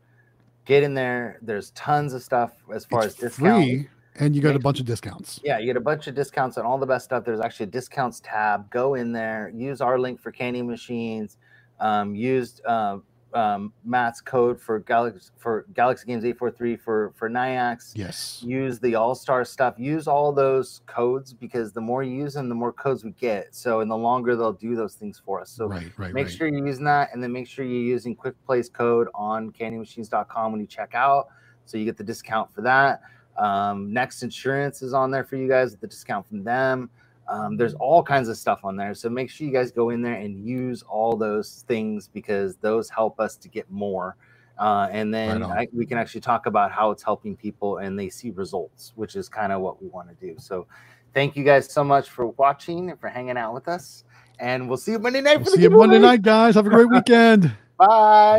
Get 0.65 0.83
in 0.83 0.95
there. 0.95 1.39
There's 1.43 1.71
tons 1.71 2.13
of 2.13 2.23
stuff 2.23 2.53
as 2.73 2.85
far 2.85 3.05
it's 3.05 3.15
as 3.15 3.31
discounts. 3.31 3.67
free, 3.67 3.89
and 4.19 4.35
you 4.35 4.43
got 4.43 4.57
a 4.57 4.61
bunch 4.61 4.81
of 4.81 4.87
discounts. 4.87 5.41
Yeah, 5.45 5.59
you 5.59 5.67
get 5.67 5.77
a 5.77 5.81
bunch 5.81 6.07
of 6.07 6.15
discounts 6.15 6.59
on 6.59 6.65
all 6.65 6.79
the 6.79 6.87
best 6.87 7.05
stuff. 7.05 7.25
There's 7.25 7.41
actually 7.41 7.65
a 7.65 7.71
discounts 7.71 8.21
tab. 8.21 8.71
Go 8.71 8.95
in 8.95 9.13
there. 9.13 9.53
Use 9.55 9.81
our 9.81 9.99
link 9.99 10.21
for 10.21 10.31
candy 10.31 10.63
machines. 10.63 11.37
Um, 11.79 12.15
used 12.15 12.65
uh, 12.65 12.99
um, 13.37 13.71
Matt's 13.85 14.23
code 14.23 14.59
for 14.59 14.79
Galaxy 14.81 15.29
for 15.37 15.67
Galaxy 15.75 16.07
Games 16.07 16.25
843 16.25 16.77
for 16.77 17.13
for 17.15 17.29
Nayax. 17.29 17.93
Yes. 17.95 18.43
use 18.43 18.79
the 18.79 18.95
all 18.95 19.15
star 19.15 19.45
stuff 19.45 19.75
use 19.77 20.09
all 20.09 20.33
those 20.33 20.81
codes 20.87 21.35
because 21.35 21.71
the 21.73 21.81
more 21.81 22.03
you 22.03 22.17
use 22.17 22.33
them 22.33 22.49
the 22.49 22.55
more 22.55 22.73
codes 22.73 23.05
we 23.05 23.11
get 23.13 23.55
so 23.55 23.81
and 23.81 23.91
the 23.91 23.97
longer 23.97 24.37
they'll 24.37 24.55
do 24.55 24.75
those 24.75 24.95
things 24.95 25.21
for 25.23 25.39
us 25.41 25.51
so 25.51 25.67
right, 25.67 25.93
right, 25.99 26.15
make 26.15 26.27
right. 26.27 26.35
sure 26.35 26.49
you're 26.49 26.67
using 26.67 26.85
that 26.85 27.11
and 27.13 27.23
then 27.23 27.31
make 27.31 27.47
sure 27.47 27.65
you're 27.65 27.83
using 27.83 28.17
quick 28.17 28.35
place 28.47 28.71
code 28.71 29.09
on 29.15 29.53
candymachines.com 29.53 30.53
when 30.53 30.61
you 30.61 30.67
check 30.67 30.95
out 30.95 31.29
so 31.67 31.77
you 31.77 31.85
get 31.85 31.99
the 31.99 32.05
discount 32.05 32.51
for 32.55 32.63
that 32.63 33.03
um, 33.37 33.93
next 33.93 34.23
insurance 34.23 34.81
is 34.81 34.95
on 34.95 35.11
there 35.11 35.25
for 35.25 35.37
you 35.37 35.47
guys 35.47 35.73
with 35.73 35.81
the 35.81 35.87
discount 35.87 36.27
from 36.27 36.43
them 36.43 36.89
um, 37.29 37.57
there's 37.57 37.75
all 37.75 38.03
kinds 38.03 38.29
of 38.29 38.37
stuff 38.37 38.65
on 38.65 38.77
there 38.77 38.95
so 38.95 39.09
make 39.09 39.31
sure 39.31 39.47
you 39.47 39.53
guys 39.53 39.71
go 39.71 39.91
in 39.91 40.03
there 40.03 40.15
and 40.15 40.45
use 40.47 40.83
all 40.83 41.17
those 41.17 41.65
things 41.69 42.09
because 42.09 42.57
those 42.57 42.89
help 42.91 43.19
us 43.21 43.37
to 43.37 43.49
get 43.49 43.71
more 43.71 44.17
uh, 44.59 44.89
and 44.91 45.13
then 45.13 45.43
Right. 45.43 45.61
I, 45.61 45.69
we 45.73 45.85
can 45.85 45.99
actually 45.99 46.23
talk 46.23 46.47
about 46.47 46.73
how 46.73 46.91
it's 46.91 47.03
helping 47.03 47.37
people 47.37 47.79
and 47.79 47.99
they 47.99 48.09
see 48.09 48.31
results 48.31 48.93
which 48.97 49.17
is 49.17 49.29
kind 49.29 49.53
of 49.53 49.61
what 49.61 49.83
we 49.83 49.89
want 49.89 50.09
to 50.09 50.15
do 50.27 50.37
so 50.39 50.67
thank 51.15 51.37
you 51.37 51.45
guys 51.45 51.71
so 51.71 51.83
much 51.85 52.09
for 52.11 52.29
watching 52.29 52.91
and 52.91 53.01
for 53.01 53.09
hanging 53.09 53.37
out 53.37 53.55
with 53.55 53.69
us 53.69 54.05
and 54.39 54.69
we'll 54.69 54.77
see 54.79 54.93
you 54.93 54.99
monday 54.99 55.21
night 55.21 55.37
We'll 55.37 55.45
for 55.45 55.51
the 55.51 55.57
see 55.57 55.63
you 55.63 55.71
Monday 55.71 55.99
night, 55.99 56.23
guys. 56.23 56.55
Have 56.55 56.67
a 56.67 56.71
great 56.71 56.89
weekend. 56.91 57.53
bye 57.79 57.87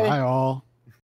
Bye, 0.02 0.20
all. 0.20 0.67